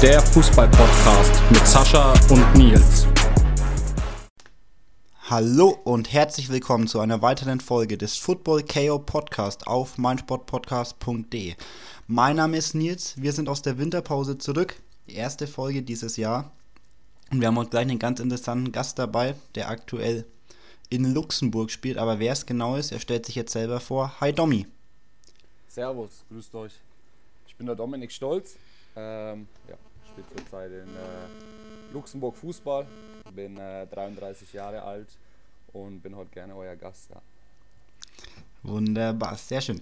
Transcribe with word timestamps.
Der 0.00 0.20
Fußball-Podcast 0.20 1.42
mit 1.50 1.66
Sascha 1.66 2.12
und 2.30 2.54
Nils. 2.54 3.08
Hallo 5.28 5.76
und 5.82 6.12
herzlich 6.12 6.50
willkommen 6.50 6.86
zu 6.86 7.00
einer 7.00 7.20
weiteren 7.20 7.58
Folge 7.58 7.98
des 7.98 8.16
Football 8.16 8.62
KO 8.62 9.00
Podcast 9.00 9.66
auf 9.66 9.98
meinsportpodcast.de. 9.98 11.56
Mein 12.06 12.36
Name 12.36 12.58
ist 12.58 12.76
Nils, 12.76 13.20
wir 13.20 13.32
sind 13.32 13.48
aus 13.48 13.62
der 13.62 13.78
Winterpause 13.78 14.38
zurück, 14.38 14.80
die 15.08 15.16
erste 15.16 15.48
Folge 15.48 15.82
dieses 15.82 16.16
Jahr. 16.16 16.52
Und 17.32 17.40
wir 17.40 17.48
haben 17.48 17.58
heute 17.58 17.70
gleich 17.70 17.88
einen 17.88 17.98
ganz 17.98 18.20
interessanten 18.20 18.70
Gast 18.70 19.00
dabei, 19.00 19.34
der 19.56 19.68
aktuell 19.68 20.26
in 20.90 21.12
Luxemburg 21.12 21.72
spielt. 21.72 21.98
Aber 21.98 22.20
wer 22.20 22.34
es 22.34 22.46
genau 22.46 22.76
ist, 22.76 22.92
er 22.92 23.00
stellt 23.00 23.26
sich 23.26 23.34
jetzt 23.34 23.50
selber 23.50 23.80
vor. 23.80 24.20
Hi 24.20 24.32
Domi. 24.32 24.64
Servus, 25.66 26.22
grüßt 26.30 26.54
euch. 26.54 26.74
Ich 27.48 27.56
bin 27.56 27.66
der 27.66 27.74
Dominik 27.74 28.12
Stolz. 28.12 28.54
Ähm, 28.94 29.48
ja, 29.68 29.74
spiele 30.18 30.26
zurzeit 30.36 30.70
in 30.72 30.88
äh, 30.88 31.92
Luxemburg 31.92 32.36
Fußball. 32.36 32.86
Bin 33.34 33.56
äh, 33.56 33.86
33 33.86 34.52
Jahre 34.52 34.82
alt 34.82 35.08
und 35.72 36.00
bin 36.00 36.16
heute 36.16 36.30
gerne 36.30 36.54
euer 36.56 36.76
Gast. 36.76 37.10
Ja. 37.10 37.20
Wunderbar, 38.62 39.36
sehr 39.36 39.60
schön. 39.60 39.78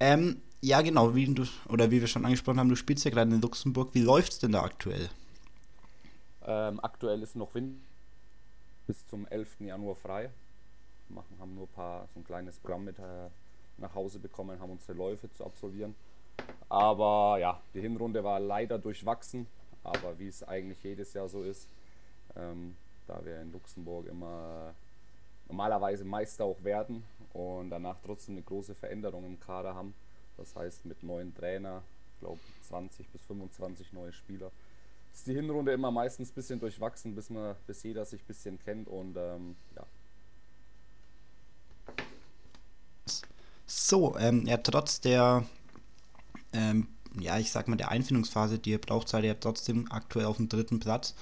Ähm, 0.00 0.42
ja, 0.60 0.80
genau, 0.82 1.14
wie 1.14 1.32
du 1.32 1.44
oder 1.68 1.90
wie 1.90 2.00
wir 2.00 2.08
schon 2.08 2.24
angesprochen 2.24 2.58
haben, 2.58 2.68
du 2.68 2.76
spielst 2.76 3.04
ja 3.04 3.10
gerade 3.10 3.32
in 3.32 3.40
Luxemburg. 3.40 3.94
Wie 3.94 4.02
läuft 4.02 4.32
es 4.32 4.38
denn 4.40 4.52
da 4.52 4.62
aktuell? 4.62 5.08
Ähm, 6.46 6.80
aktuell 6.82 7.22
ist 7.22 7.36
noch 7.36 7.54
Wind 7.54 7.78
bis 8.86 9.06
zum 9.06 9.26
11. 9.26 9.60
Januar 9.60 9.96
frei. 9.96 10.30
Machen, 11.08 11.36
haben 11.40 11.54
nur 11.54 11.64
ein 11.64 11.74
paar, 11.74 12.06
so 12.12 12.20
ein 12.20 12.24
kleines 12.24 12.58
Programm 12.58 12.84
mit 12.84 12.98
äh, 12.98 13.02
nach 13.78 13.94
Hause 13.94 14.18
bekommen, 14.18 14.58
haben 14.60 14.70
unsere 14.70 14.92
Läufe 14.92 15.30
zu 15.32 15.44
absolvieren. 15.44 15.94
Aber 16.68 17.38
ja, 17.40 17.60
die 17.72 17.80
Hinrunde 17.80 18.22
war 18.22 18.40
leider 18.40 18.78
durchwachsen, 18.78 19.46
aber 19.88 20.18
wie 20.18 20.28
es 20.28 20.42
eigentlich 20.42 20.82
jedes 20.82 21.12
Jahr 21.12 21.28
so 21.28 21.42
ist, 21.42 21.68
ähm, 22.36 22.76
da 23.06 23.24
wir 23.24 23.40
in 23.40 23.52
Luxemburg 23.52 24.06
immer 24.06 24.74
normalerweise 25.48 26.04
Meister 26.04 26.44
auch 26.44 26.62
werden 26.62 27.02
und 27.32 27.70
danach 27.70 27.96
trotzdem 28.04 28.36
eine 28.36 28.42
große 28.42 28.74
Veränderung 28.74 29.24
im 29.24 29.40
Kader 29.40 29.74
haben. 29.74 29.94
Das 30.36 30.54
heißt 30.54 30.84
mit 30.84 31.02
neuen 31.02 31.34
Trainer, 31.34 31.82
ich 32.14 32.20
glaube 32.20 32.40
20 32.68 33.08
bis 33.08 33.22
25 33.22 33.92
neue 33.92 34.12
Spieler, 34.12 34.50
ist 35.12 35.26
die 35.26 35.34
Hinrunde 35.34 35.72
immer 35.72 35.90
meistens 35.90 36.30
ein 36.30 36.34
bisschen 36.34 36.60
durchwachsen, 36.60 37.14
bis, 37.14 37.30
man, 37.30 37.56
bis 37.66 37.82
jeder 37.82 38.04
sich 38.04 38.22
ein 38.22 38.26
bisschen 38.26 38.58
kennt 38.60 38.88
und 38.88 39.16
ähm, 39.16 39.56
ja. 39.74 39.84
So, 43.66 44.16
ähm, 44.16 44.46
ja, 44.46 44.56
trotz 44.58 45.00
der, 45.00 45.44
ähm, 46.52 46.88
ja, 47.20 47.38
ich 47.38 47.50
sag 47.50 47.68
mal, 47.68 47.76
der 47.76 47.90
Einfindungsphase, 47.90 48.58
die 48.58 48.70
ihr 48.70 48.80
braucht, 48.80 49.08
seid 49.08 49.24
ihr 49.24 49.38
trotzdem 49.38 49.90
aktuell 49.90 50.26
auf 50.26 50.36
dem 50.36 50.48
dritten 50.48 50.80
Platz. 50.80 51.14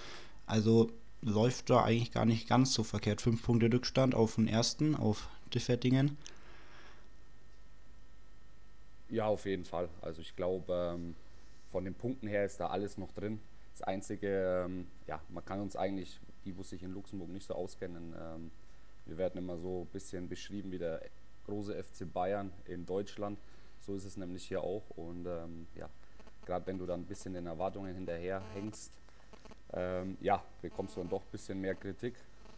Also 0.47 0.91
läuft 1.23 1.71
da 1.71 1.83
eigentlich 1.85 2.13
gar 2.13 2.25
nicht 2.25 2.49
ganz 2.49 2.73
so 2.73 2.85
verkehrt. 2.85 3.21
Fünf 3.21 3.43
Punkte 3.43 3.73
Rückstand 3.73 4.15
auf 4.15 4.37
den 4.37 4.49
ersten, 4.49 4.95
auf 4.95 5.29
Diffettingen. 5.55 6.17
Ja, 9.09 9.27
auf 9.27 9.45
jeden 9.47 9.65
Fall. 9.65 9.89
Also 10.03 10.21
ich 10.21 10.35
glaube, 10.37 10.95
ähm, 10.95 11.15
von 11.71 11.85
den 11.85 11.95
Punkten 11.95 12.27
her 12.27 12.45
ist 12.45 12.59
da 12.59 12.69
alles 12.69 12.99
noch 12.99 13.13
drin. 13.13 13.41
Das 13.73 13.83
Einzige, 13.83 14.65
ähm, 14.65 14.87
ja, 15.07 15.21
man 15.29 15.45
kann 15.45 15.61
uns 15.61 15.77
eigentlich, 15.77 16.19
die, 16.45 16.57
wo 16.57 16.63
sich 16.63 16.83
in 16.83 16.93
Luxemburg 16.93 17.29
nicht 17.29 17.47
so 17.47 17.55
auskennen, 17.55 18.15
ähm, 18.19 18.51
wir 19.05 19.19
werden 19.19 19.39
immer 19.39 19.57
so 19.59 19.83
ein 19.83 19.93
bisschen 19.93 20.29
beschrieben 20.29 20.73
wie 20.73 20.79
der 20.79 21.01
große 21.47 21.75
FC 21.83 22.13
Bayern 22.13 22.51
in 22.65 22.87
Deutschland. 22.87 23.39
So 23.87 23.95
ist 23.95 24.05
es 24.05 24.17
nämlich 24.17 24.45
hier 24.49 24.63
auch. 24.63 24.83
Und 24.97 25.27
ähm, 25.27 25.69
ja, 25.77 25.89
gerade 26.45 26.67
wenn 26.67 26.77
du 26.77 26.87
dann 26.87 27.01
ein 27.01 27.07
bisschen 27.07 27.35
den 27.35 27.47
Erwartungen 27.47 27.95
hinterher 27.95 28.43
hängst, 28.53 28.91
ähm, 29.73 30.17
ja, 30.21 30.43
bekommst 30.61 30.97
du 30.97 31.01
dann 31.01 31.11
doch 31.11 31.23
ein 31.23 31.31
bisschen 31.31 31.61
mehr 31.61 31.77
Kritik 31.77 32.15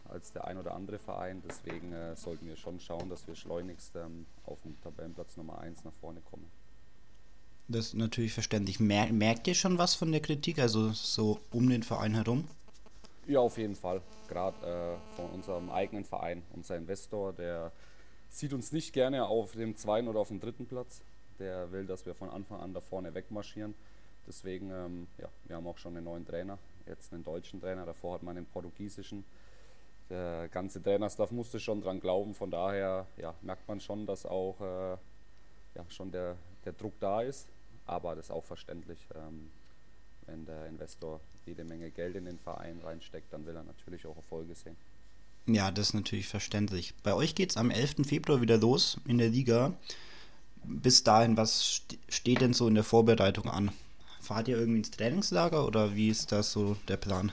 als 0.09 0.31
der 0.31 0.45
ein 0.45 0.57
oder 0.57 0.73
andere 0.73 0.97
Verein. 0.97 1.43
Deswegen 1.47 1.93
äh, 1.93 2.15
sollten 2.15 2.47
wir 2.47 2.55
schon 2.55 2.79
schauen, 2.79 3.09
dass 3.09 3.27
wir 3.27 3.35
schleunigst 3.35 3.95
ähm, 3.95 4.25
auf 4.45 4.59
den 4.61 4.79
Tabellenplatz 4.81 5.37
Nummer 5.37 5.59
1 5.59 5.83
nach 5.83 5.93
vorne 6.01 6.21
kommen. 6.21 6.49
Das 7.67 7.87
ist 7.87 7.93
natürlich 7.93 8.33
verständlich. 8.33 8.79
Mer 8.79 9.13
merkt 9.13 9.47
ihr 9.47 9.53
schon 9.53 9.77
was 9.77 9.93
von 9.93 10.11
der 10.11 10.21
Kritik, 10.21 10.57
also 10.57 10.89
so 10.93 11.39
um 11.51 11.69
den 11.69 11.83
Verein 11.83 12.15
herum? 12.15 12.47
Ja, 13.27 13.41
auf 13.41 13.59
jeden 13.59 13.75
Fall. 13.75 14.01
Gerade 14.27 14.65
äh, 14.65 15.15
von 15.15 15.29
unserem 15.29 15.69
eigenen 15.69 16.05
Verein, 16.05 16.41
unser 16.55 16.75
Investor, 16.77 17.33
der 17.33 17.71
sieht 18.29 18.53
uns 18.53 18.71
nicht 18.71 18.93
gerne 18.93 19.27
auf 19.27 19.51
dem 19.51 19.75
zweiten 19.75 20.07
oder 20.07 20.19
auf 20.19 20.29
dem 20.29 20.39
dritten 20.39 20.65
Platz. 20.65 21.01
Der 21.39 21.71
will, 21.71 21.85
dass 21.85 22.05
wir 22.05 22.13
von 22.13 22.29
Anfang 22.29 22.59
an 22.59 22.73
da 22.73 22.81
vorne 22.81 23.13
wegmarschieren. 23.13 23.73
Deswegen, 24.27 24.69
ähm, 24.71 25.07
ja, 25.17 25.29
wir 25.45 25.55
haben 25.55 25.67
auch 25.67 25.77
schon 25.77 25.95
einen 25.95 26.05
neuen 26.05 26.25
Trainer, 26.25 26.59
jetzt 26.85 27.13
einen 27.13 27.23
deutschen 27.23 27.59
Trainer, 27.59 27.85
davor 27.85 28.15
hat 28.15 28.23
man 28.23 28.37
einen 28.37 28.45
portugiesischen. 28.45 29.23
Der 30.09 30.49
ganze 30.49 30.81
Trainerstaff 30.81 31.31
musste 31.31 31.59
schon 31.59 31.81
dran 31.81 31.99
glauben, 31.99 32.33
von 32.33 32.51
daher 32.51 33.07
ja, 33.17 33.33
merkt 33.41 33.67
man 33.67 33.79
schon, 33.79 34.05
dass 34.05 34.25
auch 34.25 34.59
äh, 34.59 34.97
ja, 35.75 35.85
schon 35.89 36.11
der, 36.11 36.35
der 36.65 36.73
Druck 36.73 36.93
da 36.99 37.21
ist 37.21 37.47
aber 37.89 38.15
das 38.15 38.25
ist 38.25 38.31
auch 38.31 38.45
verständlich. 38.45 38.99
Ähm, 39.15 39.49
wenn 40.27 40.45
der 40.45 40.67
Investor 40.67 41.19
jede 41.45 41.63
Menge 41.63 41.89
Geld 41.89 42.15
in 42.15 42.25
den 42.25 42.37
Verein 42.37 42.79
reinsteckt, 42.83 43.33
dann 43.33 43.45
will 43.45 43.55
er 43.55 43.63
natürlich 43.63 44.05
auch 44.05 44.15
Erfolge 44.15 44.53
sehen. 44.53 44.75
Ja, 45.47 45.71
das 45.71 45.87
ist 45.87 45.93
natürlich 45.95 46.27
verständlich. 46.27 46.93
Bei 47.01 47.15
euch 47.15 47.33
geht 47.33 47.49
es 47.49 47.57
am 47.57 47.71
11. 47.71 48.07
Februar 48.07 48.41
wieder 48.41 48.57
los 48.57 48.99
in 49.07 49.17
der 49.17 49.29
Liga. 49.29 49.73
Bis 50.63 51.03
dahin, 51.03 51.37
was 51.37 51.81
steht 52.07 52.41
denn 52.41 52.53
so 52.53 52.67
in 52.67 52.75
der 52.75 52.83
Vorbereitung 52.83 53.49
an? 53.49 53.71
Fahrt 54.21 54.47
ihr 54.47 54.57
irgendwie 54.57 54.79
ins 54.79 54.91
Trainingslager 54.91 55.65
oder 55.65 55.95
wie 55.95 56.09
ist 56.09 56.31
das 56.31 56.51
so 56.51 56.75
der 56.87 56.97
Plan? 56.97 57.31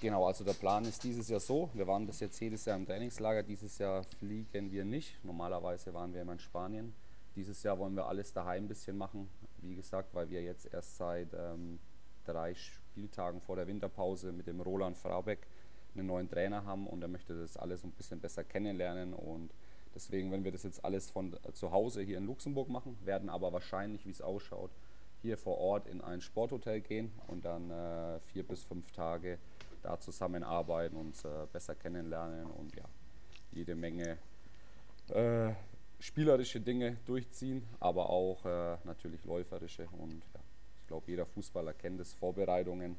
Genau, 0.00 0.26
also 0.26 0.44
der 0.44 0.52
Plan 0.52 0.84
ist 0.84 1.02
dieses 1.02 1.28
Jahr 1.28 1.40
so. 1.40 1.70
Wir 1.74 1.86
waren 1.86 2.06
bis 2.06 2.20
jetzt 2.20 2.40
jedes 2.40 2.64
Jahr 2.64 2.76
im 2.76 2.86
Trainingslager. 2.86 3.42
Dieses 3.42 3.78
Jahr 3.78 4.04
fliegen 4.18 4.70
wir 4.70 4.84
nicht. 4.84 5.16
Normalerweise 5.24 5.92
waren 5.92 6.14
wir 6.14 6.22
immer 6.22 6.34
in 6.34 6.38
Spanien. 6.38 6.94
Dieses 7.34 7.62
Jahr 7.62 7.78
wollen 7.78 7.94
wir 7.94 8.06
alles 8.06 8.32
daheim 8.32 8.64
ein 8.64 8.68
bisschen 8.68 8.96
machen. 8.96 9.28
Wie 9.58 9.74
gesagt, 9.74 10.14
weil 10.14 10.30
wir 10.30 10.42
jetzt 10.42 10.72
erst 10.72 10.96
seit 10.96 11.28
ähm, 11.34 11.80
drei 12.24 12.54
Spieltagen 12.54 13.40
vor 13.40 13.56
der 13.56 13.66
Winterpause 13.66 14.32
mit 14.32 14.46
dem 14.46 14.60
Roland 14.60 14.96
Fraubeck 14.96 15.46
einen 15.94 16.06
neuen 16.06 16.30
Trainer 16.30 16.64
haben 16.64 16.86
und 16.86 17.02
er 17.02 17.08
möchte 17.08 17.38
das 17.38 17.56
alles 17.56 17.82
ein 17.84 17.90
bisschen 17.92 18.20
besser 18.20 18.44
kennenlernen 18.44 19.14
und 19.14 19.50
deswegen, 19.94 20.30
wenn 20.30 20.44
wir 20.44 20.52
das 20.52 20.62
jetzt 20.62 20.84
alles 20.84 21.10
von 21.10 21.34
äh, 21.44 21.52
zu 21.52 21.70
Hause 21.70 22.02
hier 22.02 22.18
in 22.18 22.26
Luxemburg 22.26 22.68
machen, 22.68 22.98
werden 23.04 23.28
aber 23.28 23.52
wahrscheinlich, 23.52 24.06
wie 24.06 24.10
es 24.10 24.20
ausschaut, 24.20 24.70
hier 25.22 25.36
vor 25.36 25.58
Ort 25.58 25.86
in 25.86 26.00
ein 26.00 26.20
Sporthotel 26.20 26.80
gehen 26.80 27.10
und 27.26 27.44
dann 27.44 27.70
äh, 27.70 28.20
vier 28.20 28.46
bis 28.46 28.64
fünf 28.64 28.90
Tage 28.92 29.38
da 29.82 29.98
zusammenarbeiten, 29.98 30.96
uns 30.96 31.24
äh, 31.24 31.46
besser 31.52 31.74
kennenlernen 31.74 32.46
und 32.46 32.74
ja, 32.76 32.84
jede 33.52 33.74
Menge 33.74 34.18
äh, 35.08 35.52
spielerische 36.00 36.60
Dinge 36.60 36.98
durchziehen, 37.06 37.66
aber 37.80 38.10
auch 38.10 38.44
äh, 38.44 38.76
natürlich 38.84 39.24
läuferische. 39.24 39.88
Und 39.98 40.22
ja, 40.34 40.40
ich 40.80 40.86
glaube, 40.86 41.10
jeder 41.10 41.26
Fußballer 41.26 41.74
kennt 41.74 42.00
es. 42.00 42.14
Vorbereitungen 42.14 42.96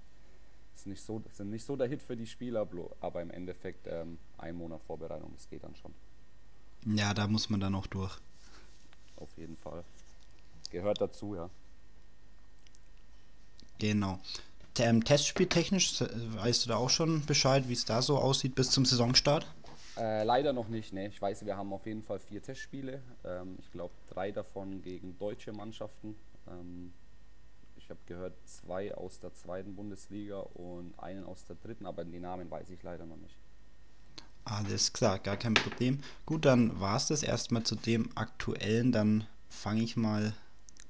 ist 0.73 0.87
nicht 0.87 1.01
so, 1.01 1.21
sind 1.31 1.49
nicht 1.49 1.65
so 1.65 1.75
der 1.75 1.87
Hit 1.87 2.01
für 2.01 2.15
die 2.15 2.27
Spieler, 2.27 2.67
aber 2.99 3.21
im 3.21 3.31
Endeffekt 3.31 3.87
ähm, 3.87 4.17
ein 4.37 4.55
Monat 4.55 4.81
Vorbereitung, 4.83 5.31
das 5.33 5.49
geht 5.49 5.63
dann 5.63 5.75
schon. 5.75 5.93
Ja, 6.85 7.13
da 7.13 7.27
muss 7.27 7.49
man 7.49 7.59
dann 7.59 7.75
auch 7.75 7.87
durch. 7.87 8.17
Auf 9.17 9.29
jeden 9.37 9.57
Fall. 9.57 9.83
Gehört 10.71 11.01
dazu, 11.01 11.35
ja. 11.35 11.49
Genau. 13.79 14.19
Ähm, 14.77 15.03
Testspieltechnisch, 15.03 16.01
weißt 16.01 16.65
du 16.65 16.69
da 16.69 16.77
auch 16.77 16.89
schon 16.89 17.25
Bescheid, 17.25 17.67
wie 17.67 17.73
es 17.73 17.85
da 17.85 18.01
so 18.01 18.17
aussieht 18.17 18.55
bis 18.55 18.71
zum 18.71 18.85
Saisonstart? 18.85 19.45
Äh, 19.97 20.23
leider 20.23 20.53
noch 20.53 20.69
nicht, 20.69 20.93
ne. 20.93 21.07
Ich 21.07 21.21
weiß, 21.21 21.45
wir 21.45 21.57
haben 21.57 21.73
auf 21.73 21.85
jeden 21.85 22.03
Fall 22.03 22.19
vier 22.19 22.41
Testspiele. 22.41 23.01
Ähm, 23.25 23.57
ich 23.59 23.71
glaube, 23.71 23.93
drei 24.09 24.31
davon 24.31 24.81
gegen 24.81 25.17
deutsche 25.17 25.51
Mannschaften. 25.51 26.15
Ähm, 26.47 26.93
ich 27.75 27.89
habe 27.89 27.99
gehört, 28.05 28.35
zwei 28.45 28.95
aus 28.95 29.19
der 29.19 29.33
zweiten 29.33 29.75
Bundesliga 29.75 30.39
und 30.39 30.93
einen 30.97 31.25
aus 31.25 31.43
der 31.45 31.57
dritten, 31.57 31.85
aber 31.85 32.05
die 32.05 32.19
Namen 32.19 32.49
weiß 32.49 32.69
ich 32.69 32.81
leider 32.83 33.05
noch 33.05 33.17
nicht. 33.17 33.35
Alles 34.45 34.93
klar, 34.93 35.19
gar 35.19 35.37
kein 35.37 35.53
Problem. 35.53 35.99
Gut, 36.25 36.45
dann 36.45 36.79
war 36.79 36.97
es 36.97 37.07
das 37.07 37.23
erstmal 37.23 37.63
zu 37.63 37.75
dem 37.75 38.09
aktuellen. 38.15 38.91
Dann 38.91 39.27
fange 39.49 39.83
ich 39.83 39.95
mal 39.95 40.33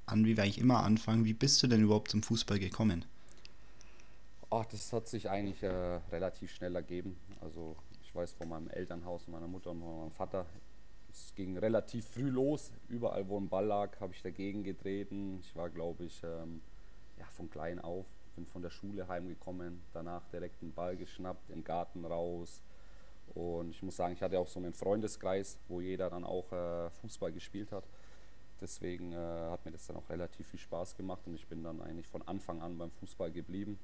an, 0.06 0.26
wie 0.26 0.38
wir 0.38 0.44
eigentlich 0.44 0.60
immer 0.60 0.84
anfangen. 0.84 1.26
Wie 1.26 1.34
bist 1.34 1.62
du 1.62 1.68
denn 1.68 1.82
überhaupt 1.82 2.12
zum 2.12 2.24
Fußball 2.24 2.60
gekommen? 2.60 3.06
Ach, 4.50 4.66
das 4.66 4.92
hat 4.94 5.08
sich 5.08 5.30
eigentlich 5.30 5.62
äh, 5.62 6.00
relativ 6.12 6.52
schnell 6.52 6.76
ergeben. 6.76 7.18
Also 7.42 7.76
ich 8.02 8.16
weiß 8.16 8.32
von 8.34 8.50
meinem 8.50 8.70
Elternhaus, 8.70 9.28
meiner 9.28 9.48
Mutter 9.48 9.72
und 9.72 9.80
meinem 9.80 10.12
Vater, 10.12 10.46
es 11.12 11.34
ging 11.36 11.58
relativ 11.58 12.06
früh 12.08 12.30
los. 12.30 12.72
Überall, 12.88 13.28
wo 13.28 13.38
ein 13.38 13.50
Ball 13.50 13.66
lag, 13.66 14.00
habe 14.00 14.14
ich 14.14 14.22
dagegen 14.22 14.64
getreten. 14.64 15.40
Ich 15.42 15.56
war, 15.56 15.70
glaube 15.70 16.06
ich, 16.06 16.22
ähm, 16.24 16.62
ja, 17.18 17.26
von 17.36 17.50
klein 17.50 17.80
auf, 17.80 18.08
bin 18.36 18.46
von 18.46 18.62
der 18.62 18.70
Schule 18.70 19.08
heimgekommen, 19.08 19.82
danach 19.94 20.26
direkt 20.30 20.62
einen 20.64 20.74
Ball 20.74 20.96
geschnappt, 20.96 21.50
im 21.52 21.64
Garten 21.64 22.06
raus. 22.06 22.62
Und 23.36 23.72
ich 23.72 23.84
muss 23.84 23.96
sagen, 23.96 24.14
ich 24.14 24.22
hatte 24.22 24.40
auch 24.40 24.48
so 24.48 24.60
einen 24.60 24.74
Freundeskreis, 24.74 25.58
wo 25.68 25.82
jeder 25.82 26.10
dann 26.10 26.24
auch 26.24 26.52
äh, 26.52 26.90
Fußball 27.02 27.32
gespielt 27.32 27.72
hat. 27.72 27.84
Deswegen 28.62 29.14
äh, 29.14 29.16
hat 29.16 29.64
mir 29.66 29.72
das 29.72 29.88
dann 29.88 29.96
auch 29.96 30.10
relativ 30.10 30.48
viel 30.48 30.60
Spaß 30.60 30.96
gemacht 30.96 31.22
und 31.26 31.36
ich 31.36 31.48
bin 31.48 31.64
dann 31.64 31.82
eigentlich 31.82 32.08
von 32.08 32.22
Anfang 32.28 32.62
an 32.62 32.78
beim 32.78 32.92
Fußball 32.92 33.32
geblieben. 33.32 33.80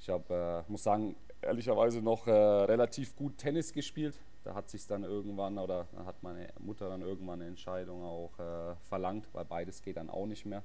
Ich 0.00 0.08
habe, 0.08 0.64
äh, 0.68 0.70
muss 0.70 0.84
sagen, 0.84 1.16
ehrlicherweise 1.42 2.00
noch 2.00 2.26
äh, 2.28 2.30
relativ 2.30 3.16
gut 3.16 3.38
Tennis 3.38 3.72
gespielt. 3.72 4.14
Da 4.44 4.54
hat 4.54 4.70
sich 4.70 4.86
dann 4.86 5.02
irgendwann 5.02 5.58
oder 5.58 5.88
hat 6.04 6.22
meine 6.22 6.48
Mutter 6.60 6.88
dann 6.88 7.02
irgendwann 7.02 7.40
eine 7.40 7.48
Entscheidung 7.48 8.04
auch 8.04 8.38
äh, 8.38 8.76
verlangt, 8.88 9.28
weil 9.32 9.44
beides 9.44 9.82
geht 9.82 9.96
dann 9.96 10.10
auch 10.10 10.26
nicht 10.26 10.46
mehr. 10.46 10.62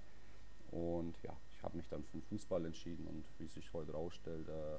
Und 0.72 1.22
ja, 1.24 1.36
ich 1.50 1.64
habe 1.64 1.78
mich 1.78 1.90
dann 1.90 2.04
für 2.04 2.18
den 2.18 2.22
Fußball 2.22 2.64
entschieden 2.66 3.08
und 3.08 3.26
wie 3.40 3.48
sich 3.48 3.74
heute 3.74 3.94
rausstellt, 3.94 4.48
äh, 4.48 4.78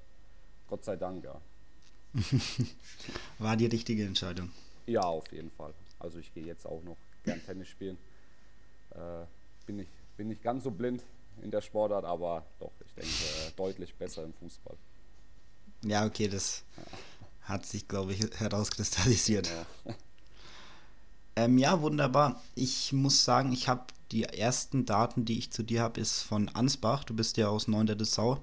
Gott 0.69 0.85
sei 0.85 0.97
Dank, 0.97 1.25
ja. 1.25 1.41
War 3.39 3.57
die 3.57 3.67
richtige 3.67 4.05
Entscheidung? 4.05 4.51
Ja, 4.87 5.03
auf 5.03 5.31
jeden 5.33 5.51
Fall. 5.51 5.75
Also 5.99 6.19
ich 6.19 6.33
gehe 6.33 6.45
jetzt 6.45 6.67
auch 6.67 6.83
noch 6.83 6.97
gern 7.25 7.45
Tennis 7.45 7.69
spielen. 7.69 7.99
Äh, 8.91 9.25
bin, 9.67 9.81
ich, 9.81 9.89
bin 10.17 10.29
nicht 10.29 10.43
ganz 10.43 10.65
so 10.65 10.71
blind 10.71 11.03
in 11.43 11.51
der 11.51 11.61
Sportart, 11.61 12.05
aber 12.05 12.45
doch, 12.61 12.73
ich 12.85 12.93
denke, 12.95 13.11
äh, 13.11 13.51
deutlich 13.57 13.95
besser 13.95 14.23
im 14.25 14.33
Fußball. 14.35 14.77
Ja, 15.85 16.07
okay, 16.07 16.29
das 16.29 16.65
ja. 16.77 16.83
hat 17.43 17.67
sich, 17.67 17.89
glaube 17.89 18.13
ich, 18.13 18.21
herauskristallisiert. 18.39 19.49
Ja. 19.49 19.95
Ähm, 21.37 21.59
ja, 21.59 21.81
wunderbar. 21.81 22.41
Ich 22.55 22.93
muss 22.93 23.25
sagen, 23.25 23.51
ich 23.51 23.67
habe 23.67 23.87
die 24.13 24.23
ersten 24.23 24.87
Daten, 24.87 25.25
die 25.25 25.37
ich 25.37 25.51
zu 25.51 25.65
dir 25.65 25.83
habe, 25.83 26.01
ist 26.01 26.23
von 26.23 26.49
Ansbach. 26.51 27.03
Du 27.03 27.13
bist 27.13 27.37
ja 27.37 27.49
aus 27.49 27.67
9. 27.67 27.99
Dessau, 27.99 28.41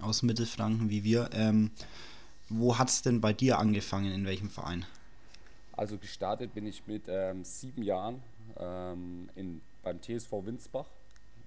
aus 0.00 0.22
Mittelfranken 0.22 0.88
wie 0.88 1.04
wir. 1.04 1.28
Ähm, 1.34 1.72
wo 2.58 2.78
hat 2.78 2.88
es 2.88 3.02
denn 3.02 3.20
bei 3.20 3.32
dir 3.32 3.58
angefangen? 3.58 4.12
In 4.12 4.24
welchem 4.26 4.48
Verein? 4.48 4.86
Also 5.72 5.98
gestartet 5.98 6.54
bin 6.54 6.66
ich 6.66 6.86
mit 6.86 7.04
ähm, 7.08 7.44
sieben 7.44 7.82
Jahren 7.82 8.22
ähm, 8.58 9.28
in, 9.34 9.60
beim 9.82 10.00
TSV 10.00 10.32
Winsbach, 10.44 10.86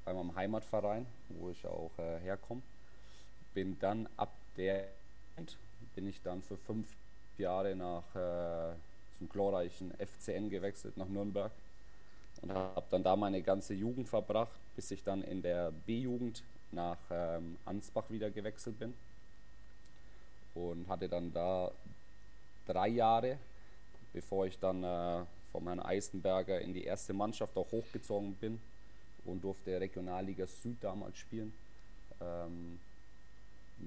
bei 0.04 0.14
meinem 0.14 0.36
Heimatverein, 0.36 1.06
wo 1.30 1.50
ich 1.50 1.66
auch 1.66 1.92
äh, 1.98 2.20
herkomme. 2.20 2.62
Bin 3.54 3.78
dann 3.80 4.08
ab 4.18 4.32
der 4.58 4.86
bin 5.96 6.08
ich 6.08 6.20
dann 6.24 6.42
für 6.42 6.58
fünf 6.58 6.88
Jahre 7.38 7.76
nach 7.76 8.04
äh, 8.16 8.74
zum 9.18 9.30
glorreichen 9.30 9.92
FCN 9.98 10.50
gewechselt 10.50 10.98
nach 10.98 11.08
Nürnberg 11.08 11.52
und 12.42 12.52
habe 12.52 12.86
dann 12.90 13.04
da 13.04 13.16
meine 13.16 13.42
ganze 13.42 13.76
Jugend 13.76 14.08
verbracht, 14.08 14.58
bis 14.76 14.90
ich 14.92 15.04
dann 15.04 15.24
in 15.24 15.44
der 15.44 15.72
B-Jugend 15.86 16.44
nach 16.72 16.98
ähm, 17.12 17.58
Ansbach 17.66 18.10
wieder 18.10 18.32
gewechselt 18.32 18.80
bin 18.80 18.94
und 20.58 20.88
hatte 20.88 21.08
dann 21.08 21.32
da 21.34 21.72
drei 22.66 22.90
Jahre, 22.90 23.38
bevor 24.14 24.46
ich 24.46 24.58
dann 24.60 24.84
äh, 24.84 25.24
von 25.52 25.64
Herrn 25.64 25.80
Eisenberger 25.80 26.60
in 26.62 26.74
die 26.74 26.84
erste 26.84 27.14
Mannschaft 27.14 27.56
auch 27.58 27.72
hochgezogen 27.72 28.34
bin 28.36 28.60
und 29.26 29.44
durfte 29.44 29.80
Regionalliga 29.80 30.48
Süd 30.48 30.78
damals 30.82 31.18
spielen. 31.18 31.54
Ähm, 32.22 32.80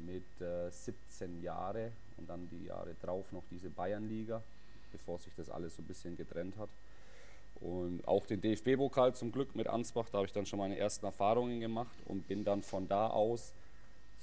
mit 0.07 0.41
äh, 0.41 0.71
17 0.71 1.43
Jahre 1.43 1.91
und 2.17 2.29
dann 2.29 2.49
die 2.51 2.67
Jahre 2.67 2.95
drauf 3.03 3.25
noch 3.33 3.43
diese 3.51 3.69
Bayernliga, 3.71 4.43
bevor 4.93 5.19
sich 5.19 5.33
das 5.37 5.51
alles 5.51 5.77
so 5.77 5.83
ein 5.83 5.87
bisschen 5.87 6.17
getrennt 6.17 6.57
hat. 6.57 6.69
Und 7.61 8.07
auch 8.07 8.25
den 8.27 8.41
DFB-Pokal 8.41 9.15
zum 9.15 9.33
Glück 9.33 9.55
mit 9.55 9.67
Ansbach, 9.67 10.09
da 10.11 10.19
habe 10.19 10.27
ich 10.27 10.33
dann 10.33 10.47
schon 10.47 10.59
meine 10.59 10.79
ersten 10.79 11.05
Erfahrungen 11.05 11.61
gemacht 11.61 11.95
und 12.07 12.27
bin 12.29 12.45
dann 12.45 12.63
von 12.63 12.89
da 12.89 13.09
aus 13.09 13.53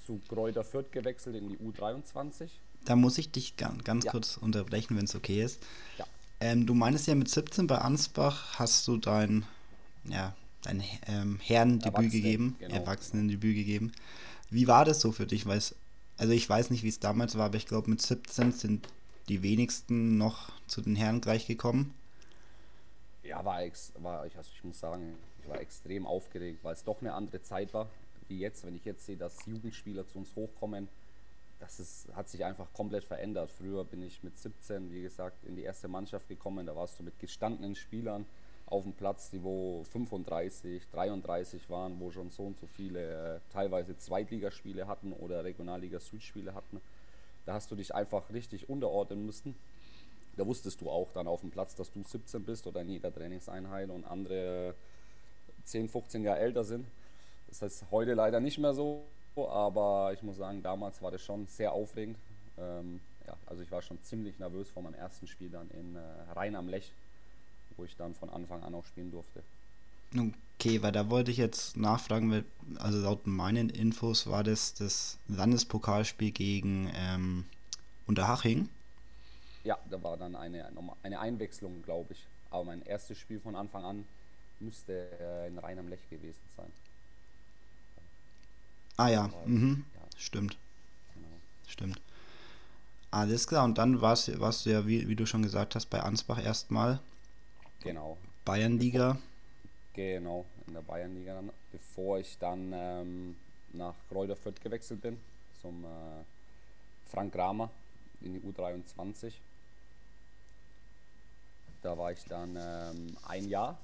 zu 0.08 0.22
Kräuter 0.30 0.64
Fürth 0.64 0.92
gewechselt 0.92 1.36
in 1.36 1.50
die 1.50 1.58
U23. 1.58 2.50
Da 2.86 2.96
muss 2.96 3.18
ich 3.18 3.30
dich 3.32 3.58
ganz, 3.58 3.84
ganz 3.84 4.06
ja. 4.06 4.12
kurz 4.12 4.38
unterbrechen, 4.38 4.96
wenn 4.98 5.04
es 5.04 5.16
okay 5.16 5.44
ist. 5.44 5.62
Ja. 5.98 6.06
Ähm, 6.40 6.66
du 6.66 6.74
meinst 6.74 7.08
ja 7.08 7.16
mit 7.16 7.30
17 7.30 7.68
bei 7.68 7.78
Ansbach 7.80 8.58
hast 8.58 8.88
du 8.88 8.98
dein, 8.98 9.46
ja, 10.06 10.34
dein 10.62 10.82
ähm, 11.08 11.40
Herrendebüt 11.42 12.12
gegeben, 12.12 12.56
genau. 12.60 12.76
Erwachsenendebüt 12.76 13.56
gegeben. 13.56 13.92
Wie 14.50 14.68
war 14.68 14.86
das 14.86 15.02
so 15.02 15.12
für 15.12 15.28
dich? 15.28 15.46
Weiß, 15.46 15.76
also 16.16 16.32
ich 16.32 16.48
weiß 16.48 16.70
nicht, 16.70 16.84
wie 16.84 16.90
es 16.90 17.00
damals 17.00 17.38
war, 17.38 17.48
aber 17.48 17.58
ich 17.58 17.66
glaube 17.66 17.90
mit 17.90 18.02
17 18.02 18.54
sind 18.54 18.88
die 19.28 19.42
wenigsten 19.42 20.18
noch 20.18 20.50
zu 20.68 20.82
den 20.82 20.96
Herren 20.96 21.20
gleich 21.20 21.48
gekommen. 21.48 21.94
Ja, 23.24 23.44
war, 23.44 23.62
ex, 23.62 23.92
war 24.00 24.26
ich, 24.26 24.38
also 24.38 24.50
ich 24.56 24.64
muss 24.64 24.80
sagen, 24.80 25.18
ich 25.42 25.50
war 25.50 25.60
extrem 25.60 26.06
aufgeregt, 26.06 26.60
weil 26.64 26.74
es 26.74 26.86
doch 26.86 27.02
eine 27.02 27.14
andere 27.14 27.42
Zeit 27.42 27.74
war, 27.74 27.90
wie 28.30 28.40
jetzt. 28.40 28.66
Wenn 28.66 28.76
ich 28.76 28.86
jetzt 28.86 29.06
sehe, 29.06 29.18
dass 29.18 29.46
Jugendspieler 29.46 30.08
zu 30.08 30.20
uns 30.20 30.36
hochkommen, 30.36 30.88
das 31.60 31.80
ist, 31.80 32.08
hat 32.16 32.30
sich 32.30 32.46
einfach 32.46 32.72
komplett 32.74 33.04
verändert. 33.04 33.52
Früher 33.52 33.84
bin 33.84 34.04
ich 34.04 34.24
mit 34.24 34.38
17, 34.38 34.92
wie 34.92 35.02
gesagt, 35.02 35.44
in 35.44 35.56
die 35.56 35.64
erste 35.64 35.88
Mannschaft 35.88 36.28
gekommen. 36.28 36.66
Da 36.66 36.76
warst 36.76 37.00
du 37.00 37.04
mit 37.04 37.20
gestandenen 37.20 37.76
Spielern 37.76 38.26
auf 38.68 38.84
dem 38.84 38.94
Platz, 38.94 39.30
die 39.30 39.44
wo 39.44 39.84
35, 39.92 40.84
33 40.92 41.70
waren, 41.70 42.00
wo 42.00 42.12
schon 42.12 42.30
so 42.30 42.44
und 42.44 42.58
so 42.58 42.68
viele 42.68 43.36
äh, 43.36 43.40
teilweise 43.52 43.98
Zweitligaspiele 43.98 44.88
hatten 44.88 45.14
oder 45.14 45.44
Regionalliga 45.44 46.00
Südspiele 46.00 46.54
hatten. 46.54 46.82
Da 47.46 47.54
hast 47.54 47.72
du 47.72 47.76
dich 47.76 47.96
einfach 47.96 48.30
richtig 48.32 48.70
unterordnen 48.70 49.26
müssen. 49.26 49.56
Da 50.36 50.46
wusstest 50.46 50.82
du 50.82 50.90
auch 50.90 51.12
dann 51.14 51.28
auf 51.28 51.42
dem 51.42 51.50
Platz, 51.50 51.76
dass 51.76 51.92
du 51.92 52.04
17 52.04 52.44
bist 52.44 52.68
oder 52.68 52.82
in 52.82 52.90
jeder 52.90 53.12
Trainingseinheit 53.14 53.90
und 53.90 54.06
andere 54.06 54.76
10, 55.64 55.88
15 55.88 56.24
Jahre 56.24 56.40
älter 56.40 56.64
sind. 56.64 56.86
Das 57.48 57.62
heißt 57.62 57.86
heute 57.92 58.14
leider 58.14 58.40
nicht 58.40 58.58
mehr 58.58 58.74
so, 58.74 59.04
aber 59.36 60.12
ich 60.14 60.22
muss 60.24 60.38
sagen, 60.38 60.62
damals 60.62 61.02
war 61.02 61.12
das 61.12 61.22
schon 61.22 61.48
sehr 61.48 61.72
aufregend. 61.72 62.18
Ähm, 62.58 63.00
ja, 63.26 63.36
also 63.46 63.62
ich 63.62 63.72
war 63.72 63.82
schon 63.82 64.02
ziemlich 64.04 64.40
nervös 64.40 64.70
vor 64.70 64.84
meinem 64.84 64.96
ersten 64.96 65.28
Spiel 65.28 65.50
dann 65.50 65.70
in 65.72 65.96
äh, 65.96 66.00
Rhein 66.34 66.56
am 66.56 66.70
Lech, 66.70 66.92
wo 67.76 67.84
ich 67.84 67.96
dann 67.96 68.14
von 68.16 68.30
Anfang 68.30 68.64
an 68.64 68.74
auch 68.74 68.86
spielen 68.86 69.12
durfte. 69.12 69.44
Okay, 70.16 70.82
weil 70.82 70.92
da 70.92 71.10
wollte 71.10 71.32
ich 71.32 71.38
jetzt 71.38 71.78
nachfragen, 71.78 72.32
weil, 72.32 72.46
also 72.80 73.00
laut 73.00 73.28
meinen 73.28 73.70
Infos 73.70 74.28
war 74.28 74.44
das 74.44 74.74
das 74.74 75.18
Landespokalspiel 75.28 76.32
gegen 76.32 76.92
ähm, 76.96 77.46
Unterhaching. 78.08 78.70
Ja, 79.64 79.78
da 79.90 80.02
war 80.02 80.16
dann 80.16 80.36
eine, 80.36 80.66
eine 81.04 81.20
Einwechslung, 81.20 81.84
glaube 81.84 82.14
ich. 82.14 82.26
Aber 82.50 82.64
mein 82.64 82.82
erstes 82.86 83.20
Spiel 83.20 83.40
von 83.42 83.56
Anfang 83.56 83.84
an 83.84 84.06
müsste 84.62 85.10
äh, 85.20 85.48
in 85.48 85.58
Rhein 85.60 85.78
am 85.78 85.90
Lech 85.90 86.10
gewesen 86.10 86.40
sein. 86.56 86.72
Ah 88.98 89.10
ja, 89.10 89.30
mhm. 89.46 89.86
stimmt. 90.18 90.58
Stimmt. 91.68 92.02
Alles 93.12 93.48
klar, 93.48 93.64
und 93.64 93.78
dann 93.78 94.02
warst, 94.02 94.40
warst 94.40 94.66
du 94.66 94.72
ja, 94.72 94.86
wie, 94.88 95.08
wie 95.08 95.16
du 95.16 95.26
schon 95.26 95.44
gesagt 95.44 95.76
hast, 95.76 95.86
bei 95.86 96.00
Ansbach 96.02 96.44
erstmal. 96.44 97.00
Genau. 97.82 98.18
Bayernliga. 98.44 99.18
Genau, 99.94 100.46
in 100.68 100.74
der 100.74 100.82
Bayernliga 100.82 101.36
dann, 101.36 101.52
bevor 101.72 102.20
ich 102.20 102.38
dann 102.40 102.72
ähm, 102.74 103.36
nach 103.74 103.94
Kräuter 104.10 104.36
Fürth 104.36 104.62
gewechselt 104.62 105.02
bin, 105.02 105.18
zum 105.62 105.84
äh, 105.84 106.24
Frank 107.10 107.34
Kramer 107.34 107.70
in 108.22 108.34
die 108.34 108.40
U23. 108.40 109.34
Da 111.82 111.98
war 111.98 112.12
ich 112.12 112.24
dann 112.26 112.58
ähm, 112.60 113.18
ein 113.28 113.48
Jahr. 113.48 113.78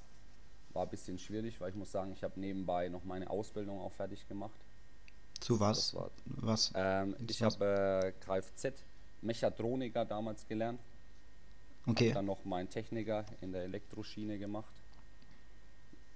War 0.74 0.84
ein 0.84 0.90
bisschen 0.90 1.20
schwierig, 1.20 1.62
weil 1.62 1.70
ich 1.70 1.76
muss 1.76 1.92
sagen, 1.92 2.12
ich 2.14 2.24
habe 2.24 2.40
nebenbei 2.40 2.90
noch 2.90 3.04
meine 3.04 3.30
Ausbildung 3.30 3.80
auch 3.80 3.92
fertig 3.92 4.28
gemacht. 4.28 4.63
Zu 5.44 5.60
was? 5.60 5.94
Was? 6.26 6.72
Ähm, 6.74 7.18
ich 7.28 7.44
habe 7.44 7.66
äh, 8.02 8.12
Kfz 8.24 8.82
Mechatroniker 9.22 10.06
damals 10.06 10.48
gelernt. 10.48 10.80
Okay. 11.86 12.08
Hab 12.10 12.16
dann 12.16 12.28
noch 12.28 12.46
meinen 12.46 12.70
Techniker 12.70 13.26
in 13.42 13.52
der 13.52 13.64
Elektroschiene 13.64 14.38
gemacht. 14.38 14.74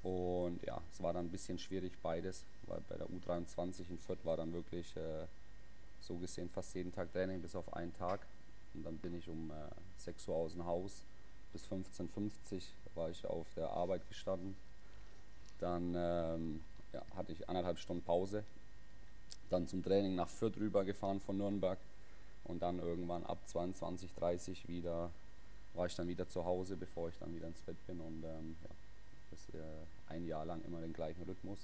Und 0.01 0.63
ja, 0.65 0.79
es 0.93 1.03
war 1.03 1.11
dann 1.11 1.25
ein 1.25 1.29
bisschen 1.29 1.59
schwierig 1.59 1.91
beides, 2.01 2.45
weil 2.67 2.79
bei 2.87 2.95
der 2.95 3.07
U23 3.07 3.89
in 3.89 3.97
Fürth 3.97 4.23
war 4.23 4.37
dann 4.37 4.53
wirklich 4.53 4.95
äh, 4.95 5.25
so 5.99 6.15
gesehen 6.15 6.49
fast 6.49 6.73
jeden 6.75 6.93
Tag 6.93 7.11
Training 7.11 7.41
bis 7.41 7.53
auf 7.53 7.73
einen 7.73 7.93
Tag. 7.93 8.25
Und 8.73 8.85
dann 8.85 8.95
bin 8.97 9.13
ich 9.13 9.27
um 9.27 9.51
äh, 9.51 9.53
6 9.97 10.25
Uhr 10.29 10.35
aus 10.35 10.53
dem 10.53 10.65
Haus 10.65 11.03
bis 11.51 11.65
15.50 11.65 12.05
Uhr 12.05 12.61
war 12.95 13.09
ich 13.09 13.25
auf 13.25 13.47
der 13.55 13.71
Arbeit 13.71 14.07
gestanden. 14.07 14.55
Dann 15.59 15.93
ähm, 15.97 16.61
ja, 16.93 17.01
hatte 17.17 17.33
ich 17.33 17.49
anderthalb 17.49 17.77
Stunden 17.77 18.03
Pause 18.03 18.45
dann 19.49 19.67
zum 19.67 19.83
Training 19.83 20.15
nach 20.15 20.29
Fürth 20.29 20.57
rübergefahren 20.57 21.19
von 21.19 21.37
Nürnberg 21.37 21.77
und 22.45 22.61
dann 22.61 22.79
irgendwann 22.79 23.23
ab 23.25 23.39
22, 23.45 24.13
30 24.15 24.67
wieder 24.67 25.09
war 25.73 25.85
ich 25.85 25.95
dann 25.95 26.07
wieder 26.07 26.27
zu 26.27 26.43
Hause, 26.43 26.75
bevor 26.75 27.09
ich 27.09 27.17
dann 27.19 27.35
wieder 27.35 27.47
ins 27.47 27.61
Bett 27.61 27.77
bin 27.85 27.99
und 27.99 28.23
ähm, 28.23 28.55
ja, 28.63 28.69
das 29.31 29.61
äh, 29.61 30.13
ein 30.13 30.27
Jahr 30.27 30.45
lang 30.45 30.61
immer 30.65 30.81
den 30.81 30.93
gleichen 30.93 31.23
Rhythmus. 31.23 31.59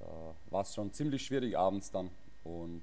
Da 0.00 0.34
war 0.50 0.62
es 0.62 0.74
schon 0.74 0.92
ziemlich 0.92 1.24
schwierig 1.24 1.56
abends 1.56 1.90
dann 1.90 2.10
und 2.42 2.82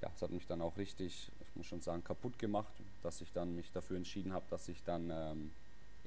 ja, 0.00 0.10
es 0.14 0.22
hat 0.22 0.30
mich 0.30 0.46
dann 0.46 0.62
auch 0.62 0.76
richtig, 0.76 1.28
ich 1.40 1.56
muss 1.56 1.66
schon 1.66 1.80
sagen, 1.80 2.04
kaputt 2.04 2.38
gemacht, 2.38 2.72
dass 3.02 3.20
ich 3.20 3.32
dann 3.32 3.54
mich 3.56 3.70
dafür 3.72 3.96
entschieden 3.96 4.32
habe, 4.32 4.44
dass 4.50 4.68
ich 4.68 4.82
dann 4.84 5.10
ähm, 5.10 5.50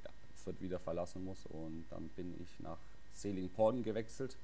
ja, 0.02 0.10
Fürth 0.42 0.60
wieder 0.60 0.78
verlassen 0.78 1.24
muss 1.24 1.44
und 1.46 1.84
dann 1.90 2.08
bin 2.10 2.34
ich 2.42 2.60
nach 2.60 2.78
Seling-Porden 3.14 3.82
gewechselt, 3.82 4.36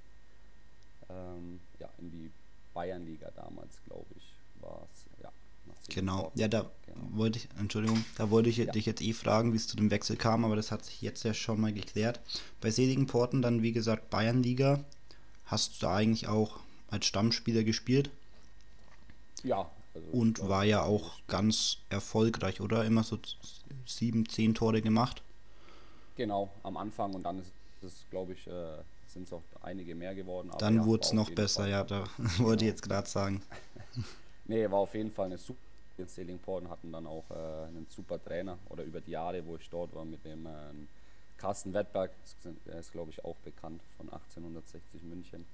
ähm, 1.09 1.61
ja, 1.79 1.89
in 1.99 2.11
die 2.11 2.31
Bayernliga 2.75 3.31
damals, 3.35 3.81
glaube 3.87 4.07
ich, 4.17 4.23
war 4.61 4.87
es. 4.93 5.23
Ja, 5.23 5.31
genau, 5.89 6.33
ja, 6.35 6.49
da 6.49 6.71
genau. 6.87 6.99
wollte 7.13 7.39
ich, 7.39 7.49
Entschuldigung, 7.59 8.05
da 8.17 8.31
wollte 8.31 8.49
ich 8.49 8.59
ja. 8.59 8.67
dich 8.67 8.87
jetzt 8.87 9.03
eh 9.03 9.13
fragen, 9.13 9.53
wie 9.53 9.57
es 9.57 9.69
zu 9.69 9.77
dem 9.77 9.91
Wechsel 9.91 10.17
kam, 10.17 10.45
aber 10.45 10.57
das 10.57 10.71
hat 10.71 10.85
sich 10.85 11.03
jetzt 11.03 11.25
ja 11.25 11.35
schon 11.35 11.61
mal 11.61 11.73
geklärt. 11.73 12.21
Bei 12.61 12.71
Seligenporten 12.71 13.43
dann, 13.43 13.63
wie 13.63 13.73
gesagt, 13.73 14.11
Bayernliga. 14.11 14.85
Hast 15.45 15.83
du 15.83 15.87
da 15.87 15.97
eigentlich 15.97 16.29
auch 16.29 16.61
als 16.91 17.07
Stammspieler 17.07 17.63
gespielt? 17.65 18.11
Ja. 19.43 19.71
Also 19.95 20.09
Und 20.13 20.49
war 20.49 20.65
ja 20.65 20.83
auch 20.83 21.19
ganz 21.27 21.79
erfolgreich, 21.91 22.61
oder? 22.61 22.85
Immer 22.85 23.03
so 23.03 23.19
sieben, 23.85 24.27
zehn 24.29 24.55
Tore 24.55 24.81
gemacht. 24.81 25.23
Genau, 26.17 26.51
am 26.63 26.77
Anfang 26.77 27.15
und 27.15 27.25
dann 27.25 27.39
ist 27.39 27.53
es, 27.83 28.05
glaube 28.11 28.33
ich, 28.33 28.47
äh, 28.47 28.79
sind 29.13 29.25
es 29.25 29.33
auch 29.33 29.43
einige 29.63 29.95
mehr 29.95 30.15
geworden. 30.15 30.51
dann 30.59 30.77
ja, 30.77 30.85
wurde 30.87 31.05
es 31.05 31.13
noch 31.13 31.31
besser, 31.31 31.63
Fall. 31.63 31.71
ja, 31.71 31.85
da 31.85 32.05
genau. 32.17 32.31
wollte 32.39 32.65
ich 32.65 32.71
jetzt 32.71 32.83
gerade 32.83 33.09
sagen. 33.09 33.43
nee, 34.47 34.71
war 34.71 34.81
auf 34.81 34.95
jeden 34.95 35.11
Fall 35.11 35.27
eine 35.27 35.39
super 35.39 35.61
in 35.99 36.09
Seelingporden 36.09 36.69
hatten 36.71 36.91
dann 36.91 37.07
auch 37.07 37.31
äh, 37.31 37.67
einen 37.67 37.87
super 37.89 38.23
Trainer 38.23 38.59
oder 38.71 38.83
über 38.83 39.01
die 39.01 39.13
Jahre, 39.13 39.47
wo 39.47 39.57
ich 39.57 39.69
dort 39.69 39.95
war, 39.95 40.05
mit 40.05 40.25
dem 40.25 40.47
äh, 40.47 40.51
Carsten 41.37 41.75
Wettberg, 41.75 42.11
der 42.67 42.79
ist 42.79 42.93
glaube 42.93 43.11
ich 43.11 43.25
auch 43.25 43.37
bekannt 43.37 43.83
von 43.97 44.09
1860 44.09 45.03
München. 45.03 45.45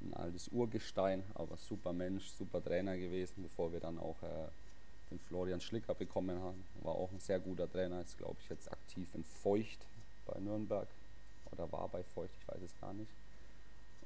Ein 0.00 0.14
altes 0.14 0.48
Urgestein, 0.48 1.22
aber 1.34 1.56
super 1.58 1.92
Mensch, 1.92 2.30
super 2.30 2.64
Trainer 2.64 2.96
gewesen, 2.96 3.42
bevor 3.42 3.72
wir 3.72 3.80
dann 3.80 3.98
auch 3.98 4.16
äh, 4.22 4.48
den 5.10 5.18
Florian 5.18 5.60
Schlicker 5.60 5.94
bekommen 5.94 6.40
haben. 6.40 6.64
War 6.82 6.94
auch 6.94 7.12
ein 7.12 7.20
sehr 7.20 7.38
guter 7.38 7.70
Trainer, 7.70 8.00
ist 8.00 8.16
glaube 8.16 8.36
ich 8.42 8.48
jetzt 8.48 8.72
aktiv 8.72 9.08
in 9.14 9.24
Feucht 9.24 9.84
bei 10.26 10.40
Nürnberg 10.40 10.88
oder 11.52 11.70
war 11.72 11.88
bei 11.88 12.02
Feucht, 12.02 12.32
ich 12.40 12.48
weiß 12.48 12.62
es 12.62 12.80
gar 12.80 12.92
nicht. 12.92 13.10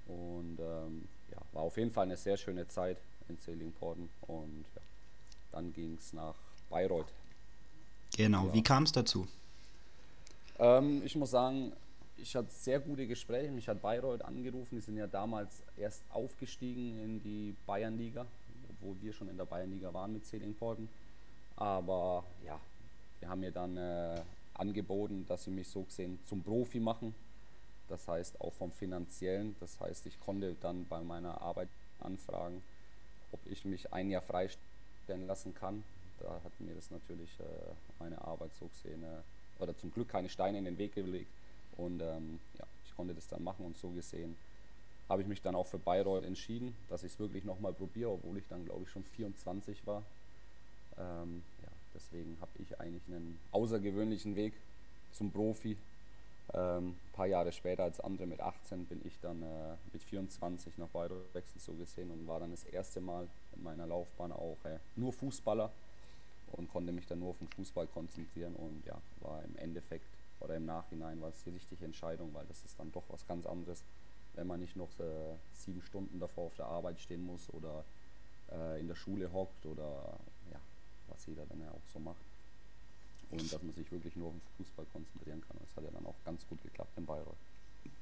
Und 0.06 0.58
ähm, 0.60 1.08
ja, 1.30 1.38
war 1.52 1.62
auf 1.62 1.76
jeden 1.76 1.90
Fall 1.90 2.04
eine 2.04 2.16
sehr 2.16 2.36
schöne 2.36 2.68
Zeit 2.68 2.98
in 3.28 3.36
Seelingporden 3.38 4.10
und 4.22 4.64
ja, 4.74 4.82
dann 5.52 5.72
ging 5.72 5.96
es 5.98 6.12
nach 6.12 6.34
Bayreuth. 6.68 7.12
Genau, 8.16 8.46
ja. 8.46 8.54
wie 8.54 8.62
kam 8.62 8.84
es 8.84 8.92
dazu? 8.92 9.26
Ähm, 10.58 11.02
ich 11.04 11.16
muss 11.16 11.30
sagen, 11.30 11.72
ich 12.16 12.36
hatte 12.36 12.48
sehr 12.50 12.80
gute 12.80 13.06
Gespräche. 13.06 13.50
Mich 13.50 13.68
hat 13.68 13.82
Bayreuth 13.82 14.22
angerufen. 14.22 14.76
Die 14.76 14.80
sind 14.80 14.96
ja 14.96 15.06
damals 15.06 15.62
erst 15.76 16.02
aufgestiegen 16.10 16.98
in 17.02 17.22
die 17.22 17.54
Bayernliga, 17.66 18.26
obwohl 18.70 18.96
wir 19.02 19.12
schon 19.12 19.28
in 19.28 19.36
der 19.36 19.46
Bayernliga 19.46 19.92
waren 19.92 20.12
mit 20.12 20.24
Seelingporden. 20.24 20.88
Aber 21.56 22.24
ja, 22.44 22.58
die 23.20 23.26
haben 23.26 23.40
mir 23.40 23.52
dann 23.52 23.76
äh, 23.76 24.20
angeboten, 24.54 25.24
dass 25.28 25.44
sie 25.44 25.50
mich 25.50 25.68
so 25.68 25.82
gesehen 25.82 26.18
zum 26.24 26.42
Profi 26.42 26.80
machen. 26.80 27.14
Das 27.88 28.08
heißt 28.08 28.40
auch 28.40 28.52
vom 28.54 28.72
finanziellen. 28.72 29.56
Das 29.60 29.80
heißt, 29.80 30.06
ich 30.06 30.18
konnte 30.20 30.56
dann 30.60 30.86
bei 30.88 31.00
meiner 31.00 31.40
Arbeit 31.40 31.68
anfragen, 32.00 32.62
ob 33.32 33.40
ich 33.46 33.64
mich 33.64 33.92
ein 33.92 34.10
Jahr 34.10 34.22
freistellen 34.22 35.26
lassen 35.26 35.54
kann. 35.54 35.84
Da 36.20 36.30
hat 36.44 36.60
mir 36.60 36.74
das 36.74 36.90
natürlich 36.90 37.30
äh, 37.40 37.44
meine 37.98 38.20
Arbeit 38.22 38.50
so 38.58 38.66
gesehen, 38.66 39.02
äh, 39.02 39.62
oder 39.62 39.76
zum 39.76 39.92
Glück 39.92 40.08
keine 40.08 40.28
Steine 40.28 40.58
in 40.58 40.64
den 40.64 40.78
Weg 40.78 40.94
gelegt. 40.94 41.30
Und 41.76 42.00
ähm, 42.00 42.40
ja, 42.58 42.64
ich 42.86 42.96
konnte 42.96 43.14
das 43.14 43.26
dann 43.28 43.42
machen 43.42 43.66
und 43.66 43.76
so 43.76 43.88
gesehen 43.90 44.36
habe 45.08 45.22
ich 45.22 45.28
mich 45.28 45.42
dann 45.42 45.54
auch 45.54 45.66
für 45.66 45.78
Bayreuth 45.78 46.24
entschieden, 46.24 46.74
dass 46.88 47.04
ich 47.04 47.12
es 47.12 47.18
wirklich 47.18 47.44
nochmal 47.44 47.72
probiere, 47.72 48.10
obwohl 48.10 48.38
ich 48.38 48.48
dann 48.48 48.64
glaube 48.64 48.84
ich 48.84 48.90
schon 48.90 49.04
24 49.04 49.86
war. 49.86 50.02
Ähm, 50.98 51.42
ja, 51.62 51.68
deswegen 51.94 52.36
habe 52.40 52.50
ich 52.58 52.80
eigentlich 52.80 53.02
einen 53.08 53.38
außergewöhnlichen 53.52 54.36
Weg 54.36 54.54
zum 55.12 55.30
Profi 55.30 55.76
ein 56.54 56.78
ähm, 56.78 56.96
paar 57.12 57.26
Jahre 57.26 57.52
später 57.52 57.82
als 57.84 58.00
andere 58.00 58.26
mit 58.26 58.40
18 58.40 58.87
bin 58.87 59.00
ich 59.04 59.18
dann 59.20 59.42
äh, 59.42 59.76
mit 59.92 60.02
24 60.02 60.78
nach 60.78 60.88
Bayreuth 60.88 61.34
wechselt 61.34 61.62
so 61.62 61.73
gesehen 61.75 62.11
und 62.11 62.26
war 62.26 62.40
dann 62.40 62.52
das 62.52 62.64
erste 62.64 63.00
Mal 63.00 63.28
in 63.56 63.62
meiner 63.62 63.87
Laufbahn 63.87 64.32
auch 64.32 64.58
äh, 64.64 64.78
nur 64.96 65.12
Fußballer 65.12 65.73
und 66.52 66.70
konnte 66.70 66.92
mich 66.92 67.06
dann 67.06 67.18
nur 67.18 67.30
auf 67.30 67.38
den 67.38 67.49
Fußball 67.49 67.87
konzentrieren 67.88 68.54
und 68.54 68.84
ja, 68.87 68.96
war 69.20 69.42
im 69.44 69.56
Endeffekt 69.56 70.06
oder 70.40 70.56
im 70.56 70.64
Nachhinein 70.64 71.20
war 71.20 71.30
es 71.30 71.42
die 71.42 71.50
richtige 71.50 71.84
Entscheidung, 71.84 72.32
weil 72.34 72.46
das 72.46 72.64
ist 72.64 72.78
dann 72.78 72.92
doch 72.92 73.04
was 73.08 73.26
ganz 73.26 73.46
anderes, 73.46 73.82
wenn 74.34 74.46
man 74.46 74.61
nicht 74.61 74.76
noch 74.76 74.90
äh, 75.00 75.37
sieben 75.54 75.82
Stunden 75.82 76.20
davor 76.20 76.44
auf 76.44 76.54
der 76.54 76.66
Arbeit 76.66 77.00
stehen 77.00 77.25
muss 77.25 77.52
oder 77.52 77.84
äh, 78.52 78.80
in 78.80 78.87
der 78.87 78.94
Schule 78.94 79.32
hockt 79.32 79.66
oder 79.66 80.18
ja, 80.52 80.61
was 81.08 81.26
jeder 81.26 81.46
dann 81.46 81.61
ja 81.61 81.70
auch 81.70 81.87
so 81.92 81.99
macht 81.99 82.33
und 83.40 83.52
dass 83.52 83.62
man 83.62 83.72
sich 83.72 83.90
wirklich 83.90 84.16
nur 84.16 84.28
auf 84.28 84.34
den 84.34 84.56
Fußball 84.56 84.86
konzentrieren 84.92 85.42
kann. 85.46 85.56
Das 85.60 85.76
hat 85.76 85.84
ja 85.84 85.90
dann 85.90 86.06
auch 86.06 86.16
ganz 86.24 86.46
gut 86.48 86.62
geklappt 86.62 86.96
in 86.96 87.06
Bayreuth. 87.06 87.36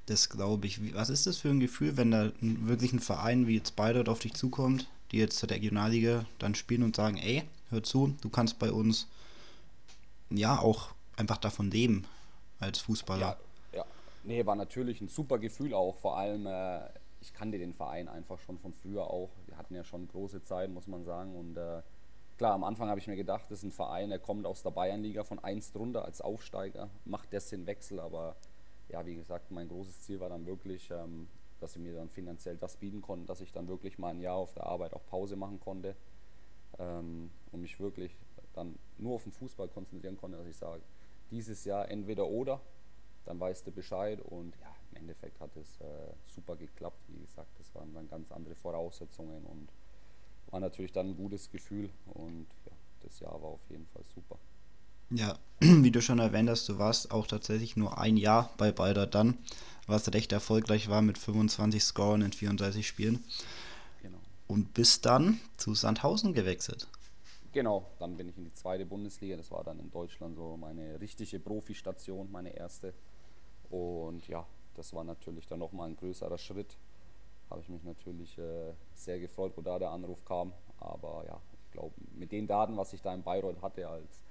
Das 0.07 0.29
glaube 0.29 0.67
ich. 0.67 0.95
Was 0.95 1.11
ist 1.11 1.27
das 1.27 1.39
für 1.39 1.49
ein 1.49 1.61
Gefühl, 1.61 1.97
wenn 1.97 2.11
da 2.11 2.33
wirklich 2.41 2.93
ein 2.93 3.01
Verein 3.01 3.47
wie 3.47 3.57
jetzt 3.57 3.77
Bayreuth 3.77 4.09
auf 4.09 4.19
dich 4.19 4.35
zukommt, 4.35 4.89
die 5.11 5.19
jetzt 5.19 5.39
zur 5.39 5.51
Regionalliga 5.51 6.25
dann 6.39 6.55
spielen 6.55 6.83
und 6.83 6.97
sagen, 6.97 7.19
ey, 7.19 7.45
hör 7.71 7.83
zu, 7.83 8.15
du 8.21 8.29
kannst 8.29 8.59
bei 8.59 8.73
uns 8.73 9.07
ja 10.31 10.59
auch 10.59 10.91
einfach 11.17 11.39
davon 11.39 11.71
leben 11.71 12.05
als 12.59 12.79
Fußballer. 12.81 13.37
Ja, 13.73 13.79
ja. 13.79 13.85
Nee, 14.25 14.45
war 14.47 14.57
natürlich 14.57 15.01
ein 15.01 15.09
super 15.09 15.39
Gefühl 15.39 15.75
auch. 15.75 15.97
Vor 15.99 16.17
allem, 16.17 16.47
äh, 16.47 16.81
ich 17.21 17.33
kannte 17.35 17.59
den 17.59 17.75
Verein 17.75 18.09
einfach 18.09 18.39
schon 18.41 18.59
von 18.59 18.73
früher 18.83 19.05
auch. 19.05 19.31
Wir 19.47 19.57
hatten 19.57 19.75
ja 19.75 19.85
schon 19.85 20.09
große 20.09 20.43
Zeit, 20.43 20.71
muss 20.71 20.87
man 20.87 21.05
sagen. 21.05 21.37
Und 21.37 21.57
äh, 21.57 21.83
Klar, 22.43 22.55
am 22.55 22.65
Anfang 22.65 22.89
habe 22.89 22.99
ich 22.99 23.07
mir 23.07 23.15
gedacht, 23.15 23.45
das 23.51 23.59
ist 23.59 23.67
ein 23.67 23.71
Verein, 23.71 24.11
der 24.11 24.19
kommt 24.19 24.47
aus 24.47 24.65
der 24.65 24.73
Bayernliga 24.73 25.23
von 25.23 25.39
1 25.39 25.71
drunter 25.71 26.05
als 26.05 26.21
Aufsteiger, 26.21 26.91
macht 27.05 27.33
das 27.33 27.51
den 27.51 27.69
Wechsel, 27.69 28.01
aber 28.01 28.35
ja, 28.89 29.07
wie 29.07 29.15
gesagt, 29.15 29.53
mein 29.53 29.69
großes 29.69 30.01
Ziel 30.01 30.19
war 30.19 30.29
dann 30.29 30.45
wirklich, 30.45 30.91
ähm, 30.91 31.29
dass 31.61 31.75
sie 31.75 31.79
mir 31.79 31.95
dann 31.95 32.09
finanziell 32.09 32.57
das 32.57 32.79
bieten 32.79 33.01
konnten, 33.01 33.27
dass 33.27 33.41
ich 33.41 33.53
dann 33.53 33.69
wirklich 33.69 33.97
mal 33.97 34.09
ein 34.09 34.21
Jahr 34.21 34.35
auf 34.35 34.55
der 34.55 34.67
Arbeit 34.67 34.93
auch 34.93 35.07
Pause 35.07 35.37
machen 35.37 35.61
konnte 35.61 35.95
ähm, 36.81 37.31
und 37.53 37.61
mich 37.61 37.79
wirklich 37.79 38.17
dann 38.55 38.77
nur 38.99 39.15
auf 39.15 39.23
den 39.23 39.31
Fußball 39.31 39.69
konzentrieren 39.69 40.17
konnte, 40.17 40.37
dass 40.37 40.49
ich 40.49 40.57
sage, 40.57 40.83
dieses 41.31 41.65
Jahr 41.65 41.89
entweder 41.93 42.27
oder, 42.27 42.61
dann 43.25 43.39
weißt 43.39 43.69
du 43.69 43.71
Bescheid 43.71 44.21
und 44.21 44.57
ja, 44.61 44.75
im 44.91 44.97
Endeffekt 44.97 45.39
hat 45.39 45.57
es 45.57 45.81
äh, 45.81 46.13
super 46.27 46.57
geklappt. 46.57 46.99
Wie 47.07 47.21
gesagt, 47.21 47.57
das 47.61 47.73
waren 47.77 47.95
dann 47.95 48.09
ganz 48.09 48.33
andere 48.33 48.57
Voraussetzungen 48.57 49.45
und 49.45 49.69
war 50.51 50.61
natürlich 50.61 50.93
dann 50.93 51.11
ein 51.11 51.17
gutes 51.17 51.51
Gefühl 51.51 51.91
und 52.07 52.47
ja, 52.67 52.73
das 53.01 53.21
Jahr 53.21 53.33
war 53.43 53.51
auf 53.51 53.71
jeden 53.71 53.87
Fall 53.87 54.03
super. 54.15 54.39
Ja, 55.11 55.39
wie 55.61 55.91
du 55.91 56.01
schon 56.01 56.19
erwähnt 56.19 56.49
hast, 56.49 56.69
du 56.69 56.79
warst 56.79 57.11
auch 57.11 57.27
tatsächlich 57.27 57.77
nur 57.77 57.99
ein 57.99 58.17
Jahr 58.17 58.51
bei 58.57 58.73
Bayer 58.73 59.07
dann, 59.07 59.37
was 59.87 60.13
recht 60.13 60.33
erfolgreich 60.33 60.89
war 60.89 61.03
mit 61.03 61.19
25 61.19 61.83
Scoren 61.83 62.23
in 62.23 62.33
34 62.33 62.87
Spielen. 62.87 63.23
Genau. 64.01 64.19
Und 64.47 64.75
bist 64.75 65.05
dann 65.05 65.41
zu 65.57 65.75
Sandhausen 65.75 66.33
gewechselt. 66.33 66.89
Genau, 67.53 67.91
dann 67.99 68.17
bin 68.17 68.31
ich 68.31 68.39
in 68.39 68.45
die 68.45 68.55
zweite 68.55 68.87
Bundesliga. 68.87 69.37
Das 69.37 69.51
war 69.51 69.63
dann 69.63 69.79
in 69.79 69.91
Deutschland 69.91 70.37
so 70.37 70.57
meine 70.57 70.99
richtige 71.01 71.39
Profistation, 71.39 72.31
meine 72.33 72.57
erste. 72.57 72.95
Und 73.69 74.27
ja, 74.29 74.47
das 74.75 74.95
war 74.95 75.05
natürlich 75.05 75.47
dann 75.47 75.59
nochmal 75.59 75.91
ein 75.91 75.97
größerer 75.97 76.39
Schritt 76.39 76.77
habe 77.53 77.61
ich 77.61 77.69
mich 77.69 77.85
natürlich 77.85 78.39
äh, 78.39 78.73
sehr 78.95 79.21
gefreut, 79.21 79.53
wo 79.57 79.61
da 79.61 79.79
der 79.79 79.91
Anruf 79.91 80.25
kam. 80.25 80.55
Aber 80.81 81.25
ja, 81.27 81.39
ich 81.53 81.71
glaube, 81.71 81.95
mit 82.15 82.33
den 82.33 82.47
Daten, 82.47 82.79
was 82.79 82.95
ich 82.95 83.03
da 83.03 83.13
in 83.13 83.23
Bayreuth 83.23 83.61
hatte 83.61 83.87
als 83.87 84.25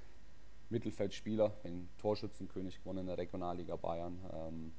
Mittelfeldspieler, 0.70 1.50
den 1.64 1.88
Torschützenkönig 2.00 2.80
gewonnen 2.80 3.00
in 3.00 3.08
der 3.08 3.20
Regionalliga 3.20 3.76
Bayern, 3.76 4.20
ähm, 4.34 4.74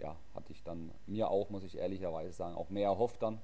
ja, 0.00 0.16
hatte 0.34 0.52
ich 0.52 0.64
dann 0.64 0.90
mir 1.06 1.30
auch, 1.30 1.50
muss 1.50 1.62
ich 1.62 1.76
ehrlicherweise 1.76 2.32
sagen, 2.32 2.56
auch 2.56 2.70
mehr 2.70 2.88
erhofft 2.88 3.22
dann, 3.22 3.40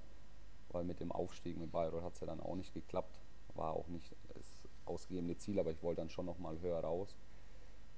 weil 0.71 0.83
mit 0.83 0.99
dem 0.99 1.13
Aufstieg 1.13 1.57
mit 1.57 1.71
Bayreuth 1.71 2.03
hat 2.03 2.15
es 2.15 2.21
ja 2.21 2.27
dann 2.27 2.41
auch 2.41 2.57
nicht 2.57 2.75
geklappt. 2.75 3.21
War 3.55 3.75
auch 3.75 3.87
nicht 3.87 4.13
das 4.35 4.47
ausgegebene 4.87 5.37
Ziel, 5.39 5.61
aber 5.61 5.71
ich 5.71 5.83
wollte 5.85 6.01
dann 6.01 6.11
schon 6.11 6.27
nochmal 6.27 6.61
höher 6.61 6.81
raus. 6.81 7.17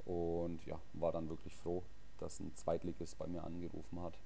Und 0.05 0.65
ja, 0.67 0.79
war 0.93 1.13
dann 1.13 1.29
wirklich 1.31 1.57
froh, 1.57 1.83
dass 2.19 2.39
ein 2.39 2.55
Zweitligist 2.55 3.17
bei 3.19 3.27
mir 3.27 3.45
angerufen 3.45 4.03
hat. 4.03 4.19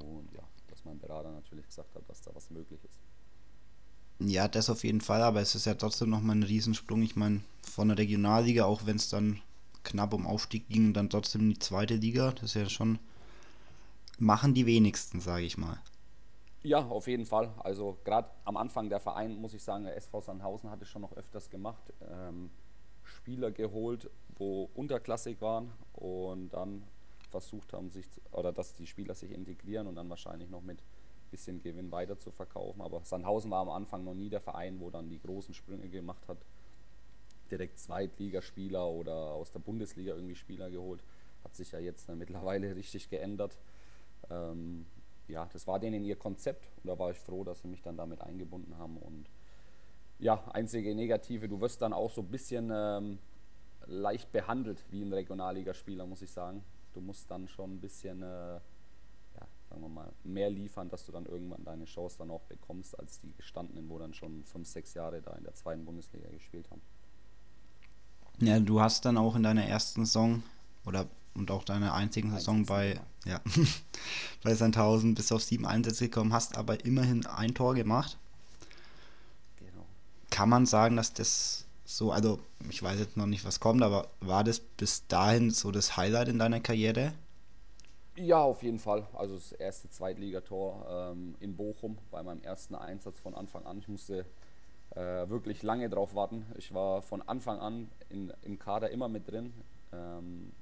Und 0.00 0.32
ja, 0.32 0.42
dass 0.68 0.84
mein 0.84 0.98
Berater 0.98 1.30
natürlich 1.30 1.66
gesagt 1.66 1.94
hat, 1.94 2.08
dass 2.08 2.22
da 2.22 2.34
was 2.34 2.50
möglich 2.50 2.80
ist. 2.84 2.98
Ja, 4.20 4.46
das 4.48 4.70
auf 4.70 4.84
jeden 4.84 5.00
Fall, 5.00 5.22
aber 5.22 5.40
es 5.40 5.54
ist 5.54 5.66
ja 5.66 5.74
trotzdem 5.74 6.10
nochmal 6.10 6.36
ein 6.36 6.42
Riesensprung. 6.44 7.02
Ich 7.02 7.16
meine, 7.16 7.40
von 7.62 7.88
der 7.88 7.98
Regionalliga, 7.98 8.64
auch 8.64 8.86
wenn 8.86 8.96
es 8.96 9.08
dann 9.08 9.40
knapp 9.82 10.14
um 10.14 10.26
Aufstieg 10.26 10.68
ging, 10.68 10.92
dann 10.92 11.10
trotzdem 11.10 11.42
in 11.42 11.50
die 11.50 11.58
zweite 11.58 11.96
Liga, 11.96 12.32
das 12.32 12.44
ist 12.44 12.54
ja 12.54 12.68
schon, 12.68 12.98
machen 14.18 14.54
die 14.54 14.66
wenigsten, 14.66 15.20
sage 15.20 15.44
ich 15.44 15.58
mal. 15.58 15.78
Ja, 16.62 16.78
auf 16.78 17.08
jeden 17.08 17.26
Fall. 17.26 17.52
Also 17.58 17.98
gerade 18.04 18.30
am 18.44 18.56
Anfang 18.56 18.88
der 18.88 19.00
Verein, 19.00 19.36
muss 19.36 19.52
ich 19.52 19.62
sagen, 19.62 19.84
der 19.84 19.96
SV 19.96 20.20
Sandhausen 20.22 20.70
hat 20.70 20.80
es 20.80 20.88
schon 20.88 21.02
noch 21.02 21.14
öfters 21.16 21.50
gemacht. 21.50 21.92
Ähm, 22.08 22.50
Spieler 23.02 23.50
geholt, 23.50 24.08
wo 24.38 24.70
unterklassig 24.74 25.40
waren 25.42 25.70
und 25.92 26.50
dann 26.50 26.84
versucht 27.34 27.72
haben, 27.72 27.90
sich 27.90 28.06
oder 28.30 28.52
dass 28.52 28.74
die 28.74 28.86
Spieler 28.86 29.14
sich 29.14 29.32
integrieren 29.32 29.88
und 29.88 29.96
dann 29.96 30.08
wahrscheinlich 30.08 30.48
noch 30.50 30.62
mit 30.62 30.78
bisschen 31.34 31.60
Gewinn 31.60 31.90
weiter 31.90 32.16
zu 32.16 32.30
verkaufen. 32.30 32.80
Aber 32.80 33.04
Sandhausen 33.04 33.50
war 33.50 33.60
am 33.60 33.70
Anfang 33.70 34.04
noch 34.04 34.14
nie 34.14 34.28
der 34.28 34.40
Verein, 34.40 34.78
wo 34.78 34.88
dann 34.90 35.08
die 35.08 35.20
großen 35.20 35.52
Sprünge 35.52 35.88
gemacht 35.88 36.28
hat. 36.28 36.38
Direkt 37.50 37.80
Zweitligaspieler 37.80 38.86
oder 38.86 39.32
aus 39.32 39.50
der 39.50 39.58
Bundesliga 39.58 40.14
irgendwie 40.14 40.36
Spieler 40.36 40.70
geholt. 40.70 41.02
Hat 41.42 41.56
sich 41.56 41.72
ja 41.72 41.80
jetzt 41.80 42.08
äh, 42.08 42.14
mittlerweile 42.14 42.76
richtig 42.80 43.10
geändert. 43.10 43.58
Ähm, 44.30 44.86
ja, 45.26 45.48
das 45.52 45.66
war 45.66 45.80
denen 45.80 46.04
ihr 46.04 46.16
Konzept 46.16 46.70
und 46.76 46.86
da 46.86 46.96
war 47.00 47.10
ich 47.10 47.18
froh, 47.18 47.42
dass 47.42 47.62
sie 47.62 47.68
mich 47.68 47.82
dann 47.82 47.96
damit 47.96 48.20
eingebunden 48.20 48.78
haben 48.78 48.96
und 48.98 49.28
ja, 50.20 50.44
einzige 50.52 50.94
Negative, 50.94 51.48
du 51.48 51.60
wirst 51.60 51.82
dann 51.82 51.92
auch 51.92 52.10
so 52.10 52.20
ein 52.20 52.30
bisschen 52.30 52.70
ähm, 52.72 53.18
leicht 53.86 54.30
behandelt 54.30 54.84
wie 54.90 55.02
ein 55.02 55.12
Regionalligaspieler, 55.12 56.06
muss 56.06 56.22
ich 56.22 56.30
sagen. 56.30 56.62
Du 56.94 57.00
musst 57.00 57.30
dann 57.30 57.48
schon 57.48 57.74
ein 57.74 57.80
bisschen, 57.80 58.22
äh, 58.22 58.54
ja, 58.54 58.60
sagen 59.68 59.82
wir 59.82 59.88
mal, 59.88 60.12
mehr 60.22 60.48
liefern, 60.48 60.88
dass 60.88 61.04
du 61.04 61.12
dann 61.12 61.26
irgendwann 61.26 61.64
deine 61.64 61.84
Chance 61.84 62.16
dann 62.18 62.30
auch 62.30 62.42
bekommst, 62.42 62.98
als 62.98 63.20
die 63.20 63.32
gestandenen, 63.36 63.88
wo 63.88 63.98
dann 63.98 64.14
schon 64.14 64.44
fünf, 64.44 64.68
sechs 64.68 64.94
Jahre 64.94 65.20
da 65.20 65.32
in 65.32 65.44
der 65.44 65.54
zweiten 65.54 65.84
Bundesliga 65.84 66.28
gespielt 66.30 66.70
haben. 66.70 66.80
Ja, 68.38 68.58
du 68.58 68.80
hast 68.80 69.04
dann 69.04 69.16
auch 69.16 69.36
in 69.36 69.42
deiner 69.42 69.64
ersten 69.64 70.04
Saison 70.06 70.42
oder 70.86 71.06
und 71.34 71.50
auch 71.50 71.64
deiner 71.64 71.94
einzigen 71.94 72.30
Saison 72.30 72.64
bei, 72.64 73.00
ja, 73.24 73.40
bei 74.42 74.54
Sandhausen 74.54 75.14
bis 75.14 75.32
auf 75.32 75.42
sieben 75.42 75.66
Einsätze 75.66 76.04
gekommen, 76.04 76.32
hast 76.32 76.56
aber 76.56 76.84
immerhin 76.84 77.26
ein 77.26 77.54
Tor 77.54 77.74
gemacht. 77.74 78.16
Genau. 79.58 79.84
Kann 80.30 80.48
man 80.48 80.66
sagen, 80.66 80.96
dass 80.96 81.12
das 81.12 81.63
so, 81.84 82.12
also 82.12 82.40
ich 82.70 82.82
weiß 82.82 82.98
jetzt 82.98 83.16
noch 83.16 83.26
nicht, 83.26 83.44
was 83.44 83.60
kommt, 83.60 83.82
aber 83.82 84.08
war 84.20 84.44
das 84.44 84.60
bis 84.60 85.06
dahin 85.06 85.50
so 85.50 85.70
das 85.70 85.96
Highlight 85.96 86.28
in 86.28 86.38
deiner 86.38 86.60
Karriere? 86.60 87.12
Ja, 88.16 88.42
auf 88.42 88.62
jeden 88.62 88.78
Fall. 88.78 89.06
Also 89.14 89.34
das 89.34 89.52
erste 89.52 89.90
Zweitligator 89.90 90.86
ähm, 90.88 91.34
in 91.40 91.56
Bochum 91.56 91.98
bei 92.10 92.22
meinem 92.22 92.42
ersten 92.42 92.74
Einsatz 92.74 93.18
von 93.18 93.34
Anfang 93.34 93.66
an. 93.66 93.78
Ich 93.78 93.88
musste 93.88 94.24
äh, 94.94 95.28
wirklich 95.28 95.62
lange 95.62 95.90
drauf 95.90 96.14
warten. 96.14 96.46
Ich 96.56 96.72
war 96.72 97.02
von 97.02 97.22
Anfang 97.22 97.58
an 97.58 97.90
in, 98.08 98.32
im 98.42 98.58
Kader 98.58 98.90
immer 98.90 99.08
mit 99.08 99.28
drin. 99.28 99.52
Ähm, 99.92 100.52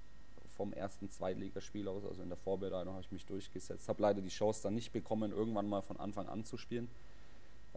vom 0.57 0.73
ersten 0.73 1.11
Zweitligaspiel 1.11 1.88
aus, 1.88 2.05
also 2.05 2.23
in 2.23 2.29
der 2.29 2.37
Vorbereitung 2.37 2.93
habe 2.93 3.02
ich 3.02 3.11
mich 3.11 3.26
durchgesetzt. 3.26 3.88
Habe 3.88 4.02
leider 4.02 4.21
die 4.21 4.29
Chance 4.29 4.62
dann 4.62 4.75
nicht 4.75 4.93
bekommen, 4.93 5.33
irgendwann 5.33 5.69
mal 5.69 5.81
von 5.81 5.99
Anfang 5.99 6.29
an 6.29 6.45
zu 6.45 6.57
spielen. 6.57 6.88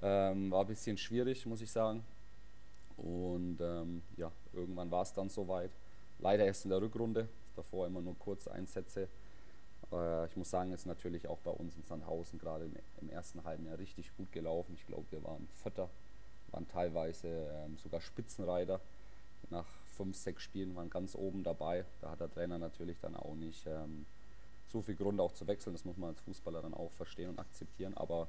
Ähm, 0.01 0.51
war 0.51 0.61
ein 0.61 0.67
bisschen 0.67 0.97
schwierig, 0.97 1.45
muss 1.45 1.61
ich 1.61 1.71
sagen. 1.71 2.03
Und 2.97 3.57
ähm, 3.61 4.03
ja, 4.17 4.31
irgendwann 4.53 4.91
war 4.91 5.03
es 5.03 5.13
dann 5.13 5.29
soweit. 5.29 5.71
Leider 6.19 6.45
erst 6.45 6.65
in 6.65 6.69
der 6.69 6.81
Rückrunde, 6.81 7.27
davor 7.55 7.87
immer 7.87 8.01
nur 8.01 8.17
kurze 8.17 8.51
Einsätze. 8.51 9.09
Äh, 9.91 10.25
ich 10.27 10.35
muss 10.35 10.49
sagen, 10.49 10.71
es 10.71 10.81
ist 10.81 10.85
natürlich 10.85 11.27
auch 11.27 11.39
bei 11.39 11.51
uns 11.51 11.75
in 11.75 11.83
Sandhausen 11.83 12.39
gerade 12.39 12.65
im, 12.65 12.73
im, 13.01 13.09
ersten 13.09 13.43
halben 13.43 13.65
Jahr 13.65 13.77
richtig 13.77 14.15
gut 14.17 14.31
gelaufen. 14.31 14.75
Ich 14.75 14.87
glaube, 14.87 15.05
wir 15.11 15.23
waren 15.23 15.47
Vierter, 15.61 15.89
waren 16.51 16.67
teilweise 16.67 17.27
ähm, 17.27 17.77
sogar 17.77 18.01
Spitzenreiter. 18.01 18.79
Nach 19.49 19.67
fünf, 19.95 20.15
sechs 20.17 20.43
Spielen 20.43 20.75
waren 20.75 20.89
ganz 20.89 21.15
oben 21.15 21.43
dabei. 21.43 21.85
Da 22.01 22.11
hat 22.11 22.19
der 22.19 22.31
Trainer 22.31 22.57
natürlich 22.57 22.97
dann 23.01 23.15
auch 23.15 23.35
nicht 23.35 23.65
ähm, 23.67 24.05
so 24.67 24.81
viel 24.81 24.95
Grund 24.95 25.19
auch 25.19 25.33
zu 25.33 25.47
wechseln. 25.47 25.73
Das 25.73 25.85
muss 25.85 25.97
man 25.97 26.09
als 26.09 26.21
Fußballer 26.21 26.61
dann 26.61 26.73
auch 26.73 26.91
verstehen 26.93 27.29
und 27.29 27.39
akzeptieren. 27.39 27.93
Aber 27.95 28.27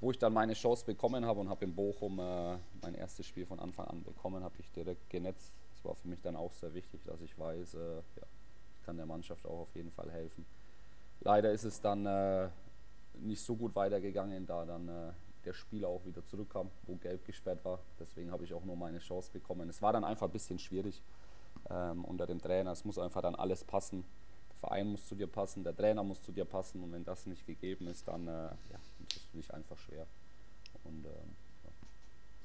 wo 0.00 0.10
ich 0.10 0.18
dann 0.18 0.32
meine 0.32 0.54
Chance 0.54 0.84
bekommen 0.84 1.24
habe 1.24 1.40
und 1.40 1.48
habe 1.48 1.64
in 1.64 1.74
Bochum 1.74 2.18
äh, 2.18 2.56
mein 2.82 2.94
erstes 2.94 3.26
Spiel 3.26 3.46
von 3.46 3.60
Anfang 3.60 3.86
an 3.86 4.02
bekommen, 4.02 4.42
habe 4.42 4.54
ich 4.58 4.70
direkt 4.72 5.08
genetzt. 5.10 5.52
Das 5.74 5.84
war 5.84 5.94
für 5.94 6.08
mich 6.08 6.20
dann 6.22 6.36
auch 6.36 6.52
sehr 6.52 6.72
wichtig, 6.74 7.02
dass 7.04 7.20
ich 7.20 7.38
weiß, 7.38 7.74
äh, 7.74 7.96
ja, 7.96 8.26
ich 8.74 8.86
kann 8.86 8.96
der 8.96 9.06
Mannschaft 9.06 9.46
auch 9.46 9.60
auf 9.60 9.74
jeden 9.74 9.90
Fall 9.90 10.10
helfen. 10.10 10.46
Leider 11.20 11.52
ist 11.52 11.64
es 11.64 11.80
dann 11.80 12.06
äh, 12.06 12.48
nicht 13.20 13.42
so 13.42 13.54
gut 13.56 13.74
weitergegangen, 13.74 14.46
da 14.46 14.64
dann 14.64 14.88
äh, 14.88 15.12
der 15.44 15.52
Spieler 15.52 15.88
auch 15.88 16.04
wieder 16.04 16.24
zurückkam, 16.24 16.70
wo 16.86 16.96
gelb 16.96 17.24
gesperrt 17.26 17.64
war. 17.64 17.80
Deswegen 17.98 18.30
habe 18.30 18.44
ich 18.44 18.54
auch 18.54 18.64
nur 18.64 18.76
meine 18.76 18.98
Chance 18.98 19.30
bekommen. 19.32 19.68
Es 19.68 19.82
war 19.82 19.92
dann 19.92 20.04
einfach 20.04 20.26
ein 20.26 20.32
bisschen 20.32 20.58
schwierig 20.58 21.02
ähm, 21.70 22.04
unter 22.04 22.26
dem 22.26 22.40
Trainer. 22.40 22.72
Es 22.72 22.84
muss 22.84 22.98
einfach 22.98 23.22
dann 23.22 23.34
alles 23.34 23.64
passen. 23.64 24.04
Der 24.50 24.56
Verein 24.56 24.88
muss 24.88 25.06
zu 25.06 25.14
dir 25.14 25.26
passen, 25.26 25.64
der 25.64 25.74
Trainer 25.76 26.02
muss 26.02 26.22
zu 26.22 26.32
dir 26.32 26.44
passen. 26.44 26.82
Und 26.82 26.92
wenn 26.92 27.04
das 27.04 27.26
nicht 27.26 27.46
gegeben 27.46 27.86
ist, 27.86 28.08
dann 28.08 28.26
äh, 28.26 28.48
ja, 28.70 28.80
tust 29.10 29.26
du 29.32 29.38
dich 29.38 29.52
einfach 29.52 29.76
schwer. 29.78 30.06
Und 30.84 31.04
ähm, 31.04 31.36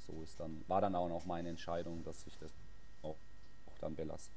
so 0.06 0.22
ist 0.22 0.40
dann, 0.40 0.64
war 0.68 0.82
dann 0.82 0.96
auch 0.96 1.10
noch 1.10 1.26
meine 1.26 1.50
Entscheidung, 1.50 2.04
dass 2.04 2.26
ich 2.28 2.38
das 2.40 2.52
auch, 3.02 3.16
auch 3.68 3.78
dann 3.80 3.96
belasse. 3.96 4.30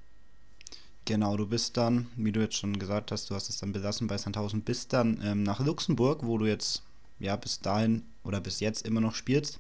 Genau, 1.05 1.37
du 1.37 1.47
bist 1.47 1.77
dann, 1.77 2.09
wie 2.17 2.33
du 2.33 2.41
jetzt 2.41 2.57
schon 2.57 2.79
gesagt 2.79 3.13
hast, 3.13 3.31
du 3.31 3.35
hast 3.35 3.49
es 3.49 3.59
dann 3.59 3.73
belassen 3.73 4.09
bei 4.09 4.19
Sandhausen, 4.19 4.63
bist 4.63 4.93
dann 4.93 5.21
ähm, 5.23 5.43
nach 5.43 5.61
Luxemburg, 5.61 6.21
wo 6.23 6.37
du 6.37 6.47
jetzt 6.47 6.83
ja 7.19 7.35
bis 7.37 7.61
dahin 7.61 8.05
oder 8.25 8.41
bis 8.41 8.61
jetzt 8.61 8.87
immer 8.87 9.01
noch 9.01 9.15
spielst. 9.15 9.59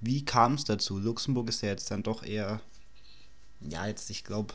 Wie 0.00 0.24
kam 0.24 0.54
es 0.54 0.64
dazu? 0.64 0.98
Luxemburg 0.98 1.48
ist 1.48 1.62
ja 1.62 1.70
jetzt 1.70 1.90
dann 1.90 2.02
doch 2.02 2.22
eher, 2.22 2.60
ja, 3.60 3.86
jetzt, 3.86 4.08
ich 4.10 4.22
glaube, 4.22 4.54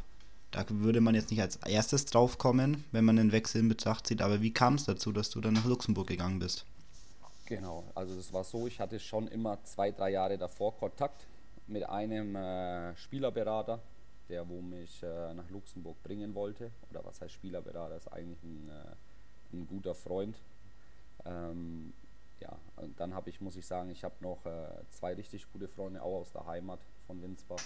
da 0.52 0.66
würde 0.70 1.02
man 1.02 1.14
jetzt 1.14 1.30
nicht 1.30 1.42
als 1.42 1.58
erstes 1.58 2.06
drauf 2.06 2.38
kommen, 2.38 2.86
wenn 2.92 3.06
man 3.06 3.18
den 3.18 3.32
Wechsel 3.32 3.60
in 3.60 3.70
Betracht 3.70 4.08
zieht, 4.08 4.22
aber 4.22 4.42
wie 4.42 4.54
kam 4.54 4.76
es 4.76 4.86
dazu, 4.86 5.12
dass 5.12 5.30
du 5.30 5.42
dann 5.42 5.54
nach 5.54 5.66
Luxemburg 5.66 6.08
gegangen 6.08 6.40
bist? 6.40 6.66
Genau, 7.50 7.84
also 7.96 8.16
das 8.16 8.32
war 8.32 8.44
so, 8.44 8.68
ich 8.68 8.80
hatte 8.80 9.00
schon 9.00 9.28
immer 9.28 9.58
zwei, 9.64 9.90
drei 9.90 10.12
Jahre 10.12 10.38
davor 10.38 10.78
Kontakt 10.78 11.26
mit 11.66 11.84
einem 11.84 12.36
äh, 12.36 12.96
Spielerberater, 12.96 13.80
der 14.30 14.48
wo 14.48 14.62
mich 14.62 15.02
äh, 15.02 15.34
nach 15.34 15.50
Luxemburg 15.50 15.98
bringen 16.04 16.36
wollte. 16.36 16.70
Oder 16.92 17.04
was 17.04 17.20
heißt 17.20 17.34
Spielerberater? 17.34 17.98
Ist 17.98 18.14
eigentlich 18.14 18.44
ein, 18.44 18.70
äh, 18.70 19.56
ein 19.56 19.68
guter 19.68 19.96
Freund. 19.96 20.38
Ähm, 21.26 21.92
ja, 22.40 22.56
und 22.76 23.00
dann 23.00 23.16
habe 23.16 23.32
ich, 23.32 23.42
muss 23.42 23.56
ich 23.56 23.66
sagen, 23.66 23.90
ich 23.90 24.04
habe 24.04 24.14
noch 24.20 24.46
äh, 24.46 24.70
zwei 24.92 25.16
richtig 25.16 25.52
gute 25.52 25.68
Freunde, 25.68 26.04
auch 26.04 26.22
aus 26.22 26.32
der 26.32 26.46
Heimat 26.46 26.80
von 27.08 27.20
Winsbach. 27.24 27.64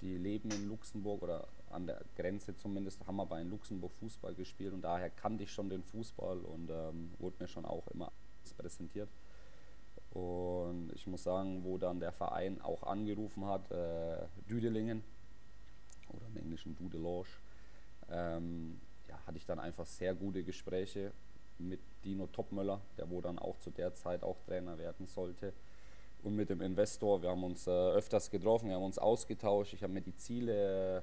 Die 0.00 0.16
leben 0.16 0.50
in 0.50 0.66
Luxemburg 0.66 1.22
oder 1.22 1.46
an 1.68 1.86
der 1.86 2.00
Grenze 2.16 2.56
zumindest, 2.56 3.06
haben 3.06 3.20
aber 3.20 3.38
in 3.38 3.50
Luxemburg 3.50 3.92
Fußball 4.00 4.32
gespielt 4.34 4.72
und 4.72 4.80
daher 4.80 5.10
kannte 5.10 5.44
ich 5.44 5.52
schon 5.52 5.68
den 5.68 5.82
Fußball 5.82 6.38
und 6.38 6.70
ähm, 6.70 7.12
wurde 7.18 7.36
mir 7.38 7.48
schon 7.48 7.66
auch 7.66 7.86
immer 7.88 8.10
präsentiert. 8.54 9.08
Und 10.12 10.90
ich 10.94 11.06
muss 11.06 11.22
sagen, 11.22 11.62
wo 11.64 11.78
dann 11.78 12.00
der 12.00 12.12
Verein 12.12 12.60
auch 12.62 12.82
angerufen 12.82 13.46
hat, 13.46 13.70
äh, 13.70 14.26
Düdelingen 14.48 15.04
oder 16.08 16.26
im 16.26 16.36
Englischen 16.36 16.74
Dudelange, 16.76 17.26
ähm, 18.10 18.80
ja, 19.08 19.18
hatte 19.26 19.38
ich 19.38 19.46
dann 19.46 19.60
einfach 19.60 19.86
sehr 19.86 20.14
gute 20.14 20.42
Gespräche 20.42 21.12
mit 21.58 21.80
Dino 22.04 22.26
Topmöller, 22.26 22.80
der 22.96 23.08
wo 23.10 23.20
dann 23.20 23.38
auch 23.38 23.58
zu 23.58 23.70
der 23.70 23.94
Zeit 23.94 24.22
auch 24.22 24.40
Trainer 24.46 24.78
werden 24.78 25.06
sollte. 25.06 25.52
Und 26.22 26.34
mit 26.34 26.50
dem 26.50 26.60
Investor, 26.60 27.22
wir 27.22 27.30
haben 27.30 27.44
uns 27.44 27.66
äh, 27.66 27.70
öfters 27.70 28.30
getroffen, 28.30 28.68
wir 28.68 28.76
haben 28.76 28.82
uns 28.82 28.98
ausgetauscht, 28.98 29.72
ich 29.74 29.82
habe 29.82 29.92
mir 29.92 30.02
die 30.02 30.16
Ziele 30.16 31.02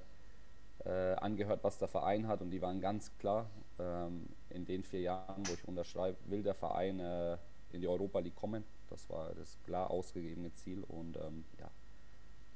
äh, 0.85 1.13
angehört, 1.15 1.63
was 1.63 1.77
der 1.79 1.87
Verein 1.87 2.27
hat 2.27 2.41
und 2.41 2.51
die 2.51 2.61
waren 2.61 2.81
ganz 2.81 3.11
klar. 3.17 3.49
Ähm, 3.79 4.27
in 4.57 4.65
den 4.65 4.83
vier 4.83 5.01
Jahren, 5.01 5.47
wo 5.47 5.53
ich 5.53 5.67
unterschreibe, 5.67 6.17
will 6.25 6.43
der 6.43 6.55
Verein 6.55 6.99
äh, 6.99 7.37
in 7.71 7.81
die 7.81 7.87
Europa 7.87 8.19
League 8.19 8.35
kommen. 8.35 8.63
Das 8.89 9.09
war 9.09 9.33
das 9.35 9.57
klar 9.65 9.89
ausgegebene 9.91 10.51
Ziel 10.53 10.83
und 10.87 11.17
ähm, 11.17 11.45
ja, 11.59 11.69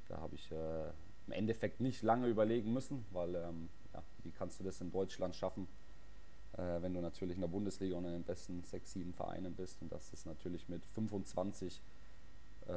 da 0.08 0.18
habe 0.18 0.34
ich 0.34 0.50
äh, 0.50 0.88
im 1.26 1.32
Endeffekt 1.32 1.80
nicht 1.80 2.02
lange 2.02 2.26
überlegen 2.26 2.72
müssen, 2.72 3.04
weil 3.12 3.34
ähm, 3.34 3.68
ja, 3.94 4.02
wie 4.24 4.30
kannst 4.30 4.60
du 4.60 4.64
das 4.64 4.80
in 4.80 4.90
Deutschland 4.90 5.34
schaffen, 5.34 5.68
äh, 6.54 6.82
wenn 6.82 6.94
du 6.94 7.00
natürlich 7.00 7.36
in 7.36 7.40
der 7.42 7.48
Bundesliga 7.48 7.96
und 7.96 8.04
in 8.04 8.12
den 8.12 8.24
besten 8.24 8.62
sechs, 8.64 8.92
sieben 8.92 9.12
Vereinen 9.12 9.54
bist. 9.54 9.80
Und 9.80 9.92
dass 9.92 10.12
es 10.12 10.26
natürlich 10.26 10.68
mit 10.68 10.84
25 10.86 11.80
äh, 12.68 12.72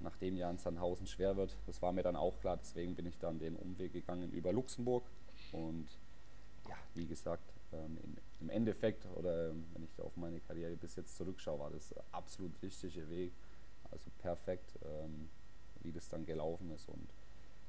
nach 0.00 0.16
dem 0.20 0.36
Jahr 0.36 0.50
in 0.50 0.58
Sandhausen 0.58 1.06
schwer 1.06 1.36
wird. 1.36 1.56
Das 1.66 1.80
war 1.82 1.92
mir 1.92 2.02
dann 2.02 2.16
auch 2.16 2.38
klar, 2.40 2.56
deswegen 2.56 2.94
bin 2.94 3.06
ich 3.06 3.18
dann 3.18 3.38
den 3.38 3.56
Umweg 3.56 3.92
gegangen 3.92 4.32
über 4.32 4.52
Luxemburg. 4.52 5.04
Und 5.52 5.86
ja, 6.68 6.76
wie 6.94 7.06
gesagt, 7.06 7.52
ähm, 7.72 7.98
im, 8.44 8.50
Endeffekt 8.50 9.06
oder 9.16 9.50
ähm, 9.50 9.66
wenn 9.72 9.84
ich 9.84 10.00
auf 10.00 10.16
meine 10.16 10.40
Karriere 10.40 10.76
bis 10.76 10.96
jetzt 10.96 11.16
zurückschaue, 11.16 11.58
war 11.58 11.70
das 11.70 11.94
absolut 12.12 12.52
richtige 12.62 13.08
Weg. 13.08 13.32
Also 13.90 14.10
perfekt, 14.18 14.78
ähm, 14.84 15.28
wie 15.82 15.92
das 15.92 16.08
dann 16.08 16.24
gelaufen 16.24 16.70
ist. 16.70 16.88
Und 16.88 17.08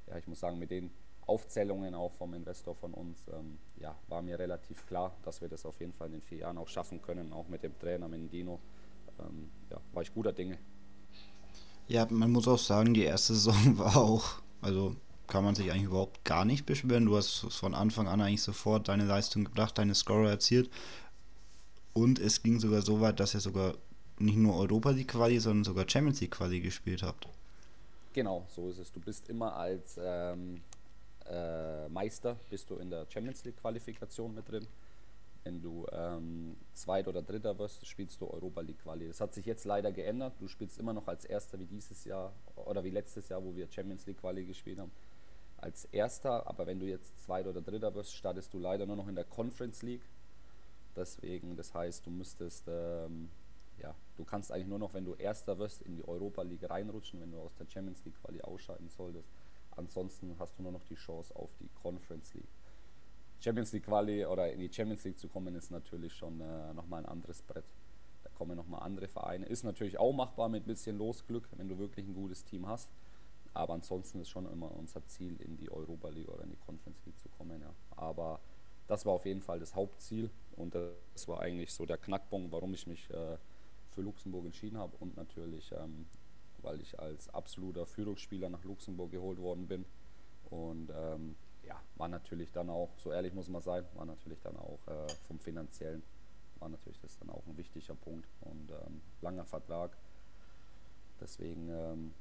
ja, 0.08 0.18
ich 0.18 0.28
muss 0.28 0.40
sagen, 0.40 0.58
mit 0.60 0.72
den 0.72 0.92
Aufzählungen 1.28 1.96
auch 1.96 2.12
vom 2.14 2.34
Investor 2.34 2.76
von 2.76 2.94
uns, 2.94 3.28
ähm, 3.34 3.58
ja, 3.78 3.96
war 4.08 4.22
mir 4.22 4.38
relativ 4.38 4.86
klar, 4.86 5.16
dass 5.24 5.42
wir 5.42 5.50
das 5.50 5.66
auf 5.66 5.80
jeden 5.80 5.94
Fall 5.94 6.08
in 6.08 6.14
den 6.14 6.22
vier 6.22 6.40
Jahren 6.40 6.58
auch 6.58 6.68
schaffen 6.68 7.02
können, 7.02 7.34
auch 7.34 7.48
mit 7.48 7.64
dem 7.64 7.78
Trainer, 7.80 8.08
mit 8.08 8.32
Dino. 8.32 8.60
Ähm, 9.20 9.50
ja, 9.70 9.80
war 9.94 10.04
ich 10.04 10.14
guter 10.14 10.34
Dinge. 10.34 10.58
Ja, 11.88 12.08
man 12.10 12.32
muss 12.32 12.48
auch 12.48 12.60
sagen, 12.60 12.94
die 12.94 13.04
erste 13.04 13.34
Saison 13.34 13.56
war 13.78 13.98
auch, 13.98 14.42
also 14.62 14.96
kann 15.28 15.44
man 15.44 15.56
sich 15.56 15.72
eigentlich 15.72 15.86
überhaupt 15.86 16.24
gar 16.24 16.46
nicht 16.46 16.66
beschweren. 16.66 17.06
Du 17.06 17.16
hast 17.16 17.52
von 17.54 17.74
Anfang 17.74 18.08
an 18.08 18.22
eigentlich 18.22 18.42
sofort 18.42 18.88
deine 18.88 19.06
Leistung 19.06 19.46
gebracht, 19.46 19.78
deine 19.78 19.96
Scorer 19.96 20.30
erzielt. 20.30 20.70
Und 21.94 22.20
es 22.20 22.44
ging 22.44 22.60
sogar 22.60 22.82
so 22.82 23.00
weit, 23.02 23.20
dass 23.20 23.34
ihr 23.34 23.40
sogar 23.40 23.76
nicht 24.20 24.38
nur 24.38 24.58
Europa 24.58 24.92
League 24.92 25.10
Quali, 25.10 25.40
sondern 25.40 25.64
sogar 25.64 25.88
Champions 25.90 26.22
League 26.22 26.32
Quali 26.32 26.60
gespielt 26.60 27.04
habt. 27.04 27.28
Genau, 28.14 28.46
so 28.50 28.70
ist 28.70 28.78
es. 28.78 28.92
Du 28.92 29.00
bist 29.00 29.30
immer 29.30 29.56
als 29.56 30.00
ähm, 30.02 30.62
äh, 31.30 31.90
Meister 31.90 32.38
bist 32.50 32.70
du 32.70 32.76
in 32.76 32.90
der 32.90 33.06
Champions 33.10 33.44
League 33.44 33.58
Qualifikation 33.58 34.34
mit 34.34 34.50
drin. 34.50 34.68
Wenn 35.44 35.62
du 35.62 35.86
ähm, 35.92 36.56
Zweit- 36.74 37.08
oder 37.08 37.22
Dritter 37.22 37.58
wirst, 37.60 37.86
spielst 37.86 38.20
du 38.20 38.28
Europa 38.28 38.62
League 38.62 38.80
Quali. 38.82 39.08
Das 39.08 39.22
hat 39.22 39.34
sich 39.34 39.46
jetzt 39.46 39.66
leider 39.66 39.92
geändert. 39.92 40.34
Du 40.40 40.48
spielst 40.48 40.80
immer 40.80 40.94
noch 40.94 41.08
als 41.08 41.24
Erster 41.26 41.60
wie 41.60 41.66
dieses 41.66 42.04
Jahr 42.06 42.34
oder 42.56 42.84
wie 42.84 42.90
letztes 42.90 43.30
Jahr, 43.30 43.44
wo 43.44 43.56
wir 43.56 43.72
Champions 43.72 44.06
League 44.08 44.20
Quali 44.20 44.46
gespielt 44.46 44.80
haben, 44.80 44.92
als 45.66 45.86
Erster. 45.86 46.48
Aber 46.48 46.66
wenn 46.66 46.80
du 46.80 46.86
jetzt 46.86 47.20
Zweit- 47.26 47.48
oder 47.48 47.62
Dritter 47.62 47.94
wirst, 47.94 48.16
startest 48.16 48.54
du 48.54 48.60
leider 48.60 48.86
nur 48.86 48.96
noch 48.96 49.08
in 49.08 49.16
der 49.16 49.26
Conference 49.26 49.82
League. 49.82 50.06
Deswegen, 50.96 51.58
das 51.58 51.74
heißt, 51.74 52.06
du 52.06 52.10
müsstest 52.10 52.64
ähm, 52.70 53.30
ja, 53.82 53.94
du 54.16 54.24
kannst 54.24 54.52
eigentlich 54.52 54.68
nur 54.68 54.80
noch, 54.80 54.94
wenn 54.94 55.06
du 55.06 55.14
Erster 55.16 55.58
wirst, 55.58 55.82
in 55.82 55.96
die 55.96 56.08
Europa 56.08 56.42
League 56.44 56.70
reinrutschen, 56.70 57.22
wenn 57.22 57.32
du 57.32 57.40
aus 57.40 57.54
der 57.56 57.68
Champions 57.68 58.04
League 58.06 58.16
Quali 58.22 58.42
ausscheiden 58.42 58.90
solltest. 58.90 59.30
Ansonsten 59.72 60.36
hast 60.40 60.58
du 60.58 60.64
nur 60.64 60.72
noch 60.72 60.84
die 60.86 60.96
Chance 60.96 61.36
auf 61.36 61.50
die 61.60 61.70
Conference 61.82 62.34
League. 62.34 62.48
Champions 63.40 63.74
League 63.74 63.86
Quali 63.86 64.26
oder 64.26 64.52
in 64.52 64.60
die 64.60 64.72
Champions 64.72 65.04
League 65.04 65.20
zu 65.20 65.28
kommen, 65.28 65.56
ist 65.56 65.72
natürlich 65.72 66.14
schon 66.14 66.40
äh, 66.40 66.74
nochmal 66.74 67.04
ein 67.04 67.10
anderes 67.10 67.42
Brett. 67.42 67.66
Da 68.24 68.30
kommen 68.30 68.56
nochmal 68.56 68.82
andere 68.84 69.08
Vereine. 69.08 69.46
Ist 69.46 69.64
natürlich 69.64 70.00
auch 70.00 70.14
machbar 70.14 70.48
mit 70.48 70.64
ein 70.64 70.68
bisschen 70.68 70.98
Losglück, 70.98 71.50
wenn 71.58 71.68
du 71.68 71.78
wirklich 71.78 72.08
ein 72.08 72.14
gutes 72.14 72.46
Team 72.46 72.68
hast. 72.68 72.90
Aber 73.56 73.74
ansonsten 73.74 74.20
ist 74.20 74.30
schon 74.30 74.52
immer 74.52 74.70
unser 74.76 75.06
Ziel, 75.08 75.42
in 75.42 75.56
die 75.56 75.72
Europa 75.72 76.10
League 76.10 76.28
oder 76.28 76.44
in 76.44 76.52
die 76.52 76.58
Conference 76.58 77.00
League 77.06 77.18
zu 77.18 77.30
kommen. 77.30 77.62
Ja. 77.62 77.74
Aber 77.96 78.42
das 78.88 79.06
war 79.06 79.14
auf 79.14 79.26
jeden 79.26 79.42
Fall 79.42 79.60
das 79.60 79.74
Hauptziel 79.74 80.30
und 80.58 80.76
das 80.76 81.28
war 81.28 81.40
eigentlich 81.40 81.74
so 81.74 81.86
der 81.86 81.98
Knackpunkt, 81.98 82.52
warum 82.52 82.74
ich 82.74 82.86
mich 82.86 83.10
äh, 83.10 83.38
für 83.88 84.02
Luxemburg 84.02 84.46
entschieden 84.46 84.78
habe 84.78 84.96
und 85.00 85.16
natürlich, 85.16 85.72
ähm, 85.72 86.06
weil 86.62 86.82
ich 86.82 87.00
als 87.00 87.30
absoluter 87.34 87.86
Führungsspieler 87.86 88.50
nach 88.50 88.64
Luxemburg 88.66 89.12
geholt 89.12 89.40
worden 89.40 89.68
bin 89.68 89.86
und 90.50 90.92
ähm, 90.94 91.36
ja, 91.64 91.82
war 91.96 92.10
natürlich 92.10 92.52
dann 92.52 92.70
auch, 92.70 92.90
so 92.98 93.12
ehrlich 93.12 93.34
muss 93.34 93.48
man 93.48 93.62
sein, 93.62 93.86
war 93.96 94.06
natürlich 94.06 94.42
dann 94.42 94.58
auch 94.58 94.80
äh, 94.88 95.08
vom 95.28 95.40
finanziellen, 95.40 96.04
war 96.60 96.68
natürlich 96.68 97.00
das 97.00 97.18
dann 97.20 97.30
auch 97.30 97.48
ein 97.48 97.58
wichtiger 97.58 97.96
Punkt 97.96 98.28
und 98.42 98.70
ähm, 98.70 99.02
langer 99.22 99.46
Vertrag. 99.46 99.98
Deswegen 101.22 101.70
ähm, 101.70 102.14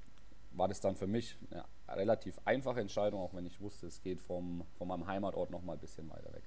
war 0.57 0.69
das 0.69 0.81
dann 0.81 0.97
für 0.97 1.07
mich 1.07 1.37
eine 1.51 1.65
relativ 1.89 2.41
einfache 2.45 2.81
Entscheidung, 2.81 3.21
auch 3.21 3.35
wenn 3.35 3.47
ich 3.47 3.61
wusste, 3.61 3.87
es 3.87 4.03
geht 4.03 4.21
vom, 4.21 4.65
von 4.79 4.89
meinem 4.89 5.07
Heimatort 5.07 5.51
noch 5.51 5.63
mal 5.63 5.75
ein 5.75 5.79
bisschen 5.79 6.09
weiter 6.11 6.33
weg. 6.33 6.43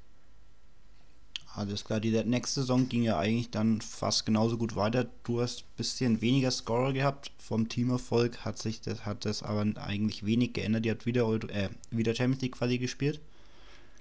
Alles 1.53 1.85
klar, 1.85 1.99
die 1.99 2.11
nächste 2.23 2.61
Saison 2.61 2.87
ging 2.87 3.03
ja 3.03 3.17
eigentlich 3.17 3.49
dann 3.49 3.81
fast 3.81 4.25
genauso 4.25 4.57
gut 4.57 4.75
weiter. 4.75 5.07
Du 5.23 5.41
hast 5.41 5.61
ein 5.61 5.75
bisschen 5.75 6.21
weniger 6.21 6.51
Scorer 6.51 6.93
gehabt. 6.93 7.31
Vom 7.39 7.67
Teamerfolg 7.67 8.45
hat 8.45 8.59
sich 8.59 8.81
das, 8.81 9.05
hat 9.05 9.25
das 9.25 9.41
aber 9.41 9.65
eigentlich 9.77 10.25
wenig 10.25 10.53
geändert. 10.53 10.85
Die 10.85 10.91
hat 10.91 11.05
wieder, 11.05 11.27
äh, 11.49 11.69
wieder 11.89 12.13
Champions 12.13 12.41
League 12.41 12.55
Quali 12.57 12.77
gespielt. 12.77 13.21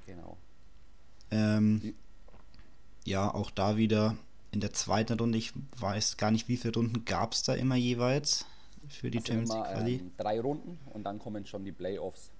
Genau. 0.06 0.36
Ähm, 1.30 1.94
ja, 3.04 3.32
auch 3.32 3.50
da 3.50 3.76
wieder 3.76 4.16
in 4.50 4.60
der 4.60 4.74
zweiten 4.74 5.18
Runde. 5.18 5.38
Ich 5.38 5.52
weiß 5.78 6.18
gar 6.18 6.30
nicht, 6.30 6.48
wie 6.48 6.58
viele 6.58 6.74
Runden 6.74 7.06
gab 7.06 7.32
es 7.32 7.42
da 7.42 7.54
immer 7.54 7.76
jeweils 7.76 8.44
für 8.88 9.10
die 9.10 9.18
Champions 9.18 9.52
League 9.52 9.64
Quali. 9.64 9.94
Ähm, 9.96 10.12
drei 10.16 10.40
Runden 10.40 10.78
und 10.92 11.04
dann 11.04 11.18
kommen 11.18 11.46
schon 11.46 11.64
die 11.64 11.72
Playoffs. 11.72 12.30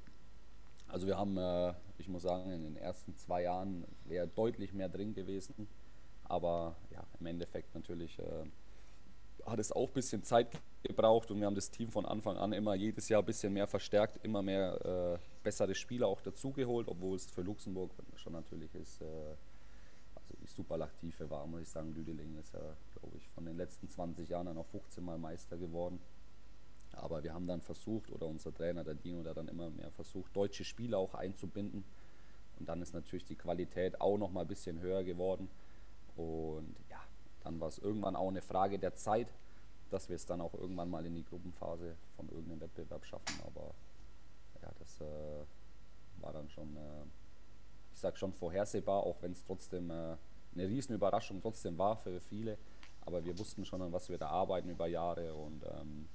Also 0.89 1.07
wir 1.07 1.17
haben, 1.17 1.37
äh, 1.37 1.75
ich 1.99 2.09
muss 2.09 2.23
sagen, 2.23 2.51
in 2.51 2.63
den 2.63 2.77
ersten 2.77 3.17
zwei 3.17 3.43
Jahren 3.43 3.85
wäre 4.05 4.29
deutlich 4.29 4.73
mehr 4.73 4.89
drin 4.89 5.15
gewesen. 5.15 5.69
Aber 6.25 6.77
ja, 6.91 7.05
im 7.21 7.27
Endeffekt 7.27 7.75
natürlich 7.75 8.19
äh, 8.19 8.45
hat 9.45 9.59
es 9.59 9.73
auch 9.73 9.89
ein 9.89 9.95
bisschen 9.95 10.23
Zeit 10.23 10.49
gebraucht 10.83 11.31
und 11.31 11.41
wir 11.41 11.47
haben 11.47 11.55
das 11.55 11.71
Team 11.71 11.91
von 11.91 12.05
Anfang 12.05 12.37
an 12.37 12.53
immer 12.53 12.75
jedes 12.75 13.09
Jahr 13.09 13.23
ein 13.23 13.27
bisschen 13.27 13.53
mehr 13.53 13.67
verstärkt, 13.67 14.25
immer 14.25 14.43
mehr 14.43 15.19
äh, 15.19 15.19
bessere 15.43 15.75
Spieler 15.75 16.09
auch 16.09 16.21
dazugeholt, 16.21 16.89
obwohl 16.89 17.17
es 17.17 17.27
für 17.27 17.43
Luxemburg 17.43 17.93
schon 18.17 18.33
natürlich 18.33 18.75
ist, 18.75 19.01
äh, 19.01 19.05
also 20.15 20.35
die 20.43 20.47
Superlaktive 20.49 21.31
war, 21.31 21.47
muss 21.47 21.63
ich 21.63 21.69
sagen, 21.69 21.95
Lüdeling 21.95 22.37
ist 22.39 22.53
ja, 22.55 22.61
glaube 22.99 23.17
ich, 23.17 23.29
von 23.31 23.45
den 23.45 23.57
letzten 23.57 23.89
20 23.89 24.29
Jahren 24.29 24.47
dann 24.47 24.59
auch 24.59 24.67
15 24.67 25.05
Mal 25.05 25.19
Meister 25.19 25.57
geworden. 25.57 26.01
Aber 26.97 27.23
wir 27.23 27.35
haben 27.35 27.47
dann 27.47 27.61
versucht, 27.61 28.11
oder 28.11 28.27
unser 28.27 28.53
Trainer, 28.53 28.85
der 28.85 28.95
Dino, 28.95 29.23
der 29.23 29.35
dann 29.35 29.49
immer 29.49 29.71
mehr 29.71 29.91
versucht, 29.91 30.35
deutsche 30.35 30.65
Spieler 30.65 30.99
auch 30.99 31.15
einzubinden. 31.15 31.85
Und 32.59 32.69
dann 32.69 32.81
ist 32.83 32.95
natürlich 32.95 33.25
die 33.25 33.37
Qualität 33.37 34.01
auch 34.01 34.17
noch 34.17 34.31
mal 34.31 34.43
ein 34.43 34.49
bisschen 34.49 34.81
höher 34.81 35.05
geworden. 35.05 35.49
Und 36.17 36.75
ja, 36.91 37.01
dann 37.45 37.61
war 37.61 37.69
es 37.69 37.79
irgendwann 37.79 38.17
auch 38.17 38.29
eine 38.29 38.43
Frage 38.43 38.79
der 38.79 38.95
Zeit, 38.95 39.29
dass 39.91 40.09
wir 40.09 40.17
es 40.17 40.27
dann 40.27 40.41
auch 40.41 40.55
irgendwann 40.55 40.91
mal 40.91 41.05
in 41.05 41.15
die 41.15 41.25
Gruppenphase 41.25 41.97
von 42.17 42.29
irgendeinem 42.29 42.63
Wettbewerb 42.63 43.05
schaffen. 43.05 43.41
Aber 43.47 43.75
ja, 44.63 44.71
das 44.79 45.01
äh, 45.01 45.45
war 46.23 46.33
dann 46.33 46.49
schon, 46.49 46.77
äh, 46.77 47.05
ich 47.95 48.01
sag 48.01 48.17
schon 48.17 48.33
vorhersehbar, 48.33 49.03
auch 49.03 49.21
wenn 49.21 49.33
es 49.33 49.45
trotzdem 49.45 49.91
äh, 49.91 50.17
eine 50.55 50.69
Riesenüberraschung 50.69 51.41
trotzdem 51.41 51.77
war 51.79 51.97
für 51.97 52.21
viele. 52.21 52.59
Aber 53.03 53.25
wir 53.25 53.39
wussten 53.39 53.65
schon, 53.65 53.83
an 53.83 53.93
was 53.93 54.09
wir 54.09 54.19
da 54.19 54.29
arbeiten 54.29 54.69
über 54.69 54.89
Jahre 54.89 55.35
und 55.35 55.63
ähm, 55.65 56.09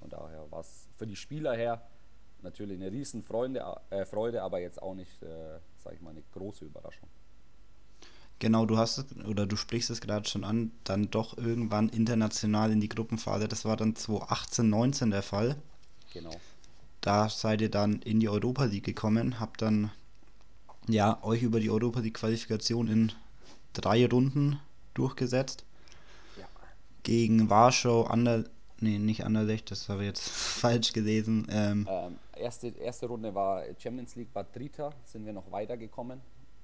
von 0.00 0.10
daher 0.10 0.50
war 0.50 0.60
es 0.60 0.88
für 0.96 1.06
die 1.06 1.16
Spieler 1.16 1.54
her 1.54 1.86
natürlich 2.42 2.80
eine 2.80 2.90
riesen 2.90 3.22
Freude, 3.22 3.62
äh, 3.90 4.04
Freude 4.04 4.42
aber 4.42 4.60
jetzt 4.60 4.82
auch 4.82 4.94
nicht, 4.94 5.22
äh, 5.22 5.58
sage 5.78 5.96
ich 5.96 6.02
mal, 6.02 6.10
eine 6.10 6.22
große 6.32 6.64
Überraschung. 6.64 7.08
Genau, 8.38 8.64
du 8.64 8.78
hast 8.78 8.96
es, 8.96 9.24
oder 9.26 9.46
du 9.46 9.56
sprichst 9.56 9.90
es 9.90 10.00
gerade 10.00 10.26
schon 10.26 10.44
an, 10.44 10.72
dann 10.84 11.10
doch 11.10 11.36
irgendwann 11.36 11.90
international 11.90 12.72
in 12.72 12.80
die 12.80 12.88
Gruppenphase. 12.88 13.48
Das 13.48 13.66
war 13.66 13.76
dann 13.76 13.94
2018, 13.94 14.68
19 14.68 15.10
der 15.10 15.22
Fall. 15.22 15.56
Genau. 16.14 16.34
Da 17.02 17.28
seid 17.28 17.60
ihr 17.60 17.70
dann 17.70 18.00
in 18.00 18.18
die 18.18 18.30
Europa 18.30 18.64
League 18.64 18.84
gekommen, 18.84 19.40
habt 19.40 19.60
dann 19.60 19.90
ja 20.88 21.22
euch 21.22 21.42
über 21.42 21.60
die 21.60 21.70
Europa 21.70 22.00
League 22.00 22.14
Qualifikation 22.14 22.88
in 22.88 23.12
drei 23.74 24.06
Runden 24.06 24.58
durchgesetzt. 24.94 25.64
Ja. 26.38 26.46
Gegen 27.02 27.50
Warschau, 27.50 28.04
Ander, 28.04 28.44
Nee, 28.82 28.98
nicht 28.98 29.24
Anderlecht, 29.24 29.70
das 29.70 29.90
habe 29.90 30.02
ich 30.02 30.08
jetzt 30.08 30.28
falsch 30.30 30.94
gelesen. 30.94 31.46
Ähm, 31.50 31.86
ähm, 31.88 32.18
erste, 32.34 32.68
erste 32.68 33.06
Runde 33.06 33.34
war 33.34 33.62
Champions 33.78 34.16
League, 34.16 34.34
war 34.34 34.44
Dritter, 34.44 34.94
sind 35.04 35.26
wir 35.26 35.34
noch 35.34 35.52
weitergekommen. 35.52 36.20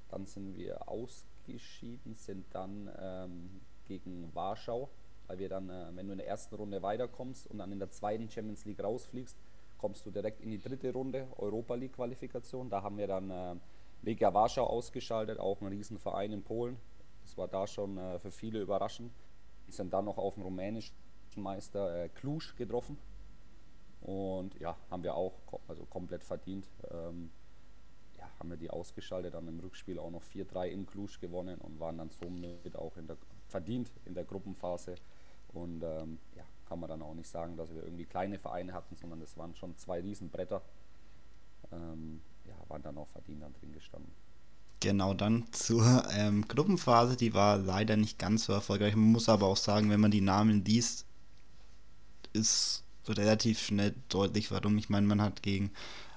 Dann 0.08 0.24
sind 0.24 0.56
wir 0.56 0.88
ausgeschieden, 0.88 2.14
sind 2.14 2.46
dann 2.52 2.90
ähm, 2.98 3.60
gegen 3.86 4.30
Warschau, 4.32 4.88
weil 5.26 5.38
wir 5.38 5.50
dann, 5.50 5.68
äh, 5.68 5.88
wenn 5.94 6.06
du 6.06 6.12
in 6.12 6.18
der 6.18 6.26
ersten 6.26 6.54
Runde 6.54 6.80
weiterkommst 6.82 7.48
und 7.48 7.58
dann 7.58 7.70
in 7.70 7.78
der 7.78 7.90
zweiten 7.90 8.30
Champions 8.30 8.64
League 8.64 8.82
rausfliegst, 8.82 9.36
kommst 9.76 10.06
du 10.06 10.10
direkt 10.10 10.40
in 10.40 10.50
die 10.50 10.60
dritte 10.60 10.92
Runde, 10.94 11.26
Europa 11.36 11.74
League 11.74 11.92
Qualifikation. 11.92 12.70
Da 12.70 12.82
haben 12.82 12.96
wir 12.96 13.08
dann 13.08 13.30
äh, 13.30 13.56
Legia 14.02 14.32
Warschau 14.32 14.64
ausgeschaltet, 14.64 15.38
auch 15.38 15.60
ein 15.60 15.66
Riesenverein 15.66 16.32
in 16.32 16.42
Polen. 16.42 16.78
Das 17.24 17.36
war 17.36 17.48
da 17.48 17.66
schon 17.66 17.98
äh, 17.98 18.18
für 18.18 18.30
viele 18.30 18.60
überraschend. 18.60 19.12
Sind 19.68 19.92
dann 19.92 20.06
noch 20.06 20.16
auf 20.16 20.34
dem 20.34 20.44
rumänischen 20.44 20.94
Meister 21.36 22.04
äh, 22.04 22.08
Cluj 22.08 22.54
getroffen. 22.56 22.98
Und 24.00 24.58
ja, 24.60 24.76
haben 24.90 25.02
wir 25.02 25.14
auch 25.14 25.34
also 25.68 25.84
komplett 25.86 26.22
verdient. 26.22 26.68
Ähm, 26.90 27.30
ja, 28.16 28.28
haben 28.38 28.50
wir 28.50 28.56
die 28.56 28.70
ausgeschaltet, 28.70 29.34
haben 29.34 29.48
im 29.48 29.60
Rückspiel 29.60 29.98
auch 29.98 30.10
noch 30.10 30.22
4-3 30.22 30.68
in 30.68 30.86
Cluj 30.86 31.18
gewonnen 31.20 31.58
und 31.58 31.80
waren 31.80 31.98
dann 31.98 32.10
somit 32.10 32.76
auch 32.76 32.96
in 32.96 33.06
der, 33.06 33.16
verdient 33.48 33.90
in 34.04 34.14
der 34.14 34.24
Gruppenphase. 34.24 34.96
Und 35.48 35.82
ähm, 35.82 36.18
ja, 36.36 36.44
kann 36.68 36.80
man 36.80 36.88
dann 36.88 37.02
auch 37.02 37.14
nicht 37.14 37.28
sagen, 37.28 37.56
dass 37.56 37.74
wir 37.74 37.82
irgendwie 37.82 38.04
kleine 38.04 38.38
Vereine 38.38 38.72
hatten, 38.72 38.96
sondern 38.96 39.20
es 39.22 39.36
waren 39.36 39.54
schon 39.54 39.76
zwei 39.76 40.00
Riesenbretter. 40.00 40.62
Ähm, 41.72 42.20
ja, 42.46 42.54
waren 42.68 42.82
dann 42.82 42.98
auch 42.98 43.08
verdient 43.08 43.42
dann 43.42 43.54
drin 43.54 43.72
gestanden. 43.72 44.12
Genau, 44.80 45.14
dann 45.14 45.46
zur 45.52 46.04
ähm, 46.12 46.46
Gruppenphase, 46.46 47.16
die 47.16 47.32
war 47.32 47.56
leider 47.56 47.96
nicht 47.96 48.18
ganz 48.18 48.44
so 48.44 48.52
erfolgreich. 48.52 48.94
Man 48.94 49.10
muss 49.10 49.28
aber 49.28 49.46
auch 49.46 49.56
sagen, 49.56 49.90
wenn 49.90 50.00
man 50.00 50.10
die 50.10 50.20
Namen 50.20 50.64
liest, 50.64 51.06
ist 52.36 52.84
relativ 53.08 53.58
schnell 53.58 53.94
deutlich, 54.08 54.50
warum. 54.50 54.78
Ich 54.78 54.88
meine, 54.88 55.06
man 55.06 55.22
hat 55.22 55.42
gegen 55.42 55.70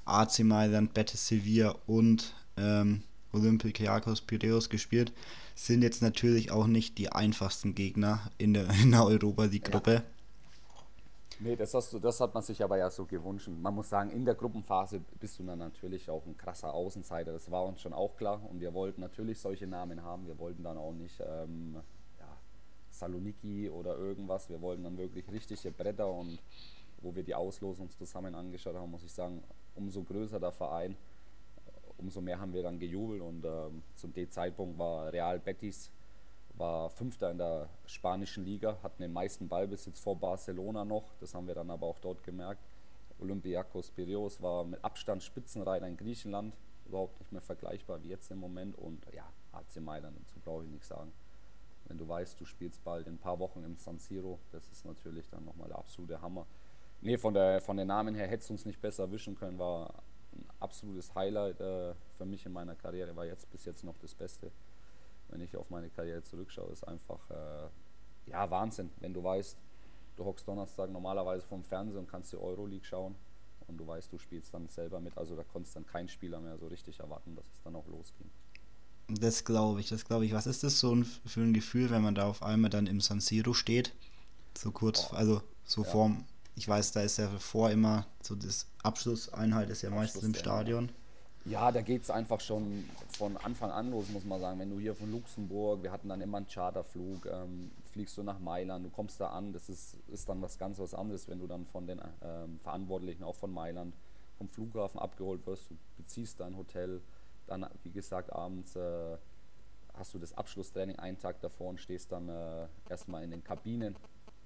AC 0.06 0.40
Mailand, 0.40 0.94
Betis 0.94 1.28
Sevilla 1.28 1.76
und 1.88 2.34
ähm, 2.58 3.04
Olympiakos 3.32 4.22
Piraeus 4.22 4.70
gespielt. 4.70 5.14
Sind 5.56 5.82
jetzt 5.82 6.02
natürlich 6.02 6.52
auch 6.52 6.68
nicht 6.68 6.98
die 6.98 7.12
einfachsten 7.12 7.76
Gegner 7.76 8.32
in 8.38 8.54
der, 8.54 8.70
in 8.84 8.92
der 8.92 9.06
Europa 9.06 9.46
League-Gruppe. 9.46 9.94
Ja. 9.94 10.04
Nee, 11.42 11.56
das, 11.56 11.74
hast 11.74 11.94
du, 11.94 12.00
das 12.00 12.20
hat 12.20 12.34
man 12.34 12.44
sich 12.44 12.62
aber 12.62 12.78
ja 12.78 12.90
so 12.90 13.06
gewünscht. 13.06 13.48
Man 13.48 13.74
muss 13.74 13.88
sagen, 13.88 14.12
in 14.12 14.26
der 14.26 14.36
Gruppenphase 14.36 15.00
bist 15.22 15.40
du 15.40 15.44
dann 15.44 15.60
natürlich 15.60 16.10
auch 16.10 16.26
ein 16.26 16.36
krasser 16.36 16.74
Außenseiter. 16.74 17.32
Das 17.32 17.50
war 17.50 17.66
uns 17.66 17.80
schon 17.80 17.94
auch 17.94 18.18
klar. 18.18 18.42
Und 18.50 18.60
wir 18.60 18.74
wollten 18.74 19.00
natürlich 19.00 19.40
solche 19.40 19.66
Namen 19.66 20.04
haben. 20.04 20.28
Wir 20.28 20.38
wollten 20.38 20.64
dann 20.64 20.78
auch 20.78 20.92
nicht 20.92 21.22
ähm, 21.22 21.78
Saloniki 23.00 23.70
oder 23.70 23.98
irgendwas. 23.98 24.50
Wir 24.50 24.62
wollten 24.62 24.84
dann 24.84 24.98
wirklich 24.98 25.30
richtige 25.32 25.72
Bretter 25.72 26.08
und 26.08 26.40
wo 27.02 27.16
wir 27.16 27.24
die 27.24 27.36
Auslosung 27.36 27.90
zusammen 27.90 28.36
angeschaut 28.36 28.76
haben, 28.76 28.92
muss 28.92 29.04
ich 29.04 29.14
sagen, 29.14 29.42
umso 29.76 30.04
größer 30.04 30.40
der 30.40 30.52
Verein, 30.52 30.98
umso 31.98 32.22
mehr 32.22 32.40
haben 32.40 32.54
wir 32.54 32.64
dann 32.64 32.80
gejubelt 32.80 33.22
und 33.22 33.46
ähm, 33.46 33.84
zum 33.96 34.14
dem 34.14 34.30
Zeitpunkt 34.30 34.78
war 34.78 35.12
Real 35.12 35.40
Betis 35.40 35.90
war 36.56 36.90
Fünfter 36.90 37.32
in 37.32 37.38
der 37.38 37.70
spanischen 37.86 38.44
Liga, 38.44 38.78
hatten 38.84 39.02
den 39.02 39.14
meisten 39.14 39.48
Ballbesitz 39.48 40.02
vor 40.02 40.18
Barcelona 40.18 40.84
noch, 40.84 41.06
das 41.22 41.34
haben 41.34 41.48
wir 41.48 41.56
dann 41.56 41.72
aber 41.72 41.88
auch 41.88 42.00
dort 42.00 42.22
gemerkt. 42.24 42.62
Olympiakos 43.20 43.92
Piraeus 43.92 44.42
war 44.42 44.66
mit 44.66 44.84
Abstand 44.84 45.24
Spitzenreiter 45.24 45.88
in 45.88 45.96
Griechenland, 45.96 46.54
überhaupt 46.86 47.18
nicht 47.20 47.32
mehr 47.32 47.42
vergleichbar 47.42 48.04
wie 48.04 48.10
jetzt 48.10 48.30
im 48.32 48.40
Moment 48.40 48.78
und 48.78 49.06
ja, 49.14 49.26
AC 49.54 49.82
Mailand, 49.82 50.18
dazu 50.20 50.40
brauche 50.44 50.66
ich 50.66 50.70
nichts 50.70 50.90
sagen 50.90 51.14
wenn 51.86 51.98
du 51.98 52.08
weißt, 52.08 52.40
du 52.40 52.46
spielst 52.46 52.84
bald 52.84 53.08
in 53.08 53.16
ein 53.16 53.20
paar 53.20 53.40
Wochen 53.40 53.64
im 53.64 53.78
San 53.78 54.00
Siro, 54.00 54.40
das 54.52 54.70
ist 54.70 54.86
natürlich 54.86 55.30
dann 55.30 55.46
nochmal 55.46 55.68
der 55.68 55.78
absolute 55.78 56.22
Hammer. 56.22 56.46
Nee, 57.02 57.18
von, 57.18 57.34
der, 57.34 57.62
von 57.62 57.78
den 57.78 57.88
Namen 57.88 58.14
her 58.16 58.28
hätte 58.28 58.44
es 58.44 58.50
uns 58.50 58.66
nicht 58.66 58.82
besser 58.82 59.04
erwischen 59.04 59.36
können, 59.36 59.58
war 59.58 60.04
ein 60.34 60.46
absolutes 60.60 61.16
Highlight 61.16 61.60
äh, 61.62 61.94
für 62.14 62.26
mich 62.26 62.46
in 62.46 62.52
meiner 62.52 62.76
Karriere, 62.76 63.16
war 63.16 63.26
jetzt 63.26 63.50
bis 63.50 63.66
jetzt 63.66 63.84
noch 63.84 63.98
das 63.98 64.14
Beste. 64.14 64.52
Wenn 65.30 65.42
ich 65.42 65.56
auf 65.56 65.70
meine 65.70 65.90
Karriere 65.90 66.24
zurückschaue, 66.24 66.72
ist 66.72 66.88
einfach, 66.88 67.30
äh, 67.30 67.70
ja, 68.26 68.50
Wahnsinn, 68.50 68.90
wenn 69.00 69.14
du 69.14 69.24
weißt, 69.24 69.58
du 70.18 70.26
hockst 70.26 70.48
Donnerstag 70.48 70.90
normalerweise 70.90 71.48
vom 71.48 71.64
Fernseher 71.64 72.00
und 72.00 72.10
kannst 72.10 72.34
die 72.34 72.38
Euroleague 72.38 72.86
schauen 72.86 73.16
und 73.68 73.78
du 73.78 73.88
weißt, 73.88 74.12
du 74.12 74.18
spielst 74.18 74.54
dann 74.54 74.68
selber 74.68 75.00
mit. 75.00 75.18
Also 75.18 75.36
da 75.36 75.44
konntest 75.44 75.76
dann 75.76 75.86
kein 75.86 76.10
Spieler 76.10 76.40
mehr 76.40 76.58
so 76.58 76.68
richtig 76.68 77.00
erwarten, 77.00 77.36
dass 77.36 77.46
es 77.54 77.62
dann 77.64 77.76
auch 77.76 77.88
losging. 77.88 78.30
Das 79.10 79.44
glaube 79.44 79.80
ich, 79.80 79.90
das 79.90 80.06
glaube 80.06 80.26
ich. 80.26 80.34
Was 80.34 80.48
ist 80.48 80.64
das 80.64 80.80
so 80.80 80.94
ein, 80.94 81.06
für 81.06 81.42
ein 81.42 81.54
Gefühl, 81.54 81.90
wenn 81.90 82.02
man 82.02 82.16
da 82.16 82.28
auf 82.28 82.44
einmal 82.44 82.70
dann 82.70 82.88
im 82.88 83.02
San 83.02 83.22
Siro 83.22 83.54
steht? 83.54 83.94
So 84.58 84.72
kurz, 84.72 85.10
oh, 85.12 85.16
also 85.16 85.42
so 85.66 85.84
ja. 85.84 85.90
vorm, 85.90 86.26
ich 86.56 86.68
weiß, 86.68 86.92
da 86.92 87.02
ist 87.02 87.18
ja 87.18 87.30
vor 87.40 87.72
immer 87.72 88.06
so 88.22 88.36
das 88.36 88.68
Abschlusseinheit 88.84 89.70
ist 89.70 89.82
ja 89.82 89.90
meistens 89.90 90.24
im 90.24 90.36
Stadion. 90.36 90.92
Ja, 91.46 91.72
da 91.72 91.82
geht 91.82 92.04
es 92.04 92.10
einfach 92.10 92.42
schon 92.42 92.84
von 93.18 93.38
Anfang 93.38 93.72
an 93.72 93.92
los, 93.92 94.10
muss 94.10 94.26
man 94.26 94.40
sagen. 94.42 94.60
Wenn 94.60 94.70
du 94.70 94.80
hier 94.80 94.94
von 94.94 95.12
Luxemburg, 95.12 95.82
wir 95.82 95.92
hatten 95.92 96.10
dann 96.10 96.22
immer 96.22 96.38
einen 96.38 96.48
Charterflug, 96.48 97.26
ähm, 97.26 97.72
fliegst 97.92 98.18
du 98.18 98.24
nach 98.24 98.40
Mailand, 98.40 98.86
du 98.86 98.90
kommst 98.90 99.20
da 99.20 99.30
an, 99.30 99.54
das 99.54 99.70
ist, 99.70 99.96
ist 100.10 100.28
dann 100.28 100.42
was 100.42 100.58
ganz 100.58 100.80
was 100.80 100.94
anderes, 100.94 101.28
wenn 101.28 101.40
du 101.40 101.48
dann 101.48 101.66
von 101.66 101.88
den 101.88 102.02
ähm, 102.22 102.60
Verantwortlichen, 102.60 103.24
auch 103.24 103.36
von 103.36 103.52
Mailand, 103.52 103.96
vom 104.38 104.48
Flughafen 104.48 105.00
abgeholt 105.00 105.46
wirst, 105.48 105.72
du 105.72 105.78
beziehst 105.98 106.40
dein 106.40 106.56
Hotel, 106.56 107.02
dann, 107.50 107.68
wie 107.84 107.92
gesagt, 107.92 108.32
abends 108.32 108.76
äh, 108.76 109.18
hast 109.94 110.14
du 110.14 110.20
das 110.20 110.34
Abschlusstraining 110.34 110.98
einen 110.98 111.18
Tag 111.18 111.42
davor 111.42 111.70
und 111.70 111.80
stehst 111.80 112.12
dann 112.12 112.30
äh, 112.30 112.68
erstmal 112.90 113.24
in 113.24 113.32
den 113.32 113.44
Kabinen, 113.44 113.96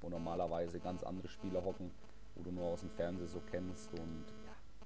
wo 0.01 0.09
normalerweise 0.09 0.79
ganz 0.79 1.03
andere 1.03 1.27
Spieler 1.27 1.63
hocken, 1.63 1.91
wo 2.35 2.43
du 2.43 2.51
nur 2.51 2.65
aus 2.65 2.81
dem 2.81 2.89
Fernsehen 2.89 3.27
so 3.27 3.41
kennst 3.51 3.91
und 3.93 4.25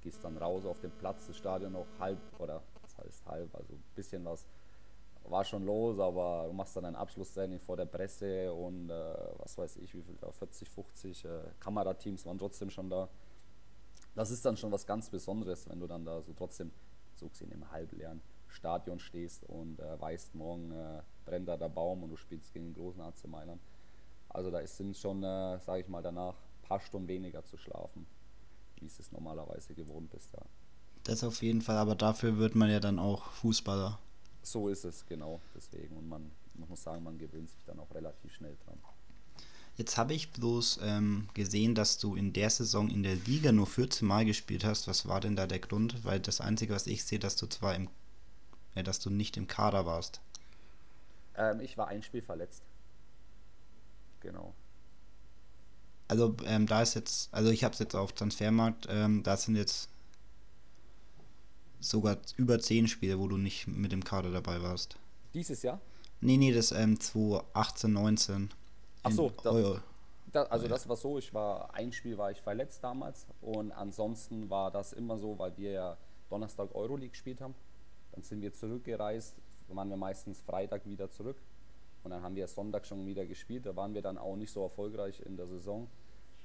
gehst 0.01 0.23
dann 0.23 0.37
raus 0.37 0.65
auf 0.65 0.79
den 0.79 0.91
Platz, 0.91 1.27
das 1.27 1.37
Stadion 1.37 1.73
noch 1.73 1.87
halb, 1.99 2.19
oder 2.39 2.61
das 2.81 2.97
heißt 2.97 3.25
halb, 3.25 3.55
also 3.55 3.73
ein 3.73 3.83
bisschen 3.95 4.25
was 4.25 4.45
war 5.29 5.43
schon 5.43 5.65
los, 5.65 5.99
aber 5.99 6.45
du 6.47 6.53
machst 6.53 6.75
dann 6.77 6.85
ein 6.85 6.95
Abschlusstraining 6.95 7.59
vor 7.59 7.75
der 7.75 7.85
Presse 7.85 8.53
und 8.53 8.89
äh, 8.89 9.15
was 9.39 9.57
weiß 9.57 9.77
ich, 9.77 9.93
wie 9.93 10.01
viel 10.01 10.15
da, 10.21 10.31
40, 10.31 10.69
50 10.69 11.25
äh, 11.25 11.29
Kamerateams 11.59 12.25
waren 12.25 12.37
trotzdem 12.37 12.69
schon 12.69 12.89
da. 12.89 13.09
Das 14.15 14.31
ist 14.31 14.45
dann 14.45 14.55
schon 14.55 14.71
was 14.71 14.85
ganz 14.85 15.09
Besonderes, 15.09 15.69
wenn 15.69 15.79
du 15.79 15.87
dann 15.87 16.05
da 16.05 16.21
so 16.21 16.33
trotzdem 16.33 16.71
so 17.17 17.27
gesehen 17.29 17.51
im 17.51 17.69
halbleeren 17.71 18.21
Stadion 18.47 18.99
stehst 18.99 19.43
und 19.43 19.79
äh, 19.79 19.99
weißt, 19.99 20.35
morgen 20.35 20.71
äh, 20.71 21.01
brennt 21.25 21.47
da 21.47 21.57
der 21.57 21.69
Baum 21.69 22.03
und 22.03 22.09
du 22.09 22.17
spielst 22.17 22.53
gegen 22.53 22.73
den 22.73 22.75
großen 22.75 23.01
AC 23.01 23.27
Mailand. 23.27 23.61
Also 24.29 24.51
da 24.51 24.65
sind 24.65 24.95
schon, 24.97 25.23
äh, 25.23 25.59
sage 25.59 25.81
ich 25.81 25.87
mal, 25.87 26.01
danach 26.01 26.35
ein 26.35 26.67
paar 26.67 26.79
Stunden 26.79 27.07
weniger 27.07 27.43
zu 27.43 27.57
schlafen 27.57 28.05
wie 28.81 28.87
es 28.87 28.99
es 28.99 29.11
normalerweise 29.11 29.73
gewohnt 29.73 30.13
ist. 30.13 30.33
Ja. 30.33 30.41
Das 31.03 31.23
auf 31.23 31.41
jeden 31.41 31.61
Fall, 31.61 31.77
aber 31.77 31.95
dafür 31.95 32.37
wird 32.37 32.55
man 32.55 32.69
ja 32.69 32.79
dann 32.79 32.99
auch 32.99 33.31
Fußballer. 33.31 33.99
So 34.41 34.69
ist 34.69 34.85
es, 34.85 35.05
genau, 35.05 35.41
deswegen. 35.55 35.97
Und 35.97 36.07
man, 36.07 36.31
man 36.55 36.69
muss 36.69 36.83
sagen, 36.83 37.03
man 37.03 37.17
gewöhnt 37.17 37.49
sich 37.49 37.63
dann 37.65 37.79
auch 37.79 37.93
relativ 37.93 38.33
schnell 38.33 38.55
dran. 38.65 38.77
Jetzt 39.77 39.97
habe 39.97 40.13
ich 40.13 40.31
bloß 40.31 40.79
ähm, 40.83 41.29
gesehen, 41.33 41.75
dass 41.75 41.99
du 41.99 42.15
in 42.15 42.33
der 42.33 42.49
Saison 42.49 42.89
in 42.89 43.03
der 43.03 43.15
Liga 43.15 43.51
nur 43.51 43.67
14 43.67 44.07
Mal 44.07 44.25
gespielt 44.25 44.65
hast. 44.65 44.87
Was 44.87 45.07
war 45.07 45.19
denn 45.19 45.35
da 45.35 45.47
der 45.47 45.59
Grund? 45.59 46.03
Weil 46.03 46.19
das 46.19 46.41
Einzige, 46.41 46.73
was 46.73 46.87
ich 46.87 47.03
sehe, 47.03 47.19
dass 47.19 47.35
du 47.35 47.47
zwar 47.47 47.75
im, 47.75 47.87
äh, 48.73 48.83
dass 48.83 48.99
du 48.99 49.09
nicht 49.09 49.37
im 49.37 49.47
Kader 49.47 49.85
warst. 49.85 50.19
Ähm, 51.35 51.59
ich 51.59 51.77
war 51.77 51.87
ein 51.87 52.01
Spiel 52.01 52.23
verletzt. 52.23 52.63
Genau 54.19 54.53
also 56.07 56.35
ähm, 56.45 56.67
da 56.67 56.81
ist 56.81 56.95
jetzt, 56.95 57.33
also 57.33 57.49
ich 57.49 57.63
habe 57.63 57.73
es 57.73 57.79
jetzt 57.79 57.95
auf 57.95 58.13
Transfermarkt, 58.13 58.87
ähm, 58.89 59.23
da 59.23 59.35
sind 59.37 59.55
jetzt 59.55 59.89
sogar 61.79 62.17
über 62.37 62.59
10 62.59 62.87
Spiele, 62.87 63.19
wo 63.19 63.27
du 63.27 63.37
nicht 63.37 63.67
mit 63.67 63.91
dem 63.91 64.03
Kader 64.03 64.31
dabei 64.31 64.61
warst. 64.61 64.97
Dieses 65.33 65.61
Jahr? 65.63 65.79
Nee, 66.21 66.37
nee, 66.37 66.51
das 66.51 66.71
ähm, 66.71 66.99
2018, 66.99 67.93
19. 67.93 68.49
Ach 69.03 69.11
so, 69.11 69.31
da, 69.43 69.81
da, 70.31 70.43
also 70.43 70.67
das 70.67 70.87
war 70.87 70.95
so, 70.95 71.17
ich 71.17 71.33
war, 71.33 71.73
ein 71.73 71.91
Spiel 71.91 72.17
war 72.17 72.31
ich 72.31 72.41
verletzt 72.41 72.83
damals 72.83 73.25
und 73.41 73.71
ansonsten 73.71 74.49
war 74.49 74.71
das 74.71 74.93
immer 74.93 75.17
so, 75.17 75.37
weil 75.39 75.55
wir 75.57 75.71
ja 75.71 75.97
Donnerstag 76.29 76.73
Euroleague 76.75 77.09
gespielt 77.09 77.41
haben. 77.41 77.55
Dann 78.11 78.23
sind 78.23 78.41
wir 78.41 78.53
zurückgereist, 78.53 79.35
waren 79.69 79.89
wir 79.89 79.97
meistens 79.97 80.41
Freitag 80.41 80.85
wieder 80.85 81.09
zurück 81.09 81.37
und 82.03 82.11
dann 82.11 82.21
haben 82.21 82.35
wir 82.35 82.47
Sonntag 82.47 82.85
schon 82.85 83.05
wieder 83.05 83.25
gespielt. 83.25 83.65
Da 83.65 83.75
waren 83.75 83.93
wir 83.93 84.01
dann 84.01 84.17
auch 84.17 84.35
nicht 84.35 84.51
so 84.51 84.63
erfolgreich 84.63 85.21
in 85.25 85.37
der 85.37 85.47
Saison. 85.47 85.87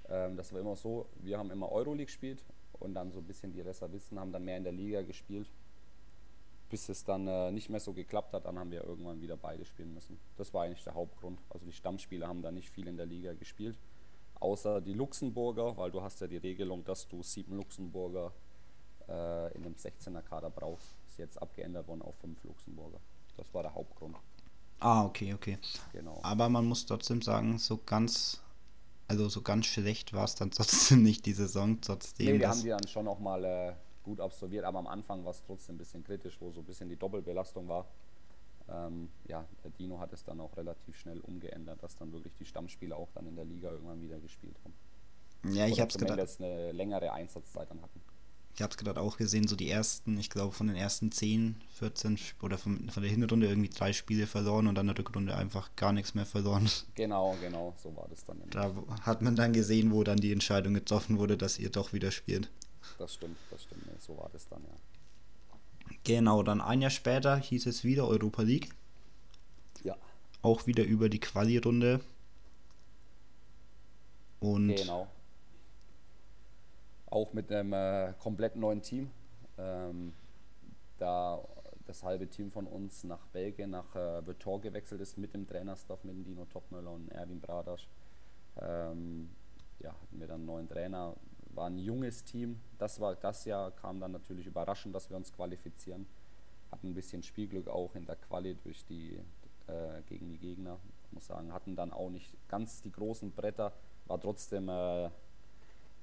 Ähm, 0.08 0.36
das 0.36 0.52
war 0.52 0.60
immer 0.60 0.76
so, 0.76 1.06
wir 1.20 1.38
haben 1.38 1.50
immer 1.50 1.70
Euroleague 1.70 2.06
gespielt 2.06 2.44
und 2.78 2.94
dann 2.94 3.10
so 3.12 3.18
ein 3.18 3.24
bisschen 3.24 3.52
die 3.52 3.60
Reservisten 3.60 4.18
haben 4.18 4.32
dann 4.32 4.44
mehr 4.44 4.56
in 4.56 4.64
der 4.64 4.72
Liga 4.72 5.02
gespielt. 5.02 5.48
Bis 6.72 6.88
es 6.88 7.04
dann 7.04 7.28
äh, 7.28 7.52
nicht 7.52 7.68
mehr 7.68 7.80
so 7.80 7.92
geklappt 7.92 8.32
hat, 8.32 8.46
dann 8.46 8.58
haben 8.58 8.70
wir 8.70 8.82
irgendwann 8.82 9.20
wieder 9.20 9.36
beide 9.36 9.66
spielen 9.66 9.92
müssen. 9.92 10.18
Das 10.38 10.54
war 10.54 10.64
eigentlich 10.64 10.82
der 10.84 10.94
Hauptgrund. 10.94 11.38
Also 11.50 11.66
die 11.66 11.72
Stammspieler 11.72 12.26
haben 12.26 12.40
da 12.40 12.50
nicht 12.50 12.70
viel 12.70 12.88
in 12.88 12.96
der 12.96 13.04
Liga 13.04 13.34
gespielt. 13.34 13.76
Außer 14.40 14.80
die 14.80 14.94
Luxemburger, 14.94 15.76
weil 15.76 15.90
du 15.90 16.00
hast 16.00 16.22
ja 16.22 16.28
die 16.28 16.38
Regelung, 16.38 16.82
dass 16.82 17.06
du 17.06 17.22
sieben 17.22 17.56
Luxemburger 17.58 18.32
äh, 19.06 19.54
in 19.54 19.66
einem 19.66 19.74
16er 19.74 20.22
Kader 20.22 20.48
brauchst. 20.48 20.94
Ist 21.06 21.18
jetzt 21.18 21.42
abgeändert 21.42 21.86
worden 21.88 22.00
auf 22.00 22.14
fünf 22.14 22.42
Luxemburger. 22.42 23.00
Das 23.36 23.52
war 23.52 23.62
der 23.62 23.74
Hauptgrund. 23.74 24.16
Ah, 24.80 25.04
okay, 25.04 25.34
okay. 25.34 25.58
Genau. 25.92 26.20
Aber 26.22 26.48
man 26.48 26.64
muss 26.64 26.86
trotzdem 26.86 27.20
sagen, 27.20 27.58
so 27.58 27.76
ganz, 27.84 28.40
also 29.08 29.28
so 29.28 29.42
ganz 29.42 29.66
schlecht 29.66 30.14
war 30.14 30.24
es 30.24 30.36
dann 30.36 30.50
trotzdem 30.52 31.02
nicht 31.02 31.26
die 31.26 31.34
Saison, 31.34 31.82
trotzdem. 31.82 32.32
Nee, 32.32 32.40
wir 32.40 32.48
haben 32.48 32.62
die 32.62 32.70
dann 32.70 32.88
schon 32.88 33.06
auch 33.08 33.18
mal 33.18 33.44
äh, 33.44 33.74
gut 34.02 34.20
absolviert, 34.20 34.64
aber 34.64 34.78
am 34.78 34.86
Anfang 34.86 35.24
war 35.24 35.32
es 35.32 35.42
trotzdem 35.44 35.76
ein 35.76 35.78
bisschen 35.78 36.04
kritisch, 36.04 36.40
wo 36.40 36.50
so 36.50 36.60
ein 36.60 36.64
bisschen 36.64 36.88
die 36.88 36.96
Doppelbelastung 36.96 37.68
war. 37.68 37.86
Ähm, 38.68 39.10
ja, 39.26 39.44
der 39.64 39.70
Dino 39.70 39.98
hat 39.98 40.12
es 40.12 40.24
dann 40.24 40.40
auch 40.40 40.56
relativ 40.56 40.96
schnell 40.96 41.20
umgeändert, 41.20 41.82
dass 41.82 41.96
dann 41.96 42.12
wirklich 42.12 42.34
die 42.34 42.44
Stammspieler 42.44 42.96
auch 42.96 43.10
dann 43.14 43.26
in 43.26 43.36
der 43.36 43.44
Liga 43.44 43.70
irgendwann 43.70 44.00
wieder 44.00 44.18
gespielt 44.18 44.56
haben. 44.64 45.54
Ja, 45.54 45.66
ich 45.66 45.80
habe 45.80 45.90
es 45.90 45.98
gedacht. 45.98 46.40
eine 46.40 46.72
längere 46.72 47.12
Einsatzzeit 47.12 47.68
dann 47.68 47.82
hatten 47.82 48.00
ich 48.54 48.60
habe 48.60 48.70
es 48.70 48.76
gerade 48.76 49.00
auch 49.00 49.16
gesehen, 49.16 49.48
so 49.48 49.56
die 49.56 49.70
ersten, 49.70 50.18
ich 50.18 50.28
glaube 50.28 50.52
von 50.52 50.66
den 50.66 50.76
ersten 50.76 51.10
10, 51.10 51.56
14 51.78 52.18
oder 52.42 52.58
von, 52.58 52.90
von 52.90 53.02
der 53.02 53.10
Hinrunde 53.10 53.48
irgendwie 53.48 53.70
drei 53.70 53.92
Spiele 53.92 54.26
verloren 54.26 54.66
und 54.66 54.74
dann 54.74 54.88
in 54.88 54.94
der 54.94 55.04
Rückrunde 55.04 55.34
einfach 55.34 55.74
gar 55.74 55.92
nichts 55.92 56.14
mehr 56.14 56.26
verloren. 56.26 56.68
Genau, 56.94 57.34
genau, 57.40 57.74
so 57.82 57.94
war 57.96 58.06
das 58.08 58.24
dann. 58.24 58.42
Da 58.50 58.72
hat 59.02 59.22
man 59.22 59.34
dann 59.34 59.52
gesehen, 59.52 59.92
wo 59.92 60.04
dann 60.04 60.18
die 60.18 60.32
Entscheidung 60.32 60.74
getroffen 60.74 61.18
wurde, 61.18 61.36
dass 61.36 61.58
ihr 61.58 61.70
doch 61.70 61.92
wieder 61.92 62.10
spielt. 62.10 62.50
Das 62.98 63.14
stimmt, 63.14 63.36
das 63.50 63.62
stimmt, 63.64 63.84
so 64.00 64.16
war 64.16 64.30
das 64.32 64.48
dann, 64.48 64.62
ja. 64.62 65.96
Genau, 66.04 66.42
dann 66.42 66.60
ein 66.60 66.80
Jahr 66.80 66.90
später 66.90 67.36
hieß 67.36 67.66
es 67.66 67.84
wieder 67.84 68.06
Europa 68.06 68.42
League. 68.42 68.70
Ja. 69.82 69.96
Auch 70.40 70.66
wieder 70.66 70.84
über 70.84 71.08
die 71.08 71.20
Quali-Runde. 71.20 72.00
Und 74.40 74.74
genau 74.74 75.08
auch 77.12 77.32
mit 77.34 77.52
einem 77.52 77.72
äh, 77.74 78.14
komplett 78.18 78.56
neuen 78.56 78.82
Team. 78.82 79.10
Ähm, 79.58 80.14
da 80.98 81.40
das 81.86 82.02
halbe 82.02 82.26
Team 82.28 82.50
von 82.50 82.66
uns 82.66 83.04
nach 83.04 83.26
Belgien, 83.32 83.70
nach 83.70 83.94
äh, 83.94 84.22
Betor 84.22 84.60
gewechselt 84.60 85.00
ist 85.00 85.18
mit 85.18 85.34
dem 85.34 85.46
Trainerstaff, 85.46 86.04
mit 86.04 86.14
dem 86.14 86.24
Dino 86.24 86.46
Topmöller 86.46 86.90
und 86.90 87.10
Erwin 87.10 87.40
Bradasch. 87.40 87.88
Ähm, 88.60 89.30
ja, 89.80 89.90
hatten 89.90 90.20
wir 90.20 90.26
dann 90.26 90.36
einen 90.36 90.46
neuen 90.46 90.68
Trainer, 90.68 91.14
war 91.54 91.66
ein 91.66 91.78
junges 91.78 92.24
Team. 92.24 92.60
Das 92.78 93.00
war 93.00 93.14
das 93.14 93.44
Jahr, 93.44 93.70
kam 93.70 94.00
dann 94.00 94.12
natürlich 94.12 94.46
überraschend, 94.46 94.94
dass 94.94 95.10
wir 95.10 95.16
uns 95.16 95.32
qualifizieren. 95.32 96.06
Hatten 96.70 96.88
ein 96.88 96.94
bisschen 96.94 97.22
Spielglück 97.22 97.68
auch 97.68 97.94
in 97.94 98.06
der 98.06 98.16
Quali 98.16 98.56
durch 98.62 98.84
die, 98.86 99.18
äh, 99.66 100.02
gegen 100.08 100.28
die 100.28 100.38
Gegner. 100.38 100.78
Muss 101.10 101.26
sagen, 101.26 101.52
hatten 101.52 101.76
dann 101.76 101.92
auch 101.92 102.08
nicht 102.08 102.32
ganz 102.48 102.80
die 102.80 102.90
großen 102.90 103.32
Bretter, 103.32 103.72
war 104.06 104.20
trotzdem 104.20 104.68
äh, 104.68 105.10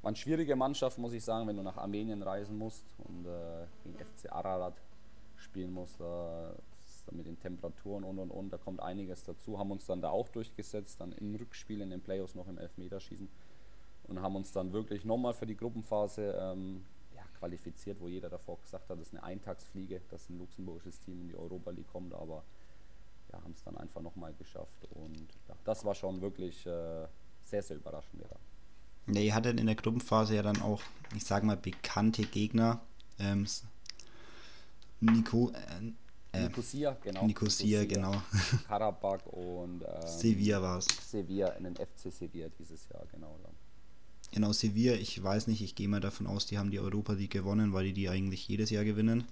war 0.02 0.08
eine 0.08 0.16
schwierige 0.16 0.56
Mannschaft, 0.56 0.98
muss 0.98 1.14
ich 1.14 1.24
sagen, 1.24 1.48
wenn 1.48 1.58
du 1.58 1.64
nach 1.64 1.78
Armenien 1.78 2.22
reisen 2.22 2.58
musst 2.58 2.86
und 3.00 3.26
äh, 3.26 3.66
gegen 3.84 3.98
FC 3.98 4.32
Ararat 4.32 4.76
spielen 5.36 5.74
musst. 5.74 6.00
Da 6.00 6.54
mit 7.12 7.26
den 7.26 7.40
Temperaturen 7.40 8.04
und 8.04 8.20
und 8.20 8.30
und, 8.30 8.54
da 8.54 8.58
kommt 8.58 8.82
einiges 8.82 9.24
dazu. 9.24 9.58
Haben 9.58 9.72
uns 9.72 9.86
dann 9.86 10.02
da 10.02 10.10
auch 10.10 10.28
durchgesetzt, 10.30 11.02
dann 11.02 11.12
im 11.14 11.36
Rückspiel 11.36 11.82
in 11.82 11.90
den 11.90 12.02
Playoffs 12.02 12.36
noch 12.36 12.48
im 12.48 12.58
Elfmeterschießen 12.58 13.28
und 14.10 14.22
haben 14.22 14.36
uns 14.36 14.52
dann 14.52 14.74
wirklich 14.74 15.06
nochmal 15.06 15.34
für 15.34 15.46
die 15.46 15.56
Gruppenphase 15.56 16.38
ähm, 16.40 16.84
ja, 17.16 17.24
qualifiziert, 17.38 18.00
wo 18.00 18.08
jeder 18.08 18.30
davor 18.30 18.60
gesagt 18.60 18.90
hat, 18.90 19.00
das 19.00 19.08
ist 19.08 19.14
eine 19.14 19.24
Eintagsfliege, 19.24 20.02
dass 20.10 20.30
ein 20.30 20.40
luxemburgisches 20.40 21.00
Team 21.02 21.22
in 21.22 21.28
die 21.30 21.36
Europa 21.36 21.72
League 21.72 21.92
kommt, 21.92 22.14
aber 22.14 22.44
ja, 23.32 23.42
haben 23.42 23.54
es 23.54 23.64
dann 23.64 23.78
einfach 23.78 24.02
nochmal 24.02 24.34
geschafft 24.34 24.88
und 24.96 25.28
ja, 25.48 25.56
das 25.64 25.86
war 25.86 25.96
schon 25.96 26.22
wirklich 26.22 26.66
äh, 26.66 27.08
sehr, 27.44 27.62
sehr 27.62 27.78
überraschend. 27.78 28.22
Ja. 28.22 28.38
Ja, 29.14 29.22
ihr 29.22 29.34
hattet 29.34 29.60
in 29.60 29.66
der 29.66 29.76
Gruppenphase 29.76 30.36
ja 30.36 30.44
dann 30.44 30.62
auch, 30.62 30.82
ich 31.16 31.24
sag 31.24 31.44
mal, 31.44 31.58
bekannte 31.58 32.24
Gegner. 32.24 32.82
Ähm, 33.18 33.48
Nico, 35.00 35.52
äh, 35.52 36.38
äh 36.38 36.44
Nicosia, 36.44 36.96
genau. 37.02 37.26
Nicosia, 37.26 37.86
genau. 37.86 38.22
Karabakh 38.68 39.26
und 39.28 39.82
ähm, 39.82 40.08
Sevilla 40.08 40.62
war 40.62 40.78
es. 40.78 40.88
Sevilla, 41.10 41.50
in 41.50 41.64
den 41.64 41.76
FC 41.76 42.12
Sevilla 42.12 42.50
dieses 42.50 42.88
Jahr, 42.90 43.06
genau. 43.12 43.36
Dann. 43.44 43.54
Genau, 44.32 44.52
Sevilla, 44.54 44.94
ich 44.94 45.22
weiß 45.22 45.48
nicht, 45.48 45.62
ich 45.62 45.76
gehe 45.76 45.88
mal 45.88 46.02
davon 46.02 46.28
aus, 46.28 46.46
die 46.46 46.58
haben 46.58 46.72
die 46.72 46.80
Europa 46.80 47.14
League 47.14 47.32
gewonnen, 47.32 47.74
weil 47.74 47.86
die 47.86 47.94
die 47.94 48.10
eigentlich 48.10 48.48
jedes 48.48 48.70
Jahr 48.70 48.84
gewinnen. 48.84 49.26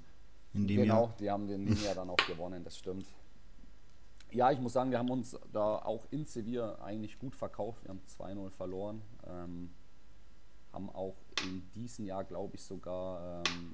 In 0.54 0.68
dem 0.68 0.82
genau, 0.82 1.06
Jahr. 1.06 1.16
die 1.20 1.30
haben 1.30 1.48
den 1.48 1.68
Jahr 1.84 1.96
dann 1.96 2.10
auch 2.10 2.18
gewonnen, 2.28 2.64
das 2.64 2.78
stimmt. 2.78 3.06
Ja, 4.32 4.52
ich 4.52 4.60
muss 4.60 4.74
sagen, 4.74 4.92
wir 4.92 4.98
haben 4.98 5.10
uns 5.10 5.38
da 5.54 5.78
auch 5.78 6.06
in 6.12 6.26
Sevilla 6.26 6.80
eigentlich 6.82 7.18
gut 7.20 7.36
verkauft. 7.36 7.84
Wir 7.84 7.90
haben 7.90 8.02
2-0 8.20 8.50
verloren. 8.50 9.02
Ähm, 9.26 9.70
haben 10.74 10.90
auch 10.90 11.16
in 11.46 11.64
diesem 11.76 12.06
Jahr, 12.06 12.24
glaube 12.24 12.56
ich, 12.56 12.64
sogar 12.64 13.44
ähm, 13.48 13.74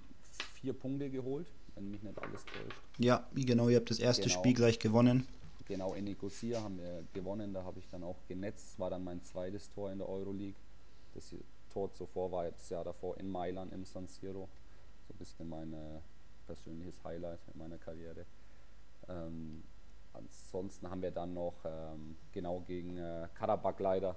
vier 0.54 0.74
Punkte 0.74 1.10
geholt, 1.10 1.48
wenn 1.76 1.90
mich 1.90 2.04
nicht 2.04 2.18
alles 2.20 2.46
täuscht. 2.46 2.82
Ja, 3.00 3.28
genau, 3.34 3.70
ihr 3.70 3.78
habt 3.78 3.90
das 3.90 4.00
erste 4.00 4.24
Genau. 4.24 4.40
Spiel 4.40 4.54
gleich 4.54 4.80
gewonnen. 4.80 5.28
Genau, 5.66 5.94
in 5.94 6.04
Nicosia 6.04 6.62
haben 6.62 6.78
wir 6.78 7.04
gewonnen, 7.14 7.54
da 7.54 7.64
habe 7.64 7.80
ich 7.80 7.90
dann 7.90 8.04
auch 8.04 8.18
genetzt. 8.28 8.72
Das 8.72 8.80
war 8.80 8.90
dann 8.90 9.04
mein 9.04 9.24
zweites 9.24 9.70
Tor 9.72 9.92
in 9.92 9.98
der 9.98 10.10
Euroleague. 10.10 10.56
Das 11.14 11.34
Tor 11.72 11.94
zuvor 11.94 12.32
war 12.32 12.46
jetzt 12.46 12.62
das 12.62 12.70
Jahr 12.70 12.84
davor 12.84 13.18
in 13.18 13.30
Mailand 13.30 13.74
im 13.74 13.86
San 13.86 14.08
Siro. 14.08 14.50
So 15.08 15.14
ein 15.14 15.18
bisschen 15.18 15.50
mein 15.50 15.74
äh, 15.74 16.00
persönliches 16.46 17.04
Highlight 17.04 17.40
in 17.54 17.60
meiner 17.60 17.78
Karriere. 17.78 18.26
Ähm, 19.10 19.64
ansonsten 20.14 20.90
haben 20.90 21.02
wir 21.02 21.12
dann 21.12 21.34
noch 21.34 21.56
ähm, 21.66 22.16
genau 22.32 22.62
gegen 22.62 22.98
äh, 22.98 23.28
Karabakh 23.34 23.80
leider 23.80 24.16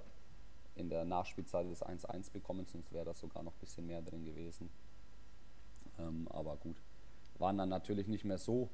in 0.75 0.89
der 0.89 1.05
Nachspielzeit 1.05 1.69
das 1.69 1.83
1-1 1.83 2.31
bekommen, 2.31 2.65
sonst 2.67 2.93
wäre 2.93 3.05
da 3.05 3.13
sogar 3.13 3.43
noch 3.43 3.53
ein 3.53 3.59
bisschen 3.59 3.87
mehr 3.87 4.01
drin 4.01 4.23
gewesen. 4.23 4.69
Ähm, 5.99 6.27
aber 6.29 6.55
gut, 6.57 6.77
waren 7.39 7.57
dann 7.57 7.69
natürlich 7.69 8.07
nicht 8.07 8.25
mehr 8.25 8.37
so 8.37 8.69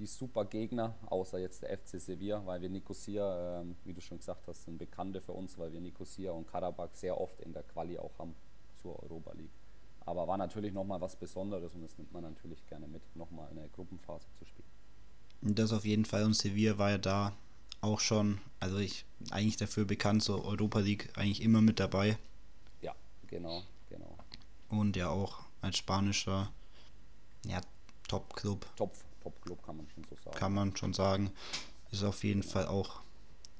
die 0.00 0.06
super 0.06 0.46
Gegner, 0.46 0.94
außer 1.06 1.38
jetzt 1.38 1.62
der 1.62 1.76
FC 1.76 2.00
Sevilla, 2.00 2.44
weil 2.46 2.62
wir 2.62 2.70
Nicosia, 2.70 3.60
ähm, 3.60 3.76
wie 3.84 3.92
du 3.92 4.00
schon 4.00 4.18
gesagt 4.18 4.48
hast, 4.48 4.64
sind 4.64 4.78
Bekannte 4.78 5.20
für 5.20 5.32
uns, 5.32 5.58
weil 5.58 5.72
wir 5.72 5.80
Nicosia 5.80 6.32
und 6.32 6.46
Karabakh 6.50 6.94
sehr 6.94 7.20
oft 7.20 7.38
in 7.40 7.52
der 7.52 7.62
Quali 7.62 7.98
auch 7.98 8.18
haben 8.18 8.34
zur 8.80 9.00
Europa 9.02 9.32
League. 9.34 9.52
Aber 10.06 10.26
war 10.26 10.38
natürlich 10.38 10.72
nochmal 10.72 11.00
was 11.02 11.16
Besonderes 11.16 11.74
und 11.74 11.82
das 11.82 11.98
nimmt 11.98 12.12
man 12.12 12.22
natürlich 12.22 12.66
gerne 12.66 12.88
mit, 12.88 13.02
nochmal 13.14 13.48
eine 13.50 13.68
Gruppenphase 13.68 14.26
zu 14.38 14.46
spielen. 14.46 14.68
Und 15.42 15.58
das 15.58 15.72
auf 15.72 15.84
jeden 15.84 16.06
Fall. 16.06 16.24
Und 16.24 16.34
Sevilla 16.34 16.78
war 16.78 16.90
ja 16.90 16.98
da 16.98 17.32
auch 17.82 18.00
schon, 18.00 18.40
also 18.58 18.78
ich 18.78 19.04
eigentlich 19.30 19.58
dafür 19.58 19.84
bekannt, 19.84 20.22
so 20.22 20.42
Europa 20.42 20.80
League 20.80 21.10
eigentlich 21.16 21.42
immer 21.42 21.60
mit 21.60 21.78
dabei. 21.78 22.18
Ja, 22.80 22.94
genau, 23.26 23.62
genau. 23.90 24.16
Und 24.70 24.96
ja 24.96 25.10
auch 25.10 25.40
als 25.60 25.76
spanischer 25.76 26.50
ja, 27.44 27.60
Top-Club, 28.08 28.66
Top, 28.76 28.92
Top-Club 29.30 29.64
kann 29.64 29.76
man 29.76 29.88
schon 29.94 30.04
so 30.04 30.16
sagen. 30.16 30.36
kann 30.36 30.54
man 30.54 30.76
schon 30.76 30.92
sagen. 30.94 31.30
Ist 31.90 32.04
auf 32.04 32.22
jeden 32.24 32.42
Fall 32.42 32.66
auch 32.66 33.00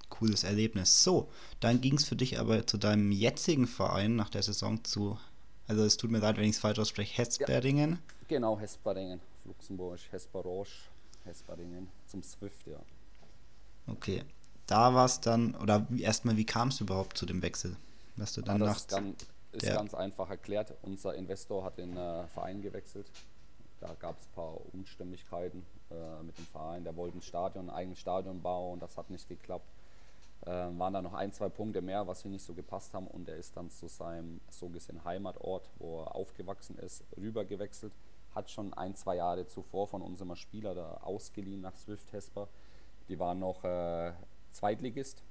cooles 0.08 0.44
Erlebnis. 0.44 1.02
So, 1.02 1.28
dann 1.60 1.80
ging 1.80 1.94
es 1.94 2.04
für 2.04 2.16
dich 2.16 2.38
aber 2.38 2.66
zu 2.66 2.78
deinem 2.78 3.12
jetzigen 3.12 3.66
Verein 3.66 4.16
nach 4.16 4.28
der 4.28 4.42
Saison 4.42 4.84
zu, 4.84 5.18
also 5.66 5.84
es 5.84 5.96
tut 5.96 6.10
mir 6.10 6.18
leid, 6.18 6.36
wenn 6.36 6.44
ich 6.44 6.56
es 6.56 6.58
falsch 6.58 6.78
ausspreche, 6.78 7.16
Hesberdingen. 7.16 7.98
Genau, 8.28 8.58
Hesparingen, 8.58 9.20
Luxemburg, 9.44 9.98
Hesperoche, 10.10 10.70
Hesparingen 11.24 11.88
zum 12.06 12.22
Swift, 12.22 12.66
ja. 12.66 12.78
Okay, 13.86 14.22
da 14.66 14.94
war 14.94 15.06
es 15.06 15.20
dann, 15.20 15.54
oder 15.56 15.86
erstmal, 15.96 16.36
wie 16.36 16.44
kam 16.44 16.68
es 16.68 16.80
überhaupt 16.80 17.16
zu 17.16 17.26
dem 17.26 17.42
Wechsel? 17.42 17.76
Dass 18.16 18.34
du 18.34 18.42
Ja, 18.42 18.46
dann 18.48 18.60
das 18.60 18.78
ist, 18.78 18.88
ganz, 18.90 19.26
ist 19.52 19.66
ganz 19.66 19.94
einfach 19.94 20.30
erklärt. 20.30 20.74
Unser 20.82 21.14
Investor 21.14 21.64
hat 21.64 21.78
den 21.78 21.96
äh, 21.96 22.26
Verein 22.28 22.60
gewechselt. 22.60 23.10
Da 23.80 23.94
gab 23.98 24.18
es 24.18 24.26
ein 24.26 24.32
paar 24.32 24.74
Unstimmigkeiten 24.74 25.64
äh, 25.90 26.22
mit 26.22 26.36
dem 26.36 26.46
Verein. 26.46 26.84
Der 26.84 26.96
wollte 26.96 27.18
ein 27.18 27.22
Stadion, 27.22 27.70
ein 27.70 27.74
eigenes 27.74 27.98
Stadion 27.98 28.42
bauen, 28.42 28.78
das 28.78 28.96
hat 28.96 29.08
nicht 29.10 29.28
geklappt. 29.28 29.66
Ähm, 30.46 30.78
waren 30.78 30.94
da 30.94 31.02
noch 31.02 31.12
ein, 31.12 31.32
zwei 31.32 31.48
Punkte 31.48 31.82
mehr, 31.82 32.06
was 32.06 32.24
ihm 32.24 32.30
nicht 32.30 32.44
so 32.44 32.54
gepasst 32.54 32.94
haben. 32.94 33.06
Und 33.06 33.28
er 33.28 33.36
ist 33.36 33.56
dann 33.56 33.70
zu 33.70 33.88
seinem 33.88 34.40
so 34.50 34.68
gesehen 34.68 35.04
Heimatort, 35.04 35.68
wo 35.78 36.02
er 36.02 36.14
aufgewachsen 36.14 36.78
ist, 36.78 37.04
rüber 37.16 37.44
gewechselt. 37.44 37.92
Hat 38.34 38.50
schon 38.50 38.72
ein, 38.74 38.94
zwei 38.94 39.16
Jahre 39.16 39.46
zuvor 39.46 39.86
von 39.88 40.02
unserem 40.02 40.34
Spieler 40.36 40.74
da 40.74 40.98
ausgeliehen 41.02 41.60
nach 41.60 41.76
Swift 41.76 42.12
Hesper. 42.12 42.48
Die 43.08 43.18
waren 43.18 43.40
noch 43.40 43.64
äh, 43.64 44.12
Zweitligist. 44.50 45.22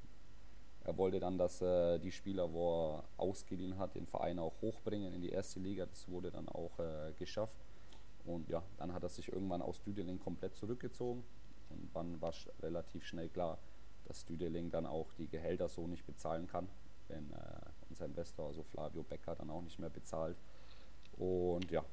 Er 0.83 0.97
wollte 0.97 1.19
dann, 1.19 1.37
dass 1.37 1.61
äh, 1.61 1.99
die 1.99 2.11
Spieler, 2.11 2.51
wo 2.51 2.93
er 2.93 3.03
ausgeliehen 3.17 3.77
hat, 3.77 3.95
den 3.95 4.05
Verein 4.05 4.39
auch 4.39 4.53
hochbringen 4.61 5.13
in 5.13 5.21
die 5.21 5.29
erste 5.29 5.59
Liga. 5.59 5.85
Das 5.85 6.09
wurde 6.09 6.31
dann 6.31 6.49
auch 6.49 6.77
äh, 6.79 7.13
geschafft. 7.17 7.55
Und 8.25 8.49
ja, 8.49 8.63
dann 8.77 8.93
hat 8.93 9.03
er 9.03 9.09
sich 9.09 9.31
irgendwann 9.31 9.61
aus 9.61 9.81
Düdeling 9.81 10.19
komplett 10.19 10.55
zurückgezogen. 10.55 11.23
Und 11.69 11.89
dann 11.95 12.21
war 12.21 12.33
relativ 12.61 13.05
schnell 13.05 13.29
klar, 13.29 13.57
dass 14.05 14.25
Düdeling 14.25 14.71
dann 14.71 14.85
auch 14.85 15.13
die 15.13 15.27
Gehälter 15.27 15.69
so 15.69 15.87
nicht 15.87 16.05
bezahlen 16.05 16.47
kann, 16.47 16.67
wenn 17.07 17.31
äh, 17.31 17.35
unser 17.89 18.05
Investor, 18.05 18.47
also 18.47 18.63
Flavio 18.63 19.03
Becker, 19.03 19.35
dann 19.35 19.49
auch 19.49 19.61
nicht 19.61 19.79
mehr 19.79 19.89
bezahlt. 19.89 20.37
Und 21.17 21.69
ja, 21.69 21.83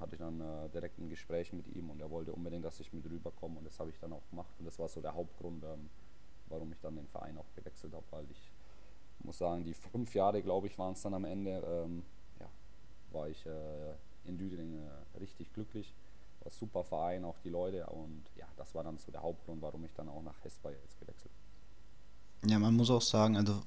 hatte 0.00 0.14
ich 0.14 0.20
dann 0.20 0.40
äh, 0.40 0.68
direkt 0.70 0.98
ein 0.98 1.08
Gespräch 1.08 1.52
mit 1.52 1.66
ihm 1.74 1.90
und 1.90 2.00
er 2.00 2.10
wollte 2.10 2.32
unbedingt, 2.32 2.64
dass 2.64 2.80
ich 2.80 2.92
mit 2.92 3.04
rüberkomme 3.04 3.58
und 3.58 3.64
das 3.64 3.78
habe 3.78 3.90
ich 3.90 3.98
dann 3.98 4.12
auch 4.12 4.28
gemacht 4.30 4.54
und 4.58 4.64
das 4.66 4.78
war 4.78 4.88
so 4.88 5.00
der 5.00 5.14
Hauptgrund, 5.14 5.62
ähm, 5.64 5.88
warum 6.48 6.72
ich 6.72 6.80
dann 6.80 6.96
den 6.96 7.06
Verein 7.06 7.38
auch 7.38 7.52
gewechselt 7.54 7.94
habe, 7.94 8.04
weil 8.10 8.30
ich 8.30 8.52
muss 9.20 9.38
sagen, 9.38 9.64
die 9.64 9.74
fünf 9.74 10.14
Jahre, 10.14 10.42
glaube 10.42 10.66
ich, 10.66 10.78
waren 10.78 10.94
es 10.94 11.02
dann 11.02 11.14
am 11.14 11.24
Ende, 11.24 11.62
ähm, 11.66 12.02
ja, 12.40 12.48
war 13.12 13.28
ich 13.28 13.46
äh, 13.46 13.94
in 14.26 14.38
Düdeling 14.38 14.74
äh, 14.74 15.18
richtig 15.18 15.52
glücklich. 15.52 15.92
War 16.40 16.52
super 16.52 16.84
Verein, 16.84 17.24
auch 17.24 17.38
die 17.44 17.50
Leute 17.50 17.86
und 17.86 18.24
ja, 18.36 18.46
das 18.56 18.74
war 18.74 18.84
dann 18.84 18.98
so 18.98 19.10
der 19.10 19.22
Hauptgrund, 19.22 19.62
warum 19.62 19.84
ich 19.84 19.94
dann 19.94 20.08
auch 20.08 20.22
nach 20.22 20.42
Hesper 20.42 20.70
jetzt 20.70 20.98
gewechselt 21.00 21.30
bin. 22.42 22.50
ja, 22.50 22.58
man 22.58 22.74
muss 22.74 22.90
auch 22.90 23.02
sagen, 23.02 23.36
also 23.36 23.62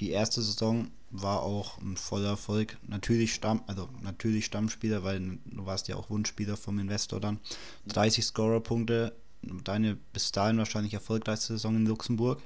die 0.00 0.10
erste 0.10 0.42
Saison 0.42 0.90
war 1.10 1.42
auch 1.42 1.78
ein 1.78 1.96
voller 1.96 2.30
Erfolg. 2.30 2.76
Natürlich 2.86 3.34
Stamm, 3.34 3.62
also 3.66 3.88
natürlich 4.02 4.44
Stammspieler, 4.44 5.02
weil 5.02 5.38
du 5.44 5.66
warst 5.66 5.88
ja 5.88 5.96
auch 5.96 6.10
Wunschspieler 6.10 6.56
vom 6.56 6.78
Investor 6.78 7.20
dann. 7.20 7.40
30 7.86 8.24
Scorer-Punkte, 8.24 9.14
deine 9.42 9.96
bis 10.12 10.32
dahin 10.32 10.58
wahrscheinlich 10.58 10.94
erfolgreichste 10.94 11.54
Saison 11.54 11.76
in 11.76 11.86
Luxemburg. 11.86 12.42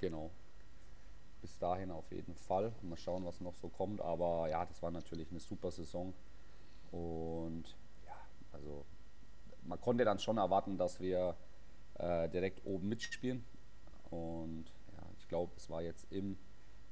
Genau. 0.00 0.30
Dahin 1.60 1.90
auf 1.90 2.10
jeden 2.10 2.34
Fall. 2.34 2.72
Mal 2.82 2.96
schauen, 2.96 3.24
was 3.24 3.40
noch 3.40 3.54
so 3.54 3.68
kommt. 3.68 4.00
Aber 4.00 4.48
ja, 4.48 4.64
das 4.64 4.82
war 4.82 4.90
natürlich 4.90 5.30
eine 5.30 5.40
super 5.40 5.70
Saison. 5.70 6.12
Und 6.90 7.64
ja, 8.06 8.16
also 8.52 8.84
man 9.62 9.80
konnte 9.80 10.04
dann 10.04 10.18
schon 10.18 10.38
erwarten, 10.38 10.78
dass 10.78 11.00
wir 11.00 11.36
äh, 11.98 12.28
direkt 12.28 12.64
oben 12.66 12.88
mitspielen. 12.88 13.44
Und 14.10 14.64
ja, 14.96 15.06
ich 15.18 15.28
glaube, 15.28 15.52
es 15.56 15.70
war 15.70 15.82
jetzt 15.82 16.10
im 16.10 16.36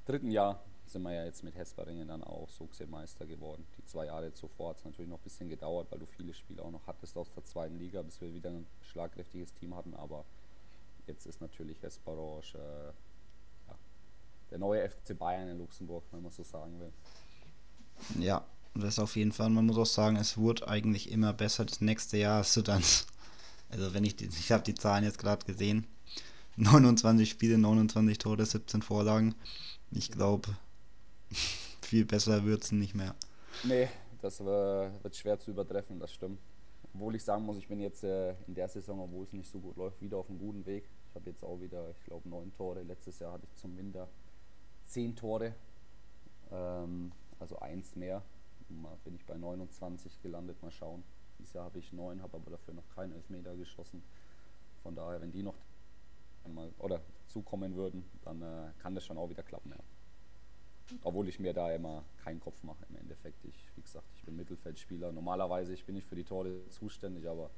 dritten 0.04 0.31
Jahr 0.31 0.62
sind 0.88 1.02
wir 1.02 1.12
ja 1.12 1.24
jetzt 1.24 1.44
mit 1.44 1.54
Hesperingen 1.54 2.09
dann 2.09 2.24
auch 2.24 2.48
so 2.48 2.66
gesehen 2.66 2.90
Meister 2.90 3.26
geworden. 3.26 3.66
Die 3.76 3.85
zwei 3.85 4.07
Jahre 4.07 4.33
zuvor 4.33 4.70
hat 4.70 4.78
es 4.78 4.85
natürlich 4.85 5.11
noch 5.11 5.18
ein 5.18 5.22
bisschen 5.22 5.48
gedauert, 5.48 5.90
weil 5.90 5.98
du 5.98 6.07
viele 6.07 6.33
Spiele 6.33 6.62
auch 6.62 6.70
noch 6.70 6.87
hattest 6.87 7.16
aus 7.16 7.33
der 7.35 7.44
zweiten 7.44 7.78
Liga, 7.78 8.02
bis 8.02 8.20
wir 8.20 8.33
wieder 8.33 8.50
ein 8.50 8.66
schlagkräftiges 8.83 9.52
Team 9.52 9.74
hatten. 9.74 9.94
Aber 9.94 10.24
jetzt 11.07 11.26
ist 11.26 11.40
natürlich 11.40 11.83
Hesperoche 11.83 12.59
äh, 12.59 12.92
der 14.50 14.58
neue 14.58 14.88
FC 14.88 15.18
Bayern 15.18 15.48
in 15.48 15.58
Luxemburg, 15.58 16.04
wenn 16.11 16.22
man 16.22 16.32
so 16.32 16.42
sagen 16.42 16.78
will. 16.80 16.92
Ja, 18.18 18.44
das 18.74 18.98
auf 18.98 19.16
jeden 19.16 19.32
Fall. 19.32 19.50
Man 19.50 19.66
muss 19.66 19.78
auch 19.78 19.87
sagen, 19.87 20.16
es 20.16 20.38
wurde 20.38 20.68
eigentlich 20.68 21.11
immer 21.11 21.32
besser. 21.32 21.64
Das 21.64 21.80
nächste 21.80 22.16
Jahr 22.16 22.38
hast 22.38 22.56
du 22.56 22.62
dann, 22.62 22.82
also 23.70 23.94
wenn 23.94 24.04
ich 24.04 24.16
die, 24.16 24.26
ich 24.26 24.52
habe 24.52 24.62
die 24.62 24.74
Zahlen 24.74 25.04
jetzt 25.04 25.18
gerade 25.18 25.44
gesehen, 25.44 25.87
29 26.56 27.28
Spiele, 27.28 27.58
29 27.58 28.18
Tore, 28.18 28.44
17 28.44 28.82
Vorlagen. 28.82 29.34
Ich 29.90 30.11
glaube, 30.11 30.48
viel 31.82 32.04
besser 32.04 32.44
wird 32.44 32.64
es 32.64 32.72
nicht 32.72 32.94
mehr. 32.94 33.14
Nee, 33.64 33.88
das 34.20 34.40
wird 34.40 35.16
schwer 35.16 35.38
zu 35.38 35.50
übertreffen, 35.52 35.98
das 35.98 36.12
stimmt. 36.12 36.40
Obwohl 36.94 37.14
ich 37.14 37.24
sagen 37.24 37.44
muss, 37.44 37.58
ich 37.58 37.68
bin 37.68 37.80
jetzt 37.80 38.02
äh, 38.02 38.34
in 38.46 38.54
der 38.54 38.68
Saison, 38.68 39.00
obwohl 39.00 39.24
es 39.24 39.32
nicht 39.32 39.50
so 39.50 39.61
gut 39.61 39.76
läuft, 39.76 40.00
wieder 40.00 40.16
auf 40.16 40.28
einem 40.28 40.38
guten 40.38 40.66
Weg. 40.66 40.88
Ich 41.11 41.14
habe 41.14 41.30
jetzt 41.30 41.44
auch 41.44 41.61
wieder, 41.61 41.90
ich 41.90 42.04
glaube, 42.04 42.28
neun 42.28 42.52
Tore. 42.56 42.82
Letztes 42.82 43.18
Jahr 43.20 43.32
hatte 43.32 43.44
ich 43.46 43.54
zum 43.61 43.76
Winter 43.76 44.08
zehn 44.88 45.14
Tore, 45.14 45.55
ähm, 46.51 47.12
also 47.38 47.59
eins 47.61 47.94
mehr. 47.94 48.22
Mal 48.68 48.96
bin 49.05 49.14
ich 49.14 49.24
bei 49.24 49.37
29 49.37 50.20
gelandet, 50.22 50.62
mal 50.62 50.70
schauen. 50.70 51.05
Dieses 51.38 51.53
Jahr 51.53 51.64
habe 51.64 51.79
ich 51.79 51.92
neun, 51.92 52.20
habe 52.22 52.37
aber 52.37 52.51
dafür 52.51 52.74
noch 52.74 52.88
keinen 52.94 53.12
Elfmeter 53.12 53.54
geschossen. 53.54 54.02
Von 54.83 54.94
daher, 54.94 55.21
wenn 55.21 55.31
die 55.31 55.42
noch 55.42 55.54
einmal 56.44 56.73
oder 56.79 57.00
zukommen 57.27 57.75
würden, 57.77 58.04
dann 58.23 58.42
äh, 58.42 58.73
kann 58.81 58.94
das 58.94 59.04
schon 59.04 59.19
auch 59.19 59.31
wieder 59.31 59.42
klappen. 59.42 59.71
Ja. 59.71 60.96
Obwohl 61.04 61.29
ich 61.29 61.38
mir 61.38 61.52
da 61.52 61.73
immer 61.73 62.04
keinen 62.25 62.40
Kopf 62.40 62.62
mache 62.62 62.85
im 62.88 62.96
Endeffekt. 62.96 63.44
Ich, 63.44 63.69
wie 63.77 63.83
gesagt, 63.83 64.06
ich 64.17 64.25
bin 64.25 64.37
Mittelfeldspieler. 64.37 65.12
Normalerweise 65.12 65.75
ich 65.75 65.85
bin 65.85 65.96
ich 65.96 66.04
für 66.04 66.17
die 66.17 66.25
Tore 66.25 66.69
zuständig, 66.71 67.29
aber 67.29 67.50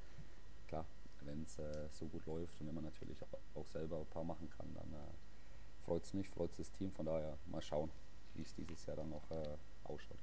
klar, 0.67 0.85
wenn 1.23 1.43
es 1.43 1.59
äh, 1.59 1.89
so 1.91 2.07
gut 2.07 2.27
läuft 2.27 2.61
und 2.61 2.67
wenn 2.67 2.75
man 2.75 2.85
natürlich 2.85 3.23
auch, 3.23 3.61
auch 3.61 3.67
selber 3.67 3.99
ein 3.99 4.07
paar 4.07 4.25
machen 4.25 4.49
kann, 4.51 4.67
dann 4.75 4.93
äh, 4.93 5.30
freut 5.91 6.05
es 6.05 6.15
mich, 6.15 6.29
freut 6.29 6.51
es 6.53 6.59
das 6.59 6.73
Team. 6.73 6.93
Von 6.93 7.07
daher 7.07 7.37
mal 7.47 7.61
schauen, 7.61 7.91
wie 8.35 8.43
es 8.43 8.55
dieses 8.55 8.87
Jahr 8.87 8.97
dann 8.97 9.11
noch 9.11 9.29
äh, 9.31 9.57
ausschaut. 9.85 10.19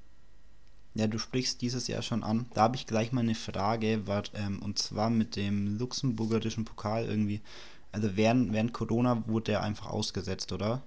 Ja, 0.94 1.08
du 1.08 1.20
sprichst 1.20 1.62
dieses 1.62 1.88
Jahr 1.88 2.02
schon 2.02 2.24
an. 2.24 2.46
Da 2.54 2.62
habe 2.62 2.78
ich 2.78 2.88
gleich 2.88 3.12
mal 3.12 3.22
eine 3.22 3.36
Frage, 3.36 4.08
war, 4.08 4.24
ähm, 4.34 4.62
und 4.64 4.80
zwar 4.80 5.10
mit 5.10 5.36
dem 5.36 5.78
luxemburgerischen 5.78 6.64
Pokal 6.64 7.06
irgendwie. 7.06 7.42
Also 7.92 8.16
während, 8.16 8.54
während 8.54 8.74
Corona 8.74 9.28
wurde 9.28 9.52
der 9.52 9.62
einfach 9.62 9.88
ausgesetzt, 9.88 10.54
oder? 10.54 10.82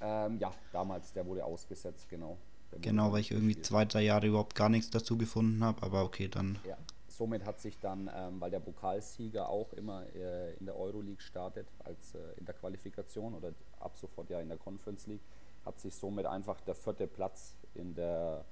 Ähm, 0.00 0.38
ja, 0.40 0.52
damals, 0.72 1.12
der 1.12 1.24
wurde 1.24 1.44
ausgesetzt, 1.44 2.08
genau. 2.10 2.36
Der 2.72 2.80
Genau, 2.80 3.12
weil 3.12 3.20
ich 3.20 3.30
irgendwie 3.30 3.60
zwei, 3.62 3.84
drei 3.84 4.02
Jahre 4.02 4.26
überhaupt 4.26 4.56
gar 4.56 4.68
nichts 4.68 4.90
dazu 4.90 5.16
gefunden 5.16 5.62
habe, 5.62 5.82
aber 5.84 6.02
okay, 6.02 6.28
dann. 6.28 6.58
Ja, 6.66 6.76
somit 7.18 7.44
hat 7.44 7.60
sich 7.60 7.78
dann, 7.80 8.08
ähm, 8.14 8.40
weil 8.40 8.50
der 8.50 8.60
Pokalsieger 8.60 9.48
auch 9.48 9.72
immer 9.72 10.04
äh, 10.14 10.54
in 10.54 10.66
der 10.66 10.76
Euroleague 10.76 11.20
startet, 11.20 11.66
als 11.84 12.14
äh, 12.14 12.18
in 12.38 12.46
der 12.46 12.54
Qualifikation 12.54 13.34
oder 13.34 13.52
ab 13.80 13.96
sofort 13.96 14.30
ja 14.30 14.40
in 14.40 14.48
der 14.48 14.56
Conference 14.58 15.06
League, 15.08 15.24
hat 15.66 15.80
sich 15.80 15.94
somit 15.94 16.26
einfach 16.26 16.60
der 16.60 16.76
vierte 16.76 17.06
Platz 17.08 17.54
in 17.74 17.94
der, 17.94 18.44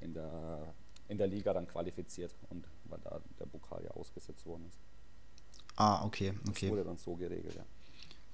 in 0.00 0.14
der, 0.14 0.72
in 1.08 1.18
der 1.18 1.26
Liga 1.26 1.52
dann 1.52 1.66
qualifiziert 1.66 2.34
und 2.48 2.64
weil 2.84 3.00
da 3.02 3.20
der 3.40 3.46
Pokal 3.46 3.84
ja 3.84 3.90
ausgesetzt 3.90 4.46
worden 4.46 4.66
ist. 4.68 4.78
Ah, 5.76 6.04
okay, 6.04 6.32
okay. 6.48 6.66
Das 6.66 6.70
wurde 6.70 6.84
dann 6.84 6.96
so 6.96 7.16
geregelt, 7.16 7.56
ja. 7.56 7.64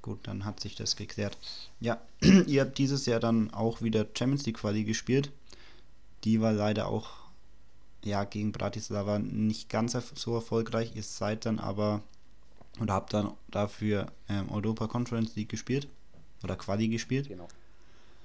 Gut, 0.03 0.27
dann 0.29 0.45
hat 0.45 0.61
sich 0.61 0.77
das 0.77 0.97
geklärt. 0.97 1.37
Ja, 1.81 2.01
ihr 2.47 2.63
habt 2.63 2.79
dieses 2.79 3.07
Jahr 3.07 3.21
dann 3.21 3.53
auch 3.53 3.81
wieder 3.81 4.07
Champions 4.17 4.45
League 4.47 4.59
Quali 4.59 4.85
gespielt. 4.85 5.33
Die 6.25 6.41
war 6.41 6.53
leider 6.53 6.89
auch 6.89 7.28
ja, 8.05 8.25
gegen 8.25 8.53
Bratislava 8.53 9.19
nicht 9.19 9.69
ganz 9.69 9.93
so 9.93 10.35
erfolgreich. 10.35 10.95
Ihr 10.95 11.03
seid 11.03 11.47
dann 11.47 11.59
aber 11.59 12.03
oder 12.81 12.95
habt 12.95 13.13
dann 13.13 13.33
dafür 13.49 14.07
ähm, 14.29 14.51
Europa 14.51 14.87
Conference 14.87 15.35
League 15.35 15.49
gespielt 15.49 15.89
oder 16.45 16.57
Quali 16.57 16.89
gespielt. 16.89 17.29
Genau. 17.29 17.49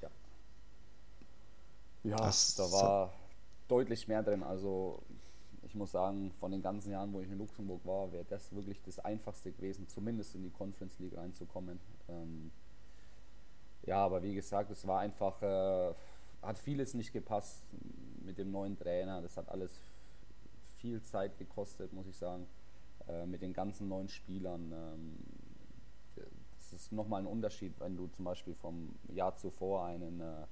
Ja, 0.02 0.10
ja 2.04 2.18
das 2.18 2.56
da 2.56 2.72
war 2.72 3.08
so 3.08 3.14
deutlich 3.68 4.08
mehr 4.08 4.22
drin. 4.22 4.44
Also 4.44 5.02
ich 5.64 5.76
muss 5.76 5.92
sagen, 5.92 6.32
von 6.40 6.52
den 6.52 6.62
ganzen 6.62 6.92
Jahren, 6.92 7.12
wo 7.14 7.22
ich 7.22 7.28
in 7.28 7.38
Luxemburg 7.40 7.82
war, 7.84 8.12
wäre 8.12 8.26
das 8.30 8.54
wirklich 8.54 8.80
das 8.86 9.00
Einfachste 9.00 9.52
gewesen, 9.52 9.88
zumindest 9.88 10.36
in 10.36 10.44
die 10.44 10.52
Conference 10.52 11.00
League 11.00 11.18
reinzukommen. 11.18 11.80
Ähm, 12.10 12.52
ja, 13.86 13.98
aber 14.06 14.22
wie 14.22 14.36
gesagt, 14.36 14.70
es 14.70 14.86
war 14.86 15.00
einfach, 15.00 15.42
äh, 15.42 15.94
hat 16.44 16.60
vieles 16.60 16.94
nicht 16.94 17.14
gepasst 17.14 17.64
mit 18.24 18.38
dem 18.38 18.52
neuen 18.52 18.78
Trainer. 18.78 19.22
Das 19.22 19.38
hat 19.38 19.50
alles 19.50 19.82
viel 20.78 21.02
Zeit 21.02 21.38
gekostet, 21.38 21.94
muss 21.94 22.08
ich 22.08 22.18
sagen, 22.18 22.46
äh, 23.08 23.26
mit 23.26 23.42
den 23.42 23.54
ganzen 23.54 23.88
neuen 23.88 24.10
Spielern. 24.10 24.72
Ähm, 24.72 25.18
das 26.60 26.74
ist 26.74 26.92
nochmal 26.92 27.22
ein 27.22 27.28
Unterschied, 27.28 27.74
wenn 27.80 27.96
du 27.96 28.08
zum 28.08 28.26
Beispiel 28.26 28.56
vom 28.56 28.96
Jahr 29.10 29.36
zuvor 29.36 29.86
einen 29.86 30.22
äh, 30.22 30.46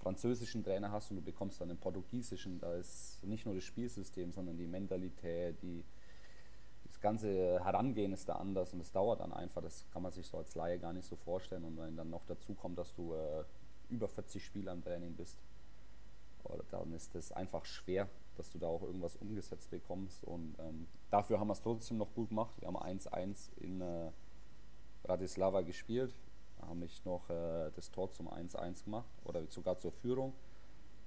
französischen 0.00 0.64
Trainer 0.64 0.90
hast 0.90 1.10
und 1.10 1.16
du 1.16 1.22
bekommst 1.22 1.60
dann 1.60 1.70
einen 1.70 1.78
portugiesischen, 1.78 2.58
da 2.58 2.74
ist 2.74 3.22
nicht 3.24 3.46
nur 3.46 3.54
das 3.54 3.64
Spielsystem, 3.64 4.32
sondern 4.32 4.56
die 4.56 4.66
Mentalität, 4.66 5.62
die, 5.62 5.84
das 6.84 7.00
ganze 7.00 7.62
Herangehen 7.62 8.12
ist 8.12 8.28
da 8.28 8.36
anders 8.36 8.72
und 8.72 8.80
es 8.80 8.90
dauert 8.90 9.20
dann 9.20 9.32
einfach, 9.32 9.62
das 9.62 9.84
kann 9.92 10.02
man 10.02 10.10
sich 10.10 10.26
so 10.26 10.38
als 10.38 10.54
Laie 10.54 10.78
gar 10.78 10.92
nicht 10.92 11.06
so 11.06 11.16
vorstellen 11.16 11.64
und 11.64 11.78
wenn 11.78 11.96
dann 11.96 12.10
noch 12.10 12.24
dazu 12.26 12.54
kommt, 12.54 12.78
dass 12.78 12.94
du 12.94 13.14
äh, 13.14 13.44
über 13.92 14.08
40 14.08 14.44
Spiele 14.44 14.70
am 14.70 14.82
Training 14.82 15.14
bist, 15.14 15.38
dann 16.70 16.92
ist 16.92 17.14
es 17.14 17.32
einfach 17.32 17.64
schwer, 17.64 18.08
dass 18.36 18.50
du 18.50 18.58
da 18.58 18.66
auch 18.66 18.82
irgendwas 18.82 19.16
umgesetzt 19.16 19.70
bekommst 19.70 20.24
und 20.24 20.56
ähm, 20.58 20.86
dafür 21.10 21.38
haben 21.38 21.48
wir 21.48 21.52
es 21.52 21.62
trotzdem 21.62 21.98
noch 21.98 22.12
gut 22.14 22.30
gemacht. 22.30 22.54
Wir 22.58 22.68
haben 22.68 22.76
1-1 22.76 23.50
in 23.58 23.80
äh, 23.80 24.10
Bratislava 25.02 25.60
gespielt, 25.62 26.14
haben 26.60 26.82
ich 26.82 27.04
noch 27.04 27.28
äh, 27.28 27.70
das 27.74 27.90
Tor 27.90 28.10
zum 28.10 28.28
1-1 28.28 28.84
gemacht 28.84 29.08
oder 29.24 29.46
sogar 29.48 29.78
zur 29.78 29.92
Führung. 29.92 30.32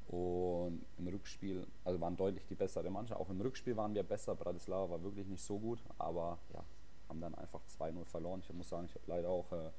Und 0.07 0.85
im 0.99 1.07
Rückspiel, 1.07 1.65
also 1.83 1.99
waren 1.99 2.15
deutlich 2.15 2.45
die 2.45 2.53
bessere 2.53 2.91
Mannschaft. 2.91 3.19
Auch 3.19 3.29
im 3.31 3.41
Rückspiel 3.41 3.75
waren 3.75 3.95
wir 3.95 4.03
besser. 4.03 4.35
Bratislava 4.35 4.91
war 4.91 5.03
wirklich 5.03 5.25
nicht 5.25 5.43
so 5.43 5.57
gut, 5.57 5.79
aber 5.97 6.37
ja, 6.53 6.63
haben 7.09 7.21
dann 7.21 7.33
einfach 7.33 7.61
2-0 7.79 8.05
verloren. 8.05 8.41
Ich 8.41 8.53
muss 8.53 8.69
sagen, 8.69 8.85
ich 8.85 8.93
habe 8.93 9.05
leider 9.07 9.29
auch 9.29 9.51
äh, 9.51 9.71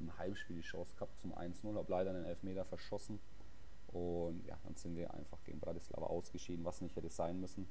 im 0.00 0.16
Heimspiel 0.18 0.56
die 0.56 0.62
Chance 0.62 0.94
gehabt 0.94 1.18
zum 1.18 1.32
1-0, 1.34 1.74
habe 1.74 1.90
leider 1.90 2.10
einen 2.10 2.24
Elfmeter 2.24 2.64
verschossen. 2.64 3.20
Und 3.88 4.44
ja, 4.46 4.56
dann 4.64 4.76
sind 4.76 4.96
wir 4.96 5.12
einfach 5.14 5.42
gegen 5.44 5.60
Bratislava 5.60 6.06
ausgeschieden, 6.06 6.64
was 6.64 6.80
nicht 6.80 6.96
hätte 6.96 7.10
sein 7.10 7.40
müssen. 7.40 7.66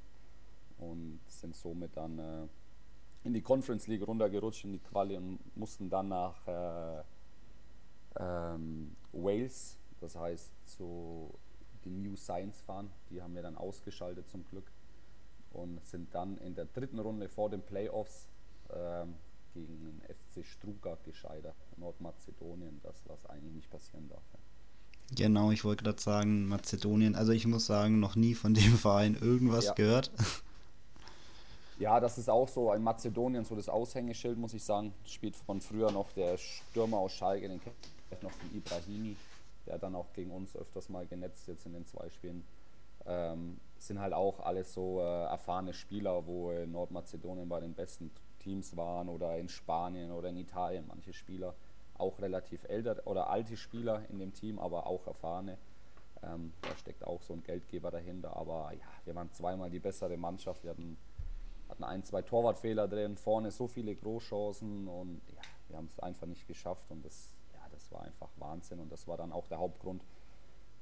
Und 0.78 1.20
sind 1.26 1.56
somit 1.56 1.96
dann 1.96 2.18
äh, 2.18 2.46
in 3.24 3.34
die 3.34 3.42
Conference 3.42 3.86
League 3.86 4.06
runtergerutscht, 4.06 4.64
in 4.64 4.72
die 4.72 4.78
Quali 4.78 5.16
und 5.16 5.38
mussten 5.56 5.90
dann 5.90 6.08
nach 6.08 6.46
äh, 6.46 7.02
ähm, 8.18 8.96
Wales, 9.12 9.76
das 10.00 10.16
heißt 10.16 10.50
zu 10.68 11.32
den 11.84 12.02
New 12.02 12.16
Science 12.16 12.60
fahren. 12.62 12.90
Die 13.10 13.22
haben 13.22 13.34
wir 13.34 13.42
dann 13.42 13.56
ausgeschaltet 13.56 14.28
zum 14.28 14.46
Glück 14.46 14.70
und 15.52 15.84
sind 15.84 16.14
dann 16.14 16.38
in 16.38 16.54
der 16.54 16.66
dritten 16.66 16.98
Runde 16.98 17.28
vor 17.28 17.50
den 17.50 17.62
Playoffs 17.62 18.26
ähm, 18.72 19.14
gegen 19.52 19.78
den 19.80 20.00
FC 20.02 20.46
Struga 20.46 20.96
gescheitert, 21.04 21.56
Nordmazedonien, 21.76 22.80
das 22.82 23.02
was 23.06 23.26
eigentlich 23.26 23.54
nicht 23.54 23.70
passieren 23.70 24.08
darf. 24.08 24.22
Genau, 25.16 25.50
ich 25.50 25.64
wollte 25.64 25.84
gerade 25.84 26.00
sagen, 26.00 26.46
Mazedonien, 26.46 27.16
also 27.16 27.32
ich 27.32 27.46
muss 27.46 27.66
sagen, 27.66 27.98
noch 27.98 28.14
nie 28.14 28.34
von 28.34 28.54
dem 28.54 28.76
Verein 28.76 29.16
irgendwas 29.20 29.66
ja. 29.66 29.74
gehört. 29.74 30.10
Ja, 31.80 31.98
das 31.98 32.18
ist 32.18 32.28
auch 32.28 32.46
so 32.46 32.72
in 32.74 32.82
Mazedonien 32.82 33.44
so 33.44 33.56
das 33.56 33.68
Aushängeschild, 33.68 34.38
muss 34.38 34.52
ich 34.54 34.62
sagen. 34.62 34.92
Spielt 35.06 35.34
von 35.34 35.60
früher 35.62 35.90
noch 35.90 36.12
der 36.12 36.36
Stürmer 36.36 36.98
aus 36.98 37.12
Schalke, 37.12 37.48
den 37.48 37.58
vielleicht 37.58 38.22
noch 38.22 38.32
den 38.32 38.58
Ibrahimi, 38.58 39.16
der 39.66 39.78
dann 39.78 39.94
auch 39.94 40.12
gegen 40.12 40.30
uns 40.30 40.54
öfters 40.54 40.90
mal 40.90 41.06
genetzt 41.06 41.48
jetzt 41.48 41.64
in 41.64 41.72
den 41.72 41.86
zwei 41.86 42.10
Spielen. 42.10 42.44
Ähm, 43.06 43.58
sind 43.78 43.98
halt 43.98 44.12
auch 44.12 44.40
alles 44.40 44.74
so 44.74 45.00
äh, 45.00 45.24
erfahrene 45.24 45.72
Spieler, 45.72 46.26
wo 46.26 46.50
in 46.52 46.70
Nordmazedonien 46.70 47.48
bei 47.48 47.60
den 47.60 47.72
besten 47.72 48.10
Teams 48.40 48.76
waren 48.76 49.08
oder 49.08 49.38
in 49.38 49.48
Spanien 49.48 50.10
oder 50.10 50.30
in 50.30 50.36
Italien 50.36 50.84
manche 50.88 51.12
Spieler. 51.12 51.54
Auch 51.94 52.18
relativ 52.20 52.64
älter 52.64 53.06
oder 53.06 53.30
alte 53.30 53.56
Spieler 53.56 54.02
in 54.08 54.18
dem 54.18 54.32
Team, 54.32 54.58
aber 54.58 54.86
auch 54.86 55.06
erfahrene. 55.06 55.58
Ähm, 56.22 56.52
da 56.62 56.76
steckt 56.76 57.04
auch 57.06 57.22
so 57.22 57.34
ein 57.34 57.42
Geldgeber 57.42 57.90
dahinter. 57.90 58.36
Aber 58.36 58.72
ja, 58.72 58.86
wir 59.04 59.14
waren 59.14 59.30
zweimal 59.32 59.70
die 59.70 59.78
bessere 59.78 60.16
Mannschaft. 60.16 60.64
Wir 60.64 60.70
hatten, 60.70 60.96
hatten 61.68 61.84
ein, 61.84 62.02
zwei 62.02 62.22
Torwartfehler 62.22 62.88
drin, 62.88 63.16
vorne 63.16 63.50
so 63.50 63.68
viele 63.68 63.94
Großchancen 63.94 64.88
und 64.88 65.20
ja, 65.28 65.42
wir 65.68 65.76
haben 65.76 65.86
es 65.86 66.00
einfach 66.00 66.26
nicht 66.26 66.48
geschafft. 66.48 66.90
Und 66.90 67.04
das 67.04 67.36
das 67.80 67.90
war 67.92 68.02
einfach 68.02 68.28
Wahnsinn 68.36 68.78
und 68.78 68.92
das 68.92 69.08
war 69.08 69.16
dann 69.16 69.32
auch 69.32 69.48
der 69.48 69.58
Hauptgrund, 69.58 70.04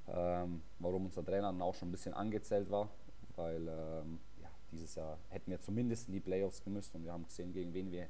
ähm, 0.09 0.63
warum 0.79 1.07
unser 1.07 1.25
Trainer 1.25 1.53
dann 1.53 1.63
auch 1.63 1.75
schon 1.75 1.89
ein 1.89 1.93
bisschen 1.93 2.15
angezählt 2.15 2.71
war, 2.71 2.89
weil 3.37 3.69
ähm, 3.69 3.69
ja, 3.69 4.28
dieses 4.73 4.95
Jahr 4.95 5.19
hätten 5.31 5.51
wir 5.51 5.61
zumindest 5.61 6.09
in 6.09 6.15
die 6.15 6.21
Playoffs 6.21 6.63
gemüsst 6.63 6.95
und 6.95 7.05
wir 7.05 7.13
haben 7.13 7.25
gesehen, 7.25 7.53
gegen 7.53 7.73
wen 7.75 7.91
wir 7.91 8.09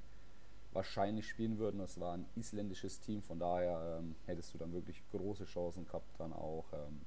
wahrscheinlich 0.73 1.29
spielen 1.29 1.59
würden. 1.59 1.79
Das 1.79 1.99
war 2.01 2.15
ein 2.15 2.27
isländisches 2.37 3.01
Team, 3.01 3.23
von 3.23 3.39
daher 3.39 3.99
ähm, 3.99 4.15
hättest 4.27 4.55
du 4.55 4.59
dann 4.59 4.73
wirklich 4.73 5.03
große 5.11 5.45
Chancen 5.45 5.85
gehabt, 5.87 6.09
dann 6.19 6.33
auch 6.33 6.67
ähm, 6.73 7.01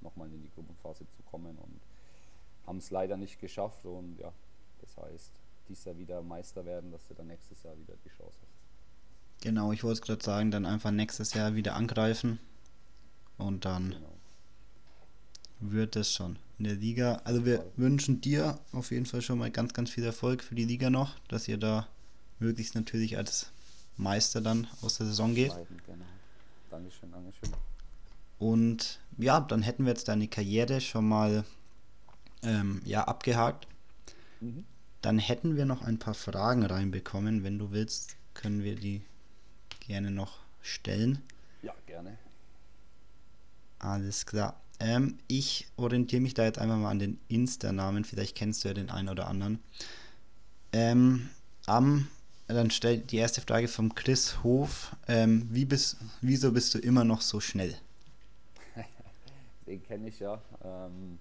nochmal 0.00 0.32
in 0.32 0.42
die 0.42 0.50
Gruppenphase 0.50 1.06
zu 1.08 1.22
kommen 1.22 1.56
und 1.58 1.80
haben 2.66 2.78
es 2.78 2.90
leider 2.90 3.16
nicht 3.16 3.40
geschafft 3.40 3.84
und 3.84 4.18
ja, 4.18 4.32
das 4.80 4.96
heißt, 4.96 5.32
dieses 5.68 5.84
Jahr 5.84 5.98
wieder 5.98 6.22
Meister 6.22 6.64
werden, 6.64 6.90
dass 6.90 7.06
du 7.08 7.14
dann 7.14 7.28
nächstes 7.28 7.62
Jahr 7.62 7.76
wieder 7.78 7.94
die 8.04 8.10
Chance 8.10 8.38
hast. 8.40 9.42
Genau, 9.42 9.72
ich 9.72 9.84
wollte 9.84 10.00
es 10.00 10.02
gerade 10.02 10.24
sagen, 10.24 10.50
dann 10.50 10.66
einfach 10.66 10.90
nächstes 10.90 11.34
Jahr 11.34 11.54
wieder 11.54 11.74
angreifen 11.74 12.38
und 13.38 13.64
dann 13.64 13.90
genau. 13.90 14.15
Wird 15.60 15.96
es 15.96 16.12
schon 16.12 16.38
in 16.58 16.64
der 16.64 16.74
Liga. 16.74 17.20
Also 17.24 17.44
wir 17.44 17.64
wünschen 17.76 18.20
dir 18.20 18.58
auf 18.72 18.90
jeden 18.90 19.06
Fall 19.06 19.22
schon 19.22 19.38
mal 19.38 19.50
ganz, 19.50 19.72
ganz 19.72 19.90
viel 19.90 20.04
Erfolg 20.04 20.42
für 20.42 20.54
die 20.54 20.64
Liga 20.64 20.90
noch, 20.90 21.18
dass 21.28 21.48
ihr 21.48 21.58
da 21.58 21.86
möglichst 22.38 22.74
natürlich 22.74 23.16
als 23.16 23.50
Meister 23.96 24.40
dann 24.40 24.66
aus 24.82 24.98
der 24.98 25.06
Saison 25.06 25.34
geht. 25.34 25.52
Genau. 25.86 26.04
Dankeschön, 26.70 27.10
Dankeschön. 27.10 27.50
Und 28.38 29.00
ja, 29.16 29.40
dann 29.40 29.62
hätten 29.62 29.84
wir 29.84 29.92
jetzt 29.92 30.08
deine 30.08 30.28
Karriere 30.28 30.80
schon 30.80 31.08
mal 31.08 31.44
ähm, 32.42 32.82
ja, 32.84 33.04
abgehakt. 33.04 33.66
Mhm. 34.40 34.64
Dann 35.00 35.18
hätten 35.18 35.56
wir 35.56 35.64
noch 35.64 35.82
ein 35.82 35.98
paar 35.98 36.14
Fragen 36.14 36.64
reinbekommen. 36.64 37.44
Wenn 37.44 37.58
du 37.58 37.70
willst, 37.70 38.16
können 38.34 38.62
wir 38.62 38.76
die 38.76 39.02
gerne 39.80 40.10
noch 40.10 40.38
stellen? 40.60 41.22
Ja, 41.62 41.74
gerne. 41.86 42.18
Alles 43.78 44.26
klar. 44.26 44.60
Ähm, 44.78 45.18
ich 45.26 45.66
orientiere 45.76 46.20
mich 46.20 46.34
da 46.34 46.44
jetzt 46.44 46.58
einfach 46.58 46.76
mal 46.76 46.90
an 46.90 46.98
den 46.98 47.18
Insta-Namen. 47.28 48.04
Vielleicht 48.04 48.36
kennst 48.36 48.64
du 48.64 48.68
ja 48.68 48.74
den 48.74 48.90
einen 48.90 49.08
oder 49.08 49.26
anderen. 49.26 49.60
Ähm, 50.72 51.30
am, 51.66 52.08
dann 52.48 52.70
stellt 52.70 53.10
die 53.10 53.16
erste 53.16 53.40
Frage 53.40 53.68
vom 53.68 53.94
Chris 53.94 54.42
Hof. 54.42 54.94
Ähm, 55.08 55.48
wie 55.50 55.64
bist, 55.64 55.96
wieso 56.20 56.52
bist 56.52 56.74
du 56.74 56.78
immer 56.78 57.04
noch 57.04 57.22
so 57.22 57.40
schnell? 57.40 57.74
den 59.66 59.82
kenne 59.82 60.08
ich 60.08 60.20
ja. 60.20 60.40
Ähm, 60.62 61.18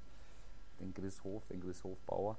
den 0.80 0.94
Chris 0.94 1.24
Hof, 1.24 1.48
den 1.48 1.62
Chris 1.62 1.84
Hofbauer. 1.84 2.38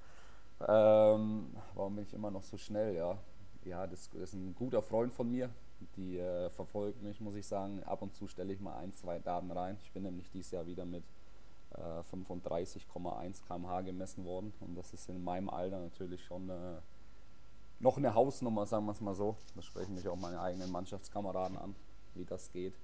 Ähm, 0.60 1.46
warum 1.74 1.96
bin 1.96 2.04
ich 2.04 2.12
immer 2.12 2.30
noch 2.30 2.42
so 2.42 2.58
schnell? 2.58 2.94
Ja, 2.94 3.18
ja 3.64 3.86
das, 3.86 4.10
das 4.10 4.22
ist 4.22 4.34
ein 4.34 4.54
guter 4.54 4.82
Freund 4.82 5.12
von 5.12 5.30
mir 5.30 5.50
die 5.96 6.18
äh, 6.18 6.50
verfolgt 6.50 7.02
mich, 7.02 7.20
muss 7.20 7.34
ich 7.34 7.46
sagen. 7.46 7.82
Ab 7.84 8.02
und 8.02 8.14
zu 8.14 8.28
stelle 8.28 8.52
ich 8.52 8.60
mal 8.60 8.76
ein, 8.76 8.92
zwei 8.92 9.18
Daten 9.18 9.50
rein. 9.50 9.78
Ich 9.82 9.92
bin 9.92 10.02
nämlich 10.02 10.30
dieses 10.30 10.50
Jahr 10.50 10.66
wieder 10.66 10.84
mit 10.84 11.04
äh, 11.74 12.14
35,1 12.14 13.42
km/h 13.46 13.80
gemessen 13.82 14.24
worden. 14.24 14.52
Und 14.60 14.76
das 14.76 14.92
ist 14.92 15.08
in 15.08 15.22
meinem 15.22 15.50
Alter 15.50 15.80
natürlich 15.80 16.24
schon 16.24 16.48
äh, 16.48 16.80
noch 17.80 17.96
eine 17.96 18.14
Hausnummer, 18.14 18.66
sagen 18.66 18.86
wir 18.86 18.92
es 18.92 19.00
mal 19.00 19.14
so. 19.14 19.36
Da 19.54 19.62
sprechen 19.62 19.94
mich 19.94 20.08
auch 20.08 20.16
meine 20.16 20.40
eigenen 20.40 20.70
Mannschaftskameraden 20.70 21.58
an, 21.58 21.74
wie 22.14 22.24
das 22.24 22.50
geht. 22.52 22.74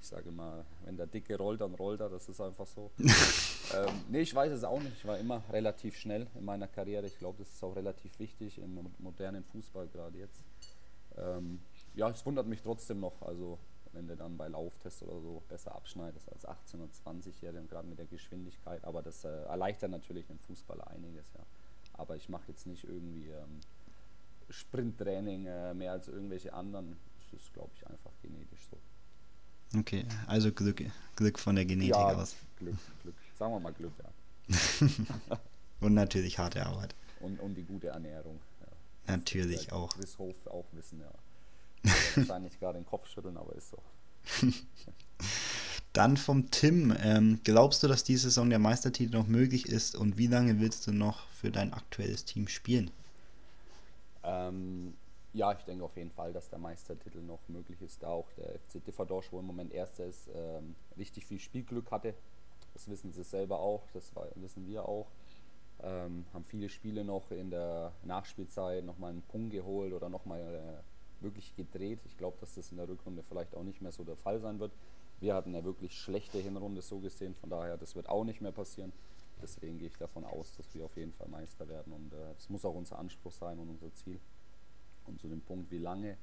Ich 0.00 0.08
sage 0.08 0.28
immer, 0.28 0.64
wenn 0.84 0.96
der 0.96 1.06
Dicke 1.06 1.36
rollt, 1.36 1.60
dann 1.60 1.74
rollt 1.74 2.00
er, 2.00 2.08
das 2.08 2.28
ist 2.28 2.40
einfach 2.40 2.66
so. 2.66 2.90
ähm, 2.98 4.04
nee, 4.08 4.20
ich 4.20 4.34
weiß 4.34 4.52
es 4.52 4.62
auch 4.62 4.80
nicht. 4.80 4.92
Ich 4.98 5.06
war 5.06 5.18
immer 5.18 5.42
relativ 5.50 5.96
schnell 5.96 6.26
in 6.34 6.44
meiner 6.44 6.68
Karriere. 6.68 7.06
Ich 7.06 7.18
glaube, 7.18 7.38
das 7.38 7.50
ist 7.50 7.64
auch 7.64 7.74
relativ 7.74 8.18
wichtig 8.18 8.58
im 8.58 8.78
modernen 8.98 9.42
Fußball 9.44 9.88
gerade 9.88 10.18
jetzt. 10.18 10.42
Ähm, 11.16 11.60
ja, 11.96 12.08
es 12.10 12.24
wundert 12.24 12.46
mich 12.46 12.62
trotzdem 12.62 13.00
noch. 13.00 13.20
Also 13.22 13.58
wenn 13.92 14.06
du 14.06 14.16
dann 14.16 14.36
bei 14.36 14.46
Lauftest 14.48 15.02
oder 15.02 15.20
so 15.20 15.42
besser 15.48 15.74
abschneidest 15.74 16.30
als 16.30 16.46
18- 16.46 16.82
und 16.82 16.92
20-Jährige, 16.92 17.66
gerade 17.66 17.88
mit 17.88 17.98
der 17.98 18.06
Geschwindigkeit. 18.06 18.84
Aber 18.84 19.02
das 19.02 19.24
äh, 19.24 19.28
erleichtert 19.28 19.90
natürlich 19.90 20.26
den 20.26 20.38
Fußballer 20.38 20.86
einiges, 20.88 21.24
ja. 21.34 21.40
Aber 21.94 22.14
ich 22.14 22.28
mache 22.28 22.44
jetzt 22.48 22.66
nicht 22.66 22.84
irgendwie 22.84 23.30
ähm, 23.30 23.60
Sprinttraining 24.50 25.46
äh, 25.46 25.72
mehr 25.72 25.92
als 25.92 26.08
irgendwelche 26.08 26.52
anderen. 26.52 26.98
Das 27.18 27.40
ist, 27.40 27.52
glaube 27.54 27.70
ich, 27.74 27.86
einfach 27.86 28.12
genetisch 28.20 28.68
so. 28.70 28.76
Okay, 29.78 30.04
also 30.26 30.52
Glück, 30.52 30.82
Glück 31.16 31.38
von 31.38 31.56
der 31.56 31.64
Genetik 31.64 31.94
ja, 31.94 32.14
aus. 32.14 32.36
Glück, 32.58 32.76
Glück. 33.02 33.14
Sagen 33.38 33.54
wir 33.54 33.60
mal 33.60 33.72
Glück, 33.72 33.92
ja. 33.98 34.88
und 35.80 35.94
natürlich 35.94 36.38
harte 36.38 36.64
Arbeit. 36.66 36.94
Und, 37.20 37.40
und 37.40 37.54
die 37.54 37.64
gute 37.64 37.88
Ernährung. 37.88 38.38
Ja. 38.60 39.16
Natürlich 39.16 39.72
auch. 39.72 39.94
Chris 39.94 40.18
Hof 40.18 40.46
auch 40.46 40.66
wissen, 40.72 41.00
ja. 41.00 41.10
wahrscheinlich 42.16 42.58
gerade 42.58 42.78
den 42.78 42.86
Kopf 42.86 43.08
schütteln, 43.08 43.36
aber 43.36 43.54
ist 43.54 43.70
so. 43.70 43.78
Dann 45.92 46.16
vom 46.16 46.50
Tim. 46.50 46.94
Ähm, 47.02 47.40
glaubst 47.42 47.82
du, 47.82 47.88
dass 47.88 48.04
diese 48.04 48.28
Saison 48.28 48.50
der 48.50 48.58
Meistertitel 48.58 49.16
noch 49.16 49.26
möglich 49.26 49.66
ist 49.66 49.96
und 49.96 50.18
wie 50.18 50.26
lange 50.26 50.60
willst 50.60 50.86
du 50.86 50.92
noch 50.92 51.26
für 51.28 51.50
dein 51.50 51.72
aktuelles 51.72 52.24
Team 52.24 52.48
spielen? 52.48 52.90
Ähm, 54.22 54.94
ja, 55.32 55.52
ich 55.52 55.64
denke 55.64 55.84
auf 55.84 55.96
jeden 55.96 56.10
Fall, 56.10 56.32
dass 56.32 56.50
der 56.50 56.58
Meistertitel 56.58 57.20
noch 57.22 57.40
möglich 57.48 57.80
ist, 57.80 58.02
da 58.02 58.08
auch 58.08 58.30
der 58.32 58.58
FC 58.58 58.84
Differdosch, 58.84 59.30
wo 59.30 59.38
im 59.38 59.46
Moment 59.46 59.72
Erster 59.72 60.04
ist, 60.04 60.28
ähm, 60.34 60.74
richtig 60.98 61.26
viel 61.26 61.38
Spielglück 61.38 61.90
hatte. 61.90 62.14
Das 62.74 62.88
wissen 62.88 63.12
sie 63.12 63.24
selber 63.24 63.58
auch, 63.58 63.82
das 63.94 64.12
wissen 64.34 64.66
wir 64.66 64.86
auch. 64.86 65.06
Ähm, 65.82 66.24
haben 66.32 66.44
viele 66.44 66.68
Spiele 66.68 67.04
noch 67.04 67.30
in 67.30 67.50
der 67.50 67.92
Nachspielzeit 68.02 68.84
nochmal 68.84 69.12
einen 69.12 69.22
Punkt 69.22 69.52
geholt 69.52 69.92
oder 69.92 70.08
nochmal 70.08 70.40
äh, 70.40 70.95
wirklich 71.22 71.54
gedreht. 71.56 72.00
Ich 72.04 72.16
glaube, 72.16 72.36
dass 72.40 72.54
das 72.54 72.70
in 72.70 72.76
der 72.76 72.88
Rückrunde 72.88 73.22
vielleicht 73.22 73.54
auch 73.54 73.62
nicht 73.62 73.80
mehr 73.80 73.92
so 73.92 74.04
der 74.04 74.16
Fall 74.16 74.40
sein 74.40 74.58
wird. 74.58 74.72
Wir 75.20 75.34
hatten 75.34 75.54
eine 75.54 75.64
wirklich 75.64 75.98
schlechte 75.98 76.38
Hinrunde 76.38 76.82
so 76.82 76.98
gesehen, 76.98 77.34
von 77.34 77.48
daher, 77.48 77.76
das 77.76 77.96
wird 77.96 78.08
auch 78.08 78.24
nicht 78.24 78.40
mehr 78.40 78.52
passieren. 78.52 78.92
Deswegen 79.40 79.78
gehe 79.78 79.88
ich 79.88 79.96
davon 79.96 80.24
aus, 80.24 80.56
dass 80.56 80.74
wir 80.74 80.84
auf 80.84 80.96
jeden 80.96 81.12
Fall 81.12 81.28
Meister 81.28 81.68
werden 81.68 81.92
und 81.92 82.12
äh, 82.12 82.34
das 82.34 82.48
muss 82.48 82.64
auch 82.64 82.74
unser 82.74 82.98
Anspruch 82.98 83.32
sein 83.32 83.58
und 83.58 83.68
unser 83.68 83.92
Ziel. 83.94 84.18
Und 85.06 85.20
zu 85.20 85.28
dem 85.28 85.40
Punkt, 85.40 85.70
wie 85.70 85.78
lange. 85.78 86.16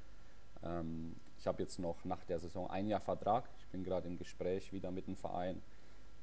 Ähm, 0.63 1.15
ich 1.37 1.47
habe 1.47 1.61
jetzt 1.61 1.79
noch 1.79 2.03
nach 2.05 2.23
der 2.25 2.39
Saison 2.39 2.69
ein 2.69 2.87
Jahr 2.87 2.99
Vertrag. 2.99 3.49
Ich 3.59 3.67
bin 3.67 3.83
gerade 3.83 4.07
im 4.07 4.17
Gespräch 4.17 4.73
wieder 4.73 4.91
mit 4.91 5.07
dem 5.07 5.15
Verein. 5.15 5.61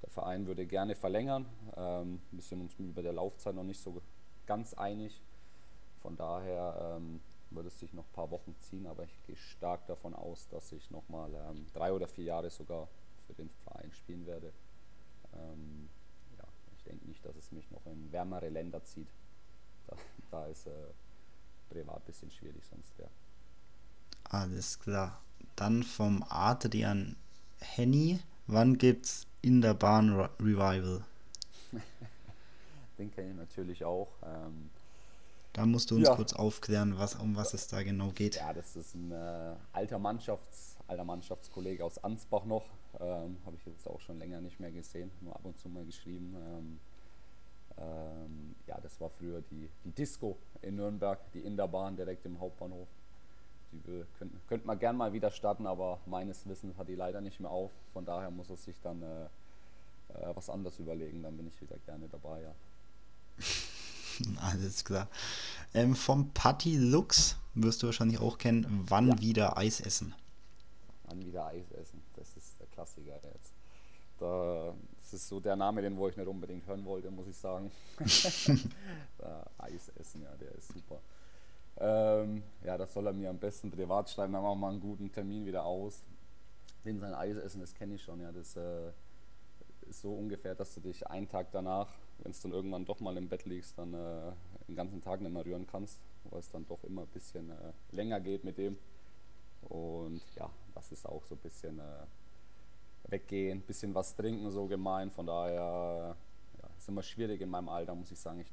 Der 0.03 0.11
Verein 0.11 0.47
würde 0.47 0.67
gerne 0.67 0.95
verlängern. 0.95 1.47
Ähm, 1.77 2.21
wir 2.31 2.43
sind 2.43 2.61
uns 2.61 2.75
über 2.79 3.03
der 3.03 3.13
Laufzeit 3.13 3.55
noch 3.55 3.65
nicht 3.65 3.81
so 3.81 4.01
ganz 4.47 4.75
einig. 4.75 5.21
Von 6.01 6.17
daher 6.17 6.97
ähm, 6.97 7.21
wird 7.51 7.67
es 7.67 7.79
sich 7.79 7.93
noch 7.93 8.05
ein 8.05 8.13
paar 8.13 8.31
Wochen 8.31 8.55
ziehen, 8.61 8.87
aber 8.87 9.05
ich 9.05 9.23
gehe 9.27 9.37
stark 9.37 9.87
davon 9.87 10.15
aus, 10.15 10.49
dass 10.49 10.73
ich 10.73 10.91
nochmal 10.91 11.33
ähm, 11.35 11.67
drei 11.73 11.93
oder 11.93 12.07
vier 12.09 12.25
Jahre 12.25 12.51
sogar 12.51 12.89
für 13.27 13.35
den 13.35 13.51
Verein 13.65 13.93
spielen 13.93 14.27
werde. 14.27 14.53
Ähm, 15.35 15.89
ja, 16.39 16.45
ich 16.77 16.83
denke 16.85 17.07
nicht, 17.07 17.25
dass 17.25 17.37
es 17.37 17.53
mich 17.53 17.71
noch 17.71 17.85
in 17.87 18.11
wärmere 18.13 18.49
Länder 18.49 18.83
zieht. 18.85 19.09
Da, 19.87 19.97
da 20.31 20.47
ist 20.47 20.67
äh, 20.67 20.71
privat 21.71 21.97
ein 21.97 22.05
bisschen 22.05 22.31
schwierig 22.31 22.63
sonst 22.67 22.97
wäre. 22.99 23.11
Alles 24.25 24.79
klar. 24.79 25.21
Dann 25.57 25.83
vom 25.83 26.25
Adrian 26.29 27.17
Henny. 27.59 28.21
Wann 28.47 28.79
gibt's 28.79 29.27
in 29.43 29.61
der 29.61 29.75
Bahn 29.75 30.11
Revival? 30.39 31.05
Den 32.99 33.11
kenne 33.11 33.31
ich 33.31 33.37
natürlich 33.37 33.85
auch. 33.85 34.13
Ähm, 34.23 34.71
da 35.53 35.67
musst 35.67 35.91
du 35.91 35.97
uns 35.97 36.07
ja. 36.07 36.15
kurz 36.15 36.33
aufklären, 36.33 36.99
was, 36.99 37.17
um 37.17 37.35
was 37.37 37.55
es 37.55 37.67
da 37.67 37.83
genau 37.83 38.11
geht. 38.11 38.37
Ja, 38.37 38.53
das 38.53 38.77
ist 38.77 38.95
ein 38.95 39.11
äh, 39.11 39.55
alter, 39.73 39.99
Mannschafts-, 39.99 40.77
alter 40.87 41.05
Mannschaftskollege 41.05 41.85
aus 41.85 42.03
Ansbach 42.03 42.45
noch. 42.45 42.67
Ähm, 43.01 43.37
Habe 43.45 43.57
ich 43.57 43.67
jetzt 43.67 43.87
auch 43.89 44.01
schon 44.01 44.19
länger 44.19 44.41
nicht 44.41 44.61
mehr 44.61 44.71
gesehen, 44.71 45.11
nur 45.21 45.35
ab 45.35 45.45
und 45.45 45.59
zu 45.59 45.69
mal 45.69 45.85
geschrieben. 45.85 46.37
Ähm, 46.37 46.81
ähm, 47.79 48.55
ja, 48.67 48.79
das 48.81 49.01
war 49.01 49.11
früher 49.11 49.43
die, 49.43 49.69
die 49.85 49.91
Disco 49.91 50.37
in 50.63 50.77
Nürnberg, 50.77 51.19
die 51.33 51.41
in 51.41 51.57
der 51.57 51.67
Bahn 51.69 51.97
direkt 51.97 52.25
im 52.27 52.39
Hauptbahnhof. 52.39 52.89
Die 53.73 53.87
will, 53.87 54.07
könnte 54.19 54.37
könnt 54.49 54.67
man 54.67 54.79
gern 54.79 54.97
mal 54.97 55.13
wieder 55.13 55.31
starten, 55.31 55.67
aber 55.67 56.01
meines 56.07 56.47
Wissens 56.49 56.77
hat 56.77 56.89
die 56.89 56.97
leider 56.97 57.21
nicht 57.21 57.41
mehr 57.41 57.51
auf. 57.51 57.71
Von 57.93 58.05
daher 58.05 58.31
muss 58.31 58.51
er 58.51 58.57
sich 58.57 58.81
dann 58.81 59.03
äh, 59.03 59.25
äh, 60.15 60.35
was 60.35 60.51
anderes 60.51 60.79
überlegen. 60.79 61.23
Dann 61.23 61.37
bin 61.37 61.47
ich 61.47 61.61
wieder 61.61 61.77
gerne 61.87 62.09
dabei, 62.09 62.43
ja. 62.43 62.55
Alles 64.41 64.85
klar. 64.85 65.09
Ähm, 65.75 65.95
vom 65.95 66.31
Patty 66.31 66.77
Lux 66.77 67.37
wirst 67.55 67.83
du 67.83 67.87
wahrscheinlich 67.87 68.21
auch 68.21 68.39
kennen. 68.39 68.85
Wann 68.89 69.09
ja. 69.09 69.21
wieder 69.21 69.59
Eis 69.59 69.81
essen? 69.81 70.15
Wann 71.05 71.25
wieder 71.25 71.47
Eis 71.47 71.71
essen? 71.73 72.03
Das 72.17 72.37
ist 72.37 72.59
der 72.59 72.67
Klassiker 72.69 73.21
jetzt. 73.35 73.53
Da, 74.19 74.75
das 74.99 75.15
ist 75.15 75.29
so 75.29 75.41
der 75.41 75.57
Name, 75.57 75.83
den 75.83 75.97
wo 75.97 76.09
ich 76.09 76.17
nicht 76.17 76.27
unbedingt 76.27 76.67
hören 76.67 76.85
wollte, 76.85 77.11
muss 77.11 77.27
ich 77.27 77.37
sagen. 77.37 77.71
Eis 79.59 79.91
essen, 79.99 80.23
ja, 80.23 80.35
der 80.37 80.53
ist 80.53 80.69
super. 80.73 81.01
Ähm, 81.79 82.43
ja, 82.63 82.77
das 82.77 82.93
soll 82.93 83.07
er 83.07 83.13
mir 83.13 83.31
am 83.31 83.39
besten 83.39 83.71
privat 83.71 84.11
schreiben, 84.11 84.33
dann 84.35 84.43
machen 84.43 84.59
wir 84.59 84.67
mal 84.67 84.71
einen 84.73 84.81
guten 84.81 85.11
Termin 85.11 85.47
wieder 85.47 85.65
aus. 85.65 86.03
Den 86.85 86.99
sein 86.99 87.15
Eis 87.15 87.37
essen, 87.37 87.61
das 87.61 87.75
kenne 87.75 87.95
ich 87.95 88.03
schon, 88.03 88.21
ja, 88.21 88.33
das 88.33 88.57
äh, 88.57 88.91
ist 89.89 90.03
so 90.03 90.13
ungefähr, 90.13 90.55
dass 90.55 90.75
du 90.75 90.81
dich 90.81 91.07
einen 91.07 91.29
Tag 91.29 91.51
danach 91.53 91.89
wenn 92.23 92.33
es 92.33 92.41
dann 92.41 92.53
irgendwann 92.53 92.85
doch 92.85 93.01
mal 93.01 93.17
im 93.17 93.29
Bett 93.29 93.45
liegst, 93.45 93.79
dann 93.79 93.95
äh, 93.95 94.33
den 94.69 94.77
ganzen 94.77 95.01
Tag 95.01 95.21
nicht 95.21 95.33
mehr 95.33 95.45
rühren 95.45 95.67
kannst, 95.67 95.99
weil 96.25 96.41
es 96.41 96.51
dann 96.51 96.67
doch 96.67 96.83
immer 96.85 97.03
ein 97.03 97.09
bisschen 97.09 97.51
äh, 97.51 97.73
länger 97.93 98.21
geht 98.21 98.45
mit 98.45 98.59
dem. 98.59 98.79
Und 99.63 100.23
ja, 100.37 100.51
das 100.75 100.93
ist 100.93 101.07
auch 101.07 101.25
so 101.25 101.35
ein 101.35 101.39
bisschen 101.39 101.79
äh, 101.79 102.07
weggehen, 103.09 103.59
ein 103.59 103.63
bisschen 103.63 103.95
was 103.95 104.15
trinken, 104.15 104.51
so 104.51 104.67
gemein. 104.67 105.11
Von 105.11 105.27
daher 105.27 106.17
ja, 106.61 106.69
ist 106.79 106.89
immer 106.89 107.03
schwierig 107.03 107.41
in 107.41 107.51
meinem 107.51 107.69
Alter, 107.69 107.95
muss 107.95 108.11
ich 108.11 108.19
sagen. 108.19 108.41
Ich 108.41 108.53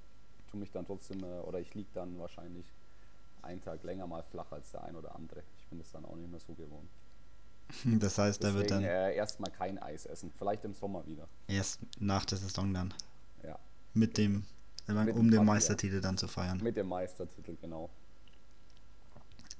tue 0.49 0.59
mich 0.59 0.71
dann 0.71 0.85
trotzdem, 0.85 1.23
äh, 1.23 1.39
oder 1.41 1.59
ich 1.59 1.73
liege 1.73 1.89
dann 1.93 2.17
wahrscheinlich 2.19 2.65
einen 3.41 3.61
Tag 3.61 3.83
länger 3.83 4.07
mal 4.07 4.23
flach 4.23 4.51
als 4.51 4.71
der 4.71 4.83
ein 4.83 4.95
oder 4.95 5.15
andere. 5.15 5.43
Ich 5.59 5.67
bin 5.67 5.79
es 5.79 5.91
dann 5.91 6.05
auch 6.05 6.15
nicht 6.15 6.29
mehr 6.29 6.39
so 6.39 6.53
gewohnt. 6.53 6.89
Das 7.99 8.17
heißt, 8.17 8.41
da 8.43 8.53
wird 8.53 8.71
dann. 8.71 8.83
Äh, 8.83 9.13
erstmal 9.15 9.51
kein 9.51 9.77
Eis 9.77 10.05
essen, 10.05 10.31
vielleicht 10.37 10.63
im 10.63 10.73
Sommer 10.73 11.05
wieder. 11.05 11.27
Erst 11.47 11.81
nach 11.99 12.23
der 12.25 12.37
Saison 12.37 12.73
dann. 12.73 12.93
Ja. 13.43 13.57
Mit 13.93 14.17
dem, 14.17 14.45
mit 14.87 15.15
um 15.15 15.31
den 15.31 15.45
Meistertitel 15.45 16.01
dann 16.01 16.17
zu 16.17 16.27
feiern. 16.27 16.61
Mit 16.61 16.77
dem 16.77 16.87
Meistertitel, 16.87 17.55
genau. 17.61 17.89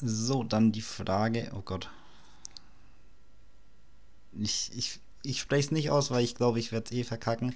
So, 0.02 0.44
dann 0.44 0.72
die 0.72 0.82
Frage, 0.82 1.52
oh 1.56 1.62
Gott. 1.62 1.90
Ich, 4.34 4.72
ich, 4.76 5.00
ich 5.24 5.42
spreche 5.42 5.66
es 5.68 5.72
nicht 5.72 5.90
aus, 5.90 6.12
weil 6.12 6.24
ich 6.24 6.36
glaube, 6.36 6.60
ich 6.60 6.72
werde 6.72 6.86
es 6.86 6.92
eh 6.92 7.04
verkacken. 7.04 7.56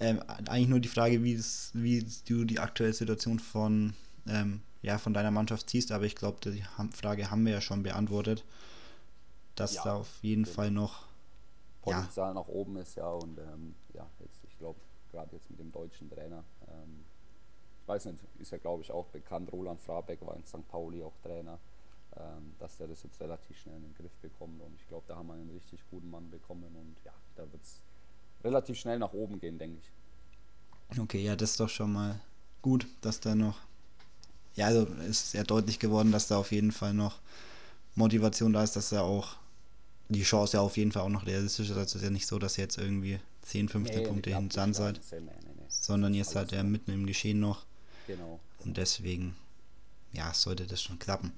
Ähm, 0.00 0.20
eigentlich 0.28 0.68
nur 0.68 0.80
die 0.80 0.88
Frage, 0.88 1.22
wie, 1.22 1.38
wie 1.74 2.06
du 2.26 2.44
die 2.44 2.58
aktuelle 2.58 2.94
Situation 2.94 3.38
von, 3.38 3.94
ähm, 4.26 4.62
ja, 4.80 4.98
von 4.98 5.12
deiner 5.12 5.30
Mannschaft 5.30 5.68
siehst, 5.68 5.92
aber 5.92 6.04
ich 6.04 6.16
glaube, 6.16 6.38
die 6.50 6.64
Frage 6.92 7.30
haben 7.30 7.44
wir 7.44 7.52
ja 7.52 7.60
schon 7.60 7.82
beantwortet. 7.82 8.44
Dass 9.54 9.74
ja, 9.74 9.84
da 9.84 9.94
auf 9.96 10.08
jeden 10.22 10.46
Fall 10.46 10.70
noch 10.70 11.04
Potenzial 11.82 12.30
ja. 12.30 12.34
nach 12.34 12.48
oben 12.48 12.76
ist, 12.76 12.96
ja, 12.96 13.08
und 13.10 13.38
ähm, 13.38 13.74
ja, 13.92 14.08
jetzt, 14.20 14.41
gerade 15.12 15.36
jetzt 15.36 15.48
mit 15.50 15.60
dem 15.60 15.70
deutschen 15.70 16.10
Trainer. 16.10 16.44
Ähm, 16.68 17.04
ich 17.82 17.88
weiß 17.88 18.06
nicht, 18.06 18.18
ist 18.38 18.50
ja 18.50 18.58
glaube 18.58 18.82
ich 18.82 18.90
auch 18.90 19.06
bekannt, 19.06 19.52
Roland 19.52 19.80
Frabeck 19.80 20.24
war 20.26 20.36
in 20.36 20.44
St. 20.44 20.66
Pauli 20.68 21.02
auch 21.02 21.16
Trainer, 21.22 21.58
ähm, 22.16 22.54
dass 22.58 22.76
der 22.78 22.88
das 22.88 23.02
jetzt 23.02 23.20
relativ 23.20 23.58
schnell 23.58 23.76
in 23.76 23.82
den 23.82 23.94
Griff 23.94 24.12
bekommt 24.20 24.60
und 24.60 24.74
ich 24.76 24.86
glaube, 24.88 25.04
da 25.08 25.16
haben 25.16 25.28
wir 25.28 25.34
einen 25.34 25.50
richtig 25.50 25.80
guten 25.90 26.10
Mann 26.10 26.30
bekommen 26.30 26.74
und 26.74 26.96
ja, 27.04 27.12
da 27.36 27.42
wird 27.52 27.62
es 27.62 27.82
relativ 28.42 28.78
schnell 28.78 28.98
nach 28.98 29.12
oben 29.12 29.38
gehen, 29.38 29.58
denke 29.58 29.78
ich. 29.78 30.98
Okay, 30.98 31.22
ja, 31.22 31.36
das 31.36 31.52
ist 31.52 31.60
doch 31.60 31.68
schon 31.68 31.92
mal 31.92 32.20
gut, 32.60 32.86
dass 33.00 33.20
da 33.20 33.34
noch, 33.34 33.58
ja, 34.54 34.66
also 34.66 34.84
ist 35.08 35.30
sehr 35.30 35.44
deutlich 35.44 35.78
geworden, 35.78 36.12
dass 36.12 36.28
da 36.28 36.36
auf 36.36 36.52
jeden 36.52 36.72
Fall 36.72 36.94
noch 36.94 37.20
Motivation 37.94 38.52
da 38.52 38.62
ist, 38.62 38.76
dass 38.76 38.92
er 38.92 39.04
auch 39.04 39.36
die 40.12 40.22
Chance 40.22 40.56
ja 40.56 40.62
auf 40.62 40.76
jeden 40.76 40.92
Fall 40.92 41.02
auch 41.02 41.08
noch 41.08 41.26
realistisch 41.26 41.70
ist. 41.70 41.76
Also 41.76 41.98
ist 41.98 42.04
ja 42.04 42.10
nicht 42.10 42.26
so, 42.26 42.38
dass 42.38 42.58
ihr 42.58 42.64
jetzt 42.64 42.78
irgendwie 42.78 43.18
10, 43.42 43.68
15 43.68 43.98
nee, 43.98 44.06
Punkte 44.06 44.30
hinten 44.30 44.50
Sand 44.50 44.76
seid, 44.76 45.00
nee, 45.10 45.20
nee, 45.20 45.64
sondern 45.68 46.14
ihr 46.14 46.24
seid 46.24 46.52
ja 46.52 46.62
mitten 46.62 46.92
im 46.92 47.06
Geschehen 47.06 47.40
noch. 47.40 47.64
Genau. 48.06 48.40
Und 48.64 48.76
deswegen, 48.76 49.36
ja, 50.12 50.32
sollte 50.34 50.66
das 50.66 50.82
schon 50.82 50.98
klappen. 50.98 51.32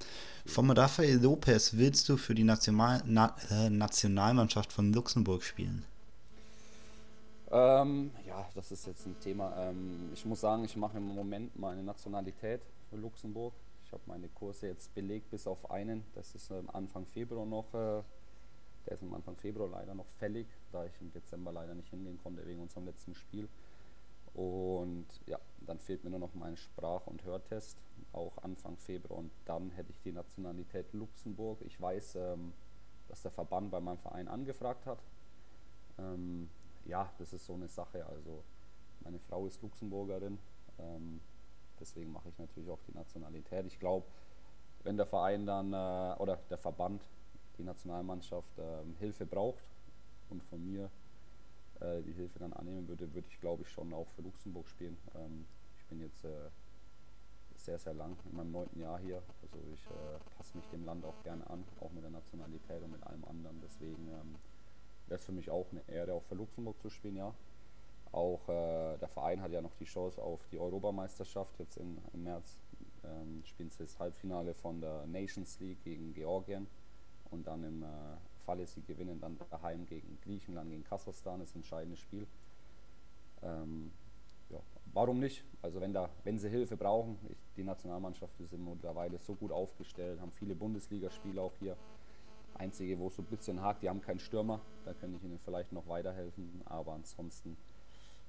Von 0.47 0.71
Rafael 0.71 1.19
Lopez 1.21 1.75
willst 1.75 2.09
du 2.09 2.17
für 2.17 2.35
die 2.35 2.45
National 2.45 3.03
Na 3.07 3.37
äh, 3.51 3.71
Nationalmannschaft 3.71 4.73
von 4.73 4.93
Luxemburg 4.93 5.43
spielen? 5.43 5.85
Ähm, 7.51 8.11
ja, 8.27 8.49
das 8.55 8.73
ist 8.73 8.87
jetzt 8.87 9.07
ein 9.07 9.19
Thema. 9.21 9.55
Ähm, 9.57 10.11
ich 10.13 10.25
muss 10.25 10.41
sagen, 10.41 10.65
ich 10.65 10.77
mache 10.77 10.99
im 10.99 11.05
Moment 11.05 11.57
meine 11.59 11.83
Nationalität 11.83 12.61
für 12.91 12.97
Luxemburg. 12.97 13.55
Ich 13.87 13.93
habe 13.93 14.03
meine 14.07 14.29
Kurse 14.29 14.67
jetzt 14.67 14.93
belegt 14.95 15.31
bis 15.31 15.47
auf 15.47 15.71
einen. 15.71 16.05
Das 16.15 16.35
ist 16.35 16.51
ähm, 16.51 16.69
Anfang 16.73 17.07
Februar 17.07 17.47
noch. 17.47 17.73
Äh, 17.73 18.03
Der 18.87 18.95
ist 18.95 19.03
am 19.03 19.15
Anfang 19.15 19.37
Februar 19.37 19.69
leider 19.69 19.95
noch 19.95 20.09
fällig, 20.19 20.47
da 20.73 20.85
ich 20.85 20.93
im 21.01 21.11
Dezember 21.11 21.53
leider 21.53 21.75
nicht 21.75 21.89
hingehen 21.89 22.19
konnte 22.23 22.47
wegen 22.47 22.61
unserem 22.61 22.87
letzten 22.87 23.15
Spiel. 23.15 23.49
Und 24.35 25.07
ja, 25.27 25.39
dann 25.61 25.79
fehlt 25.79 26.03
mir 26.03 26.11
nur 26.11 26.19
noch 26.19 26.35
mein 26.35 26.57
Sprach- 26.57 27.07
und 27.07 27.25
Hörtest, 27.25 27.83
auch 28.13 28.37
Anfang 28.39 28.77
Februar. 28.77 29.21
Und 29.21 29.31
dann 29.45 29.71
hätte 29.71 29.91
ich 29.93 30.01
die 30.01 30.13
Nationalität 30.13 30.93
Luxemburg. 30.93 31.61
Ich 31.63 31.81
weiß, 31.81 32.17
ähm, 32.17 32.53
dass 33.09 33.23
der 33.23 33.31
Verband 33.31 33.71
bei 33.71 33.81
meinem 33.81 33.99
Verein 33.99 34.29
angefragt 34.29 34.87
hat. 34.87 34.99
Ähm, 35.99 36.51
ja, 36.85 37.11
das 37.19 37.33
ist 37.33 37.47
so 37.47 37.55
eine 37.55 37.69
Sache. 37.69 38.05
Also 38.07 38.43
meine 39.01 39.21
Frau 39.21 39.47
ist 39.47 39.63
Luxemburgerin. 39.63 40.39
Ähm, 40.81 41.21
deswegen 41.79 42.13
mache 42.13 42.29
ich 42.29 42.39
natürlich 42.39 42.71
auch 42.71 42.83
die 42.89 42.95
Nationalität. 42.95 43.67
Ich 43.67 43.79
glaube, 43.79 44.07
wenn 44.83 44.97
der 44.97 45.07
Verein 45.07 45.47
dann 45.47 45.73
äh, 45.73 46.17
oder 46.21 46.39
der 46.51 46.59
Verband, 46.59 47.03
die 47.59 47.65
Nationalmannschaft 47.65 48.59
äh, 48.59 48.85
Hilfe 48.99 49.27
braucht 49.27 49.65
und 50.31 50.43
von 50.45 50.65
mir 50.65 50.91
äh, 51.81 52.03
die 52.03 52.13
Hilfe 52.13 52.39
dann 52.39 52.53
annehmen 52.53 52.89
würde, 52.89 53.13
würde 53.15 53.29
ich 53.29 53.41
glaube 53.41 53.63
ich 53.63 53.69
schon 53.69 53.93
auch 53.93 54.09
für 54.11 54.23
Luxemburg 54.23 54.69
spielen. 54.69 54.97
Ähm, 55.15 55.47
ich 55.79 55.85
bin 55.87 56.01
jetzt 56.01 56.25
äh, 56.25 56.51
sehr, 57.57 57.79
sehr 57.79 57.95
lang 57.95 58.17
in 58.31 58.37
meinem 58.37 58.53
neunten 58.53 58.81
Jahr 58.81 58.99
hier. 58.99 59.23
Also 59.43 59.59
ich 59.73 59.87
äh, 59.87 60.37
passe 60.37 60.57
mich 60.57 60.67
dem 60.69 60.85
Land 60.85 61.05
auch 61.05 61.23
gerne 61.23 61.49
an, 61.49 61.65
auch 61.81 61.91
mit 61.93 62.03
der 62.03 62.11
Nationalität 62.11 62.83
und 62.83 62.93
mit 62.93 63.03
allem 63.05 63.25
anderen. 63.25 63.61
Deswegen 63.63 64.09
ähm, 64.09 64.37
wäre 65.07 65.19
es 65.19 65.25
für 65.25 65.33
mich 65.33 65.51
auch 65.51 65.67
eine 65.71 65.83
Ehre, 65.89 66.15
auch 66.15 66.25
für 66.25 66.35
Luxemburg 66.35 66.79
zu 66.79 66.91
spielen, 66.91 67.17
ja. 67.17 67.35
Auch 68.13 68.49
äh, 68.49 68.97
der 68.99 69.09
Verein 69.09 69.43
hat 69.43 69.51
ja 69.51 69.61
noch 69.61 69.75
die 69.75 69.87
Chance 69.87 70.23
auf 70.23 70.47
die 70.53 70.59
Europameisterschaft 70.59 71.59
jetzt 71.59 71.79
in, 71.79 71.99
im 72.13 72.23
März. 72.23 72.61
Ähm, 73.03 73.43
spielen 73.45 73.71
sie 73.71 73.79
das 73.79 73.99
Halbfinale 73.99 74.55
von 74.55 74.81
der 74.81 75.05
Nations 75.07 75.59
League 75.59 75.83
gegen 75.83 76.15
Georgien 76.15 76.69
und 77.31 77.47
dann 77.47 77.65
im 77.65 77.83
äh, 77.83 77.87
Falle 78.45 78.67
sie 78.67 78.83
gewinnen, 78.83 79.21
dann 79.21 79.39
daheim 79.51 79.87
gegen 79.87 80.19
Griechenland, 80.23 80.71
gegen 80.71 80.85
Kasachstan, 80.85 81.41
das 81.41 81.55
entscheidende 81.55 81.97
Spiel. 81.97 82.27
Ähm, 83.43 83.91
ja, 84.51 84.59
warum 84.93 85.19
nicht? 85.21 85.45
Also 85.63 85.81
wenn, 85.81 85.93
da, 85.93 86.11
wenn 86.25 86.39
sie 86.39 86.49
Hilfe 86.49 86.77
brauchen, 86.77 87.19
ich, 87.29 87.39
die 87.57 87.65
Nationalmannschaft 87.65 88.39
ist 88.41 88.53
mittlerweile 88.53 89.19
so 89.19 89.35
gut 89.35 89.53
aufgestellt, 89.53 90.21
haben 90.21 90.33
viele 90.33 90.55
Bundesligaspiele 90.55 91.41
auch 91.41 91.53
hier. 91.59 91.77
Einzige, 92.57 92.99
wo 92.99 93.09
es 93.09 93.17
so 93.17 93.23
ein 93.23 93.27
bisschen 93.27 93.61
hakt, 93.61 93.83
die 93.83 93.89
haben 93.89 94.01
keinen 94.01 94.21
Stürmer, 94.21 94.61
da 94.85 94.95
kann 94.95 95.13
ich 95.15 95.25
ihnen 95.25 95.41
vielleicht 95.45 95.73
noch 95.73 95.89
weiterhelfen, 95.89 96.63
aber 96.67 96.93
ansonsten 96.93 97.57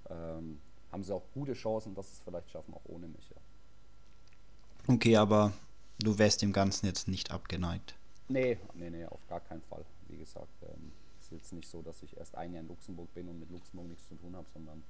ähm, 0.10 0.60
haben 0.91 1.04
sie 1.04 1.14
auch 1.14 1.24
gute 1.34 1.54
Chancen, 1.54 1.93
dass 1.93 2.08
sie 2.08 2.14
es 2.14 2.22
vielleicht 2.22 2.50
schaffen, 2.50 2.74
auch 2.74 2.86
ohne 2.86 3.08
mich. 3.08 3.30
Ja. 3.30 4.93
Okay, 4.93 5.16
aber 5.16 5.54
du 6.00 6.18
wärst 6.18 6.41
dem 6.41 6.54
Ganzen 6.54 6.88
jetzt 6.88 7.08
nicht 7.08 7.32
abgeneigt. 7.32 7.96
Nee, 8.28 8.57
nee, 8.73 8.89
nee, 8.89 9.05
auf 9.05 9.26
gar 9.28 9.39
keinen 9.39 9.61
Fall. 9.61 9.86
Wie 10.07 10.17
gesagt, 10.17 10.63
ähm, 10.63 10.91
es 11.19 11.26
ist 11.26 11.32
jetzt 11.32 11.53
nicht 11.53 11.69
so, 11.69 11.82
dass 11.82 12.01
ich 12.03 12.17
erst 12.17 12.36
ein 12.36 12.53
Jahr 12.53 12.61
in 12.61 12.67
Luxemburg 12.67 13.13
bin 13.13 13.28
und 13.28 13.39
mit 13.39 13.51
Luxemburg 13.51 13.88
nichts 13.88 14.07
zu 14.07 14.15
tun 14.15 14.36
habe, 14.36 14.47
sondern 14.53 14.84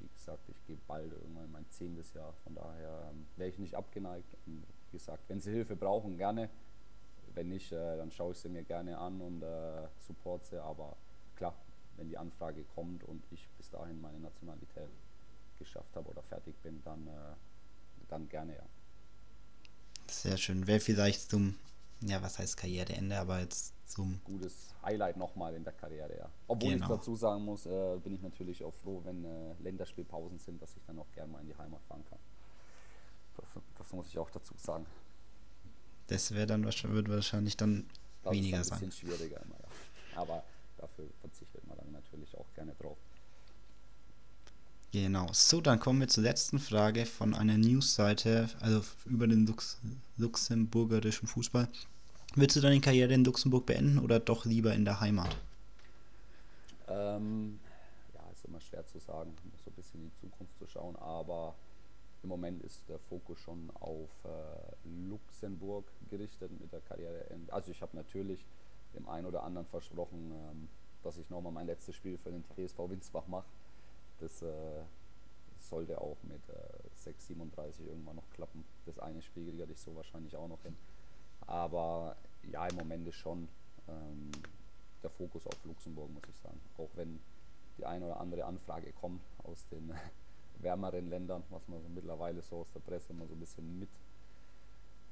wie 0.00 0.08
gesagt, 0.08 0.48
ich 0.48 0.66
gehe 0.66 0.78
bald 0.86 1.12
irgendwann 1.12 1.44
in 1.44 1.52
mein 1.52 1.70
zehntes 1.70 2.12
Jahr. 2.14 2.32
Von 2.44 2.54
daher 2.54 3.10
ähm, 3.10 3.26
wäre 3.36 3.50
ich 3.50 3.58
nicht 3.58 3.74
abgeneigt. 3.74 4.36
Und 4.46 4.64
wie 4.90 4.98
gesagt, 4.98 5.22
wenn 5.28 5.40
sie 5.40 5.52
Hilfe 5.52 5.76
brauchen, 5.76 6.16
gerne. 6.18 6.48
Wenn 7.34 7.48
nicht, 7.48 7.72
äh, 7.72 7.96
dann 7.96 8.10
schaue 8.10 8.32
ich 8.32 8.38
sie 8.38 8.48
mir 8.48 8.64
gerne 8.64 8.98
an 8.98 9.20
und 9.20 9.42
äh, 9.42 9.88
support 9.98 10.44
sie. 10.44 10.62
Aber 10.62 10.96
klar, 11.36 11.54
wenn 11.96 12.08
die 12.08 12.18
Anfrage 12.18 12.64
kommt 12.74 13.04
und 13.04 13.22
ich 13.30 13.48
bis 13.56 13.70
dahin 13.70 14.00
meine 14.00 14.18
Nationalität 14.18 14.88
geschafft 15.58 15.94
habe 15.94 16.10
oder 16.10 16.22
fertig 16.22 16.54
bin, 16.62 16.82
dann, 16.84 17.06
äh, 17.06 18.06
dann 18.08 18.28
gerne 18.28 18.56
ja. 18.56 18.64
Sehr 20.08 20.36
schön. 20.36 20.66
Wäre 20.66 20.80
vielleicht 20.80 21.30
zum, 21.30 21.56
ja, 22.02 22.22
was 22.22 22.38
heißt 22.38 22.56
Karriereende, 22.56 23.18
aber 23.18 23.40
jetzt 23.40 23.72
zum. 23.86 24.20
Gutes 24.24 24.68
Highlight 24.82 25.16
nochmal 25.16 25.54
in 25.54 25.64
der 25.64 25.72
Karriere, 25.72 26.16
ja. 26.18 26.28
Obwohl 26.48 26.72
Genau. 26.74 26.84
ich 26.84 26.88
dazu 26.90 27.14
sagen 27.16 27.44
muss, 27.44 27.66
äh, 27.66 27.98
bin 28.02 28.14
ich 28.14 28.22
natürlich 28.22 28.62
auch 28.64 28.74
froh, 28.74 29.00
wenn 29.04 29.24
äh, 29.24 29.54
Länderspielpausen 29.62 30.38
sind, 30.38 30.60
dass 30.60 30.74
ich 30.76 30.82
dann 30.86 30.98
auch 30.98 31.10
gerne 31.12 31.30
mal 31.32 31.40
in 31.40 31.46
die 31.48 31.56
Heimat 31.56 31.80
fahren 31.88 32.04
kann. 32.08 32.18
Das, 33.36 33.46
das 33.78 33.92
muss 33.92 34.08
ich 34.08 34.18
auch 34.18 34.30
dazu 34.30 34.54
sagen. 34.56 34.86
Das 36.08 36.32
wäre 36.34 36.46
dann 36.46 36.64
wahrscheinlich, 36.64 36.96
wird 36.96 37.08
wahrscheinlich 37.08 37.56
dann 37.56 37.86
Das 38.22 38.32
weniger 38.32 38.60
ist 38.60 38.72
ein 38.72 38.78
sein. 38.80 38.88
bisschen 38.88 39.08
schwieriger 39.08 39.40
immer, 39.42 39.56
ja. 39.60 40.20
Aber 40.20 40.42
dafür 40.76 41.06
verzichtet 41.20 41.66
man 41.66 41.76
dann 41.78 41.92
natürlich 41.92 42.36
auch 42.36 42.52
gerne 42.54 42.74
drauf. 42.74 42.98
Genau. 44.92 45.26
So, 45.32 45.62
dann 45.62 45.80
kommen 45.80 46.00
wir 46.00 46.08
zur 46.08 46.22
letzten 46.22 46.58
Frage 46.58 47.06
von 47.06 47.34
einer 47.34 47.56
Newsseite, 47.56 48.50
also 48.60 48.82
über 49.06 49.26
den 49.26 49.46
Lux 49.46 49.80
luxemburgerischen 50.18 51.26
Fußball. 51.28 51.66
Willst 52.34 52.56
du 52.56 52.60
deine 52.60 52.80
Karriere 52.80 53.12
in 53.12 53.24
Luxemburg 53.24 53.66
beenden 53.66 53.98
oder 53.98 54.18
doch 54.18 54.46
lieber 54.46 54.72
in 54.72 54.86
der 54.86 55.00
Heimat? 55.00 55.36
Ähm, 56.88 57.60
ja, 58.14 58.20
ist 58.32 58.46
immer 58.46 58.60
schwer 58.60 58.86
zu 58.86 58.98
sagen, 59.00 59.34
so 59.62 59.70
ein 59.70 59.74
bisschen 59.74 60.00
in 60.00 60.10
die 60.10 60.20
Zukunft 60.20 60.56
zu 60.56 60.66
schauen, 60.66 60.96
aber 60.96 61.54
im 62.22 62.30
Moment 62.30 62.62
ist 62.62 62.88
der 62.88 62.98
Fokus 62.98 63.38
schon 63.40 63.70
auf 63.80 64.08
äh, 64.24 65.08
Luxemburg 65.10 65.84
gerichtet 66.08 66.50
mit 66.58 66.72
der 66.72 66.80
Karriere. 66.80 67.26
Also 67.48 67.70
ich 67.70 67.82
habe 67.82 67.94
natürlich 67.96 68.46
dem 68.94 69.06
einen 69.10 69.26
oder 69.26 69.42
anderen 69.42 69.66
versprochen, 69.66 70.32
ähm, 70.32 70.68
dass 71.02 71.18
ich 71.18 71.28
nochmal 71.28 71.52
mein 71.52 71.66
letztes 71.66 71.96
Spiel 71.96 72.16
für 72.16 72.30
den 72.30 72.44
TSV 72.44 72.78
Winsbach 72.88 73.26
mache. 73.26 73.48
Das 74.20 74.40
äh, 74.40 74.82
sollte 75.58 76.00
auch 76.00 76.16
mit 76.22 76.40
äh, 76.48 77.10
6,37 77.10 77.86
irgendwann 77.86 78.16
noch 78.16 78.30
klappen. 78.30 78.64
Das 78.86 78.98
eine 79.00 79.20
Spiel 79.20 79.50
kriege 79.50 79.70
ich 79.70 79.80
so 79.80 79.94
wahrscheinlich 79.96 80.34
auch 80.34 80.48
noch 80.48 80.62
hin. 80.62 80.76
Aber 81.46 82.16
ja, 82.50 82.66
im 82.66 82.76
Moment 82.76 83.06
ist 83.08 83.16
schon 83.16 83.48
ähm, 83.88 84.30
der 85.02 85.10
Fokus 85.10 85.46
auf 85.46 85.64
Luxemburg, 85.64 86.10
muss 86.10 86.24
ich 86.28 86.36
sagen. 86.38 86.60
Auch 86.78 86.90
wenn 86.94 87.20
die 87.78 87.86
eine 87.86 88.06
oder 88.06 88.20
andere 88.20 88.44
Anfrage 88.44 88.92
kommt 88.92 89.22
aus 89.44 89.68
den 89.68 89.92
wärmeren 90.60 91.08
Ländern, 91.08 91.42
was 91.50 91.66
man 91.68 91.82
so 91.82 91.88
mittlerweile 91.88 92.42
so 92.42 92.60
aus 92.60 92.72
der 92.72 92.80
Presse 92.80 93.12
immer 93.12 93.26
so 93.26 93.34
ein 93.34 93.40
bisschen 93.40 93.78
mit 93.78 93.88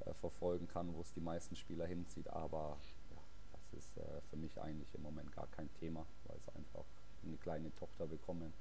äh, 0.05 0.13
verfolgen 0.13 0.67
kann, 0.67 0.93
wo 0.95 1.01
es 1.01 1.13
die 1.13 1.21
meisten 1.21 1.55
Spieler 1.55 1.85
hinzieht. 1.85 2.27
Aber 2.29 2.77
ja, 3.11 3.21
das 3.53 3.79
ist 3.79 3.97
äh, 3.97 4.21
für 4.29 4.37
mich 4.37 4.59
eigentlich 4.61 4.93
im 4.95 5.01
Moment 5.01 5.31
gar 5.35 5.47
kein 5.47 5.69
Thema, 5.75 6.05
weil 6.25 6.37
es 6.37 6.55
einfach 6.55 6.85
eine 7.23 7.37
kleine 7.37 7.73
Tochter 7.75 8.07
bekommen 8.07 8.53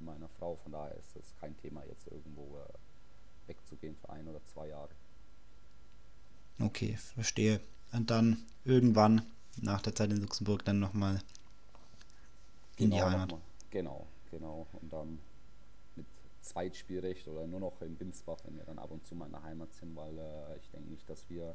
meiner 0.00 0.28
Frau. 0.28 0.56
Von 0.56 0.72
daher 0.72 0.94
ist 0.96 1.16
es 1.16 1.34
kein 1.40 1.56
Thema, 1.58 1.82
jetzt 1.84 2.06
irgendwo 2.08 2.58
äh, 2.58 3.48
wegzugehen 3.48 3.96
für 3.96 4.10
ein 4.10 4.28
oder 4.28 4.44
zwei 4.44 4.68
Jahre. 4.68 4.90
Okay, 6.58 6.96
verstehe. 7.14 7.60
Und 7.92 8.10
dann 8.10 8.38
irgendwann 8.64 9.22
nach 9.60 9.82
der 9.82 9.94
Zeit 9.94 10.10
in 10.10 10.20
Luxemburg 10.20 10.64
dann 10.64 10.80
nochmal 10.80 11.20
in 12.76 12.90
die 12.90 13.02
Heimat. 13.02 13.34
Genau, 13.70 14.06
genau. 14.30 14.66
Und 14.80 14.92
dann 14.92 15.18
mit 15.96 16.06
Zweitspielrecht 16.40 17.28
oder 17.28 17.46
nur 17.46 17.60
noch 17.60 17.80
in 17.82 17.96
Binsbach, 17.96 18.38
wenn 18.44 18.56
wir 18.56 18.64
dann 18.64 18.78
ab 18.78 18.90
und 18.90 19.04
zu 19.04 19.14
mal 19.14 19.26
in 19.26 19.32
der 19.32 19.42
Heimat 19.42 19.72
sind, 19.74 19.94
weil 19.96 20.16
äh, 20.18 20.56
ich 20.58 20.70
denke 20.70 20.90
nicht, 20.90 21.08
dass 21.08 21.28
wir 21.28 21.54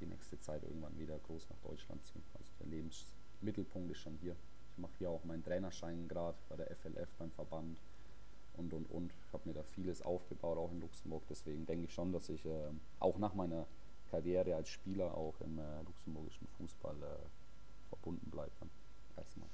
die 0.00 0.06
nächste 0.06 0.38
Zeit 0.40 0.62
irgendwann 0.62 0.98
wieder 0.98 1.18
groß 1.18 1.48
nach 1.50 1.70
Deutschland 1.70 2.02
ziehen. 2.04 2.22
Also 2.34 2.50
der 2.60 2.66
Lebensmittelpunkt 2.68 3.90
ist 3.90 3.98
schon 3.98 4.16
hier. 4.20 4.36
Ich 4.72 4.78
mache 4.78 4.92
hier 4.98 5.10
auch 5.10 5.24
meinen 5.24 5.44
Trainerschein 5.44 6.08
gerade 6.08 6.38
bei 6.48 6.56
der 6.56 6.74
FLF 6.74 7.08
beim 7.18 7.30
Verband 7.32 7.78
und 8.56 8.72
und 8.72 8.90
und. 8.90 9.12
Ich 9.26 9.32
habe 9.32 9.48
mir 9.48 9.54
da 9.54 9.62
vieles 9.62 10.02
aufgebaut, 10.02 10.58
auch 10.58 10.72
in 10.72 10.80
Luxemburg. 10.80 11.22
Deswegen 11.28 11.66
denke 11.66 11.84
ich 11.84 11.92
schon, 11.92 12.12
dass 12.12 12.28
ich 12.28 12.44
äh, 12.46 12.70
auch 12.98 13.18
nach 13.18 13.34
meiner 13.34 13.66
Karriere 14.10 14.54
als 14.56 14.68
Spieler 14.68 15.14
auch 15.14 15.34
im 15.40 15.58
äh, 15.58 15.82
luxemburgischen 15.84 16.46
Fußball 16.58 16.96
äh, 16.96 17.88
verbunden 17.88 18.30
bleibe. 18.30 18.52
dann 18.60 18.70
Erstmal. 19.16 19.48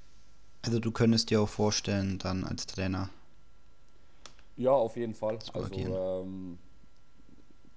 Also 0.63 0.79
du 0.79 0.91
könntest 0.91 1.29
dir 1.29 1.41
auch 1.41 1.49
vorstellen, 1.49 2.19
dann 2.19 2.43
als 2.43 2.65
Trainer. 2.65 3.09
Ja, 4.55 4.71
auf 4.71 4.97
jeden 4.97 5.13
Fall. 5.13 5.39
Also 5.53 5.75
ähm, 5.75 6.57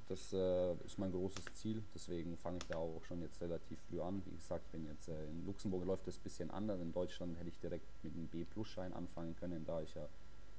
das 0.08 0.32
äh, 0.32 0.72
ist 0.84 0.98
mein 0.98 1.12
großes 1.12 1.44
Ziel. 1.54 1.82
Deswegen 1.94 2.36
fange 2.38 2.58
ich 2.58 2.66
da 2.66 2.76
auch 2.76 3.02
schon 3.06 3.20
jetzt 3.20 3.40
relativ 3.40 3.78
früh 3.88 4.00
an. 4.00 4.22
Wie 4.24 4.34
gesagt, 4.34 4.64
wenn 4.72 4.86
jetzt 4.86 5.08
äh, 5.08 5.26
in 5.26 5.46
Luxemburg 5.46 5.84
läuft 5.84 6.06
das 6.06 6.16
ein 6.16 6.22
bisschen 6.22 6.50
anders. 6.50 6.80
In 6.80 6.92
Deutschland 6.92 7.38
hätte 7.38 7.48
ich 7.48 7.58
direkt 7.60 7.86
mit 8.02 8.14
einem 8.14 8.26
B-Plus-Schein 8.28 8.92
anfangen 8.92 9.36
können, 9.36 9.64
da 9.66 9.80
ich 9.82 9.94
ja 9.94 10.08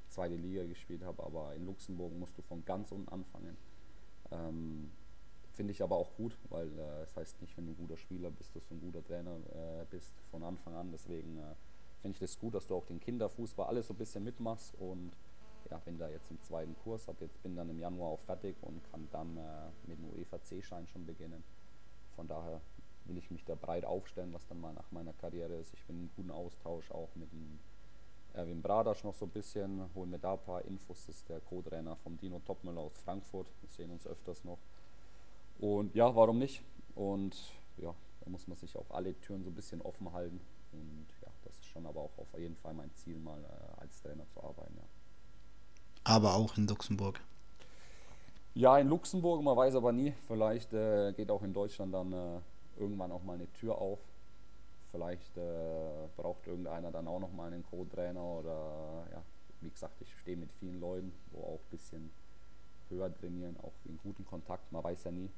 zweite 0.09 0.35
Liga 0.35 0.63
gespielt 0.63 1.03
habe. 1.03 1.23
Aber 1.23 1.53
in 1.55 1.65
Luxemburg 1.65 2.13
musst 2.17 2.37
du 2.37 2.43
von 2.43 2.63
ganz 2.65 2.91
unten 2.91 3.09
anfangen. 3.09 3.57
Ähm, 4.31 4.91
Finde 5.61 5.73
ich 5.73 5.83
aber 5.83 5.95
auch 5.95 6.15
gut, 6.15 6.35
weil 6.49 6.69
äh, 6.69 7.01
das 7.01 7.15
heißt 7.15 7.39
nicht, 7.39 7.55
wenn 7.55 7.67
du 7.67 7.73
ein 7.73 7.77
guter 7.77 7.95
Spieler 7.95 8.31
bist, 8.31 8.55
dass 8.55 8.67
du 8.67 8.73
ein 8.73 8.81
guter 8.81 9.03
Trainer 9.05 9.35
äh, 9.35 9.85
bist 9.91 10.09
von 10.31 10.41
Anfang 10.41 10.73
an. 10.73 10.89
Deswegen 10.91 11.37
äh, 11.37 11.53
finde 12.01 12.15
ich 12.15 12.19
das 12.19 12.39
gut, 12.39 12.55
dass 12.55 12.65
du 12.65 12.73
auch 12.73 12.85
den 12.87 12.99
Kinderfußball 12.99 13.67
alles 13.67 13.85
so 13.85 13.93
ein 13.93 13.97
bisschen 13.97 14.23
mitmachst 14.23 14.73
und 14.79 15.11
ja, 15.69 15.77
bin 15.77 15.99
da 15.99 16.09
jetzt 16.09 16.31
im 16.31 16.41
zweiten 16.41 16.75
Kurs, 16.83 17.07
hab 17.07 17.21
jetzt, 17.21 17.43
bin 17.43 17.55
dann 17.55 17.69
im 17.69 17.77
Januar 17.77 18.09
auch 18.09 18.19
fertig 18.21 18.55
und 18.63 18.81
kann 18.89 19.07
dann 19.11 19.37
äh, 19.37 19.69
mit 19.85 19.99
dem 19.99 20.09
UEFA 20.09 20.41
C-Schein 20.41 20.87
schon 20.87 21.05
beginnen. 21.05 21.43
Von 22.15 22.27
daher 22.27 22.59
will 23.05 23.19
ich 23.19 23.29
mich 23.29 23.45
da 23.45 23.53
breit 23.53 23.85
aufstellen, 23.85 24.33
was 24.33 24.47
dann 24.47 24.59
mal 24.59 24.73
nach 24.73 24.89
meiner 24.89 25.13
Karriere 25.13 25.53
ist. 25.57 25.75
Ich 25.75 25.85
bin 25.85 25.99
im 25.99 26.09
guten 26.15 26.31
Austausch 26.31 26.89
auch 26.89 27.13
mit 27.13 27.31
dem 27.31 27.59
Erwin 28.33 28.63
Bradasch 28.63 29.03
noch 29.03 29.13
so 29.13 29.25
ein 29.25 29.31
bisschen, 29.31 29.93
holen 29.93 30.09
mir 30.09 30.17
da 30.17 30.33
ein 30.33 30.41
paar 30.41 30.65
Infos. 30.65 31.05
Das 31.05 31.17
ist 31.17 31.29
der 31.29 31.39
Co-Trainer 31.39 31.97
vom 31.97 32.17
Dino 32.17 32.39
Topmüller 32.39 32.81
aus 32.81 32.97
Frankfurt. 32.97 33.45
Wir 33.61 33.69
sehen 33.69 33.91
uns 33.91 34.07
öfters 34.07 34.43
noch. 34.43 34.57
Und 35.61 35.93
ja, 35.95 36.13
warum 36.15 36.39
nicht? 36.39 36.63
Und 36.95 37.37
ja, 37.77 37.93
da 38.21 38.29
muss 38.29 38.47
man 38.47 38.57
sich 38.57 38.75
auch 38.75 38.89
alle 38.89 39.17
Türen 39.21 39.43
so 39.43 39.51
ein 39.51 39.55
bisschen 39.55 39.79
offen 39.81 40.11
halten. 40.11 40.41
Und 40.73 41.07
ja, 41.21 41.27
das 41.43 41.53
ist 41.53 41.67
schon 41.67 41.85
aber 41.85 42.01
auch 42.01 42.17
auf 42.17 42.27
jeden 42.37 42.55
Fall 42.57 42.73
mein 42.73 42.93
Ziel, 42.95 43.17
mal 43.19 43.39
äh, 43.39 43.81
als 43.81 44.01
Trainer 44.01 44.27
zu 44.27 44.43
arbeiten. 44.43 44.75
Ja. 44.75 44.83
Aber 46.03 46.33
auch 46.33 46.57
in 46.57 46.67
Luxemburg. 46.67 47.21
Ja, 48.55 48.77
in 48.79 48.87
Luxemburg, 48.87 49.43
man 49.43 49.55
weiß 49.55 49.75
aber 49.75 49.91
nie. 49.91 50.13
Vielleicht 50.27 50.73
äh, 50.73 51.13
geht 51.13 51.29
auch 51.29 51.43
in 51.43 51.53
Deutschland 51.53 51.93
dann 51.93 52.11
äh, 52.11 52.39
irgendwann 52.77 53.11
auch 53.11 53.23
mal 53.23 53.35
eine 53.35 53.51
Tür 53.53 53.77
auf. 53.77 53.99
Vielleicht 54.91 55.37
äh, 55.37 56.07
braucht 56.17 56.47
irgendeiner 56.47 56.91
dann 56.91 57.07
auch 57.07 57.19
noch 57.19 57.31
mal 57.31 57.53
einen 57.53 57.63
Co-Trainer 57.63 58.21
oder 58.21 59.05
ja, 59.11 59.21
wie 59.61 59.69
gesagt, 59.69 60.01
ich 60.01 60.11
stehe 60.19 60.35
mit 60.35 60.51
vielen 60.53 60.81
Leuten, 60.81 61.13
wo 61.31 61.43
auch 61.43 61.59
ein 61.59 61.69
bisschen 61.69 62.11
höher 62.89 63.13
trainieren, 63.13 63.55
auch 63.61 63.73
in 63.85 63.97
guten 64.03 64.25
Kontakt. 64.25 64.69
Man 64.71 64.83
weiß 64.83 65.03
ja 65.05 65.11
nie. 65.11 65.29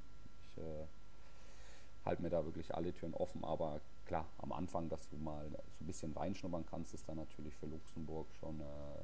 Äh, 0.57 2.05
halte 2.05 2.21
mir 2.21 2.29
da 2.29 2.43
wirklich 2.43 2.75
alle 2.75 2.93
Türen 2.93 3.13
offen, 3.13 3.43
aber 3.45 3.79
klar, 4.05 4.25
am 4.39 4.51
Anfang, 4.51 4.89
dass 4.89 5.09
du 5.09 5.17
mal 5.17 5.49
so 5.49 5.83
ein 5.83 5.87
bisschen 5.87 6.13
reinschnuppern 6.13 6.65
kannst, 6.65 6.93
ist 6.93 7.07
dann 7.07 7.15
natürlich 7.17 7.55
für 7.55 7.67
Luxemburg 7.67 8.27
schon 8.39 8.59
äh, 8.59 9.03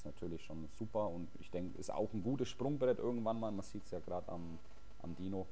ist 0.00 0.06
natürlich 0.06 0.42
schon 0.42 0.66
super 0.78 1.10
und 1.10 1.28
ich 1.40 1.50
denke, 1.50 1.78
ist 1.78 1.92
auch 1.92 2.12
ein 2.14 2.22
gutes 2.22 2.48
Sprungbrett 2.48 2.98
irgendwann 2.98 3.38
mal. 3.38 3.50
Man 3.50 3.64
sieht 3.64 3.84
es 3.84 3.90
ja 3.90 4.00
gerade 4.00 4.30
am, 4.30 4.58
am 5.02 5.14
Dino, 5.14 5.46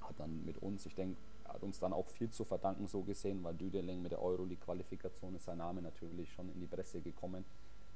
hat 0.00 0.18
dann 0.18 0.42
mit 0.46 0.56
uns, 0.62 0.86
ich 0.86 0.94
denke, 0.94 1.18
hat 1.44 1.62
uns 1.62 1.78
dann 1.78 1.92
auch 1.92 2.08
viel 2.08 2.30
zu 2.30 2.44
verdanken, 2.44 2.86
so 2.86 3.02
gesehen, 3.02 3.44
weil 3.44 3.54
Düdeling 3.54 4.00
mit 4.00 4.12
der 4.12 4.22
Euroleague-Qualifikation 4.22 5.34
ist 5.34 5.44
sein 5.44 5.58
Name 5.58 5.82
natürlich 5.82 6.32
schon 6.32 6.48
in 6.50 6.60
die 6.60 6.66
Presse 6.66 7.00
gekommen, 7.02 7.44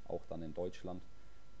auch 0.07 0.21
dann 0.27 0.43
in 0.43 0.53
Deutschland. 0.53 1.01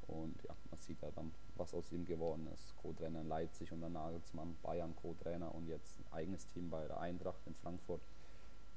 Und 0.07 0.35
ja, 0.43 0.55
man 0.69 0.79
sieht 0.79 1.01
ja 1.01 1.09
dann, 1.15 1.31
was 1.55 1.73
aus 1.73 1.91
ihm 1.91 2.05
geworden 2.05 2.47
ist. 2.53 2.75
Co-Trainer 2.77 3.21
in 3.21 3.27
Leipzig 3.27 3.71
und 3.71 3.81
dann 3.81 3.93
Nagelsmann, 3.93 4.55
Bayern 4.61 4.95
Co-Trainer 4.95 5.53
und 5.53 5.67
jetzt 5.67 5.99
ein 5.99 6.13
eigenes 6.13 6.47
Team 6.47 6.69
bei 6.69 6.85
der 6.87 6.99
Eintracht 6.99 7.45
in 7.45 7.55
Frankfurt. 7.55 8.01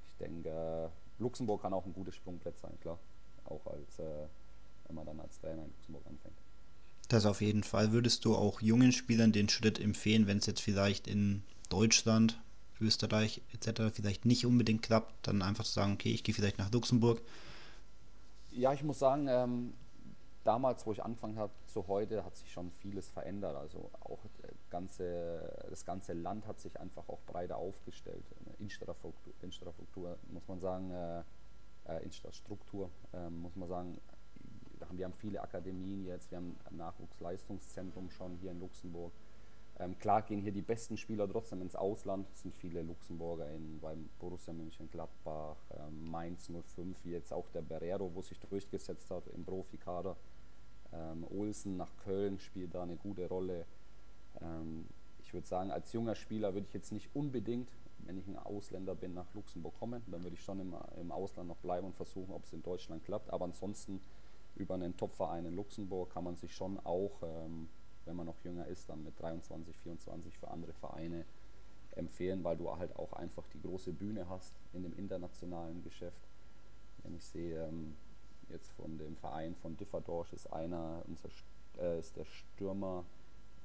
Ich 0.08 0.16
denke, 0.18 0.48
äh, 0.48 1.22
Luxemburg 1.22 1.62
kann 1.62 1.72
auch 1.72 1.86
ein 1.86 1.92
gutes 1.92 2.14
Sprungbrett 2.14 2.58
sein, 2.58 2.78
klar. 2.80 2.98
Auch 3.44 3.66
als, 3.66 3.98
äh, 3.98 4.26
wenn 4.86 4.96
man 4.96 5.06
dann 5.06 5.20
als 5.20 5.38
Trainer 5.40 5.62
in 5.62 5.70
Luxemburg 5.70 6.06
anfängt. 6.06 6.36
Das 7.08 7.26
auf 7.26 7.40
jeden 7.40 7.62
Fall. 7.62 7.92
Würdest 7.92 8.24
du 8.24 8.34
auch 8.34 8.60
jungen 8.60 8.92
Spielern 8.92 9.32
den 9.32 9.48
Schritt 9.48 9.78
empfehlen, 9.78 10.26
wenn 10.26 10.38
es 10.38 10.46
jetzt 10.46 10.60
vielleicht 10.60 11.06
in 11.06 11.42
Deutschland, 11.68 12.40
Österreich 12.80 13.42
etc. 13.52 13.94
vielleicht 13.94 14.24
nicht 14.24 14.44
unbedingt 14.44 14.82
klappt, 14.82 15.26
dann 15.26 15.42
einfach 15.42 15.64
zu 15.64 15.72
sagen, 15.72 15.94
okay, 15.94 16.10
ich 16.10 16.24
gehe 16.24 16.34
vielleicht 16.34 16.58
nach 16.58 16.70
Luxemburg? 16.72 17.22
Ja, 18.50 18.72
ich 18.72 18.82
muss 18.82 18.98
sagen, 18.98 19.28
ähm, 19.28 19.72
damals, 20.46 20.86
wo 20.86 20.92
ich 20.92 21.02
angefangen 21.02 21.38
habe, 21.38 21.52
zu 21.66 21.86
heute, 21.88 22.24
hat 22.24 22.36
sich 22.36 22.52
schon 22.52 22.70
vieles 22.70 23.10
verändert. 23.10 23.56
Also 23.56 23.90
auch 24.00 24.20
ganze, 24.70 25.66
das 25.70 25.84
ganze 25.84 26.12
Land 26.12 26.46
hat 26.46 26.60
sich 26.60 26.78
einfach 26.78 27.08
auch 27.08 27.20
breiter 27.26 27.56
aufgestellt. 27.56 28.24
Infrastruktur, 28.58 29.32
Infrastruktur 29.42 30.18
muss 30.28 30.46
man 30.48 30.60
sagen, 30.60 30.90
äh, 30.90 31.22
äh, 31.88 32.04
Infrastruktur, 32.04 32.90
äh, 33.12 33.30
muss 33.30 33.56
man 33.56 33.68
sagen, 33.68 33.98
wir 34.90 35.04
haben 35.04 35.14
viele 35.14 35.40
Akademien 35.40 36.04
jetzt, 36.04 36.30
wir 36.30 36.38
haben 36.38 36.56
ein 36.64 36.76
Nachwuchsleistungszentrum 36.76 38.10
schon 38.10 38.36
hier 38.36 38.50
in 38.50 38.60
Luxemburg. 38.60 39.12
Ähm, 39.78 39.98
klar 39.98 40.22
gehen 40.22 40.40
hier 40.40 40.52
die 40.52 40.62
besten 40.62 40.96
Spieler 40.96 41.28
trotzdem 41.28 41.60
ins 41.60 41.76
Ausland. 41.76 42.28
Es 42.32 42.42
sind 42.42 42.54
viele 42.54 42.82
Luxemburger 42.82 43.50
in, 43.50 43.78
beim 43.80 44.08
Borussia 44.18 44.52
Mönchengladbach, 44.52 45.56
ähm, 45.78 46.10
Mainz 46.10 46.50
05, 46.50 47.04
wie 47.04 47.10
jetzt 47.10 47.32
auch 47.32 47.48
der 47.50 47.62
Berrero, 47.62 48.10
wo 48.14 48.22
sich 48.22 48.38
durchgesetzt 48.40 49.10
hat 49.10 49.26
im 49.28 49.44
Profikader. 49.44 50.16
Ähm, 50.92 51.26
Olsen 51.30 51.76
nach 51.76 51.90
Köln 52.04 52.38
spielt 52.38 52.74
da 52.74 52.82
eine 52.82 52.96
gute 52.96 53.28
Rolle. 53.28 53.66
Ähm, 54.40 54.86
ich 55.20 55.32
würde 55.34 55.46
sagen, 55.46 55.70
als 55.70 55.92
junger 55.92 56.14
Spieler 56.14 56.54
würde 56.54 56.66
ich 56.66 56.74
jetzt 56.74 56.92
nicht 56.92 57.08
unbedingt, 57.14 57.68
wenn 57.98 58.18
ich 58.18 58.26
ein 58.28 58.38
Ausländer 58.38 58.94
bin, 58.94 59.14
nach 59.14 59.32
Luxemburg 59.34 59.78
kommen. 59.78 60.02
Dann 60.06 60.22
würde 60.22 60.34
ich 60.34 60.42
schon 60.42 60.60
im, 60.60 60.74
im 61.00 61.10
Ausland 61.10 61.48
noch 61.48 61.56
bleiben 61.56 61.86
und 61.86 61.96
versuchen, 61.96 62.32
ob 62.32 62.44
es 62.44 62.52
in 62.52 62.62
Deutschland 62.62 63.04
klappt. 63.04 63.30
Aber 63.30 63.44
ansonsten 63.44 64.00
über 64.54 64.74
einen 64.74 64.96
Topverein 64.96 65.44
in 65.44 65.56
Luxemburg 65.56 66.12
kann 66.12 66.24
man 66.24 66.36
sich 66.36 66.54
schon 66.54 66.78
auch, 66.84 67.22
ähm, 67.22 67.68
wenn 68.04 68.16
man 68.16 68.26
noch 68.26 68.38
jünger 68.44 68.66
ist, 68.66 68.88
dann 68.88 69.02
mit 69.02 69.18
23, 69.20 69.76
24 69.78 70.38
für 70.38 70.48
andere 70.48 70.72
Vereine 70.74 71.24
empfehlen, 71.96 72.44
weil 72.44 72.56
du 72.56 72.70
halt 72.76 72.94
auch 72.96 73.12
einfach 73.14 73.44
die 73.52 73.60
große 73.60 73.92
Bühne 73.92 74.28
hast 74.28 74.54
in 74.72 74.82
dem 74.82 74.94
internationalen 74.96 75.82
Geschäft. 75.82 76.28
Wenn 77.02 77.14
ich 77.14 77.24
sehe, 77.24 77.64
ähm, 77.64 77.96
jetzt 78.50 78.72
von 78.72 78.98
dem 78.98 79.16
Verein 79.16 79.54
von 79.54 79.76
Differdorsch 79.76 80.32
ist 80.32 80.52
einer, 80.52 81.02
unser 81.06 81.28
äh, 81.78 81.98
ist 81.98 82.16
der 82.16 82.24
Stürmer, 82.24 83.04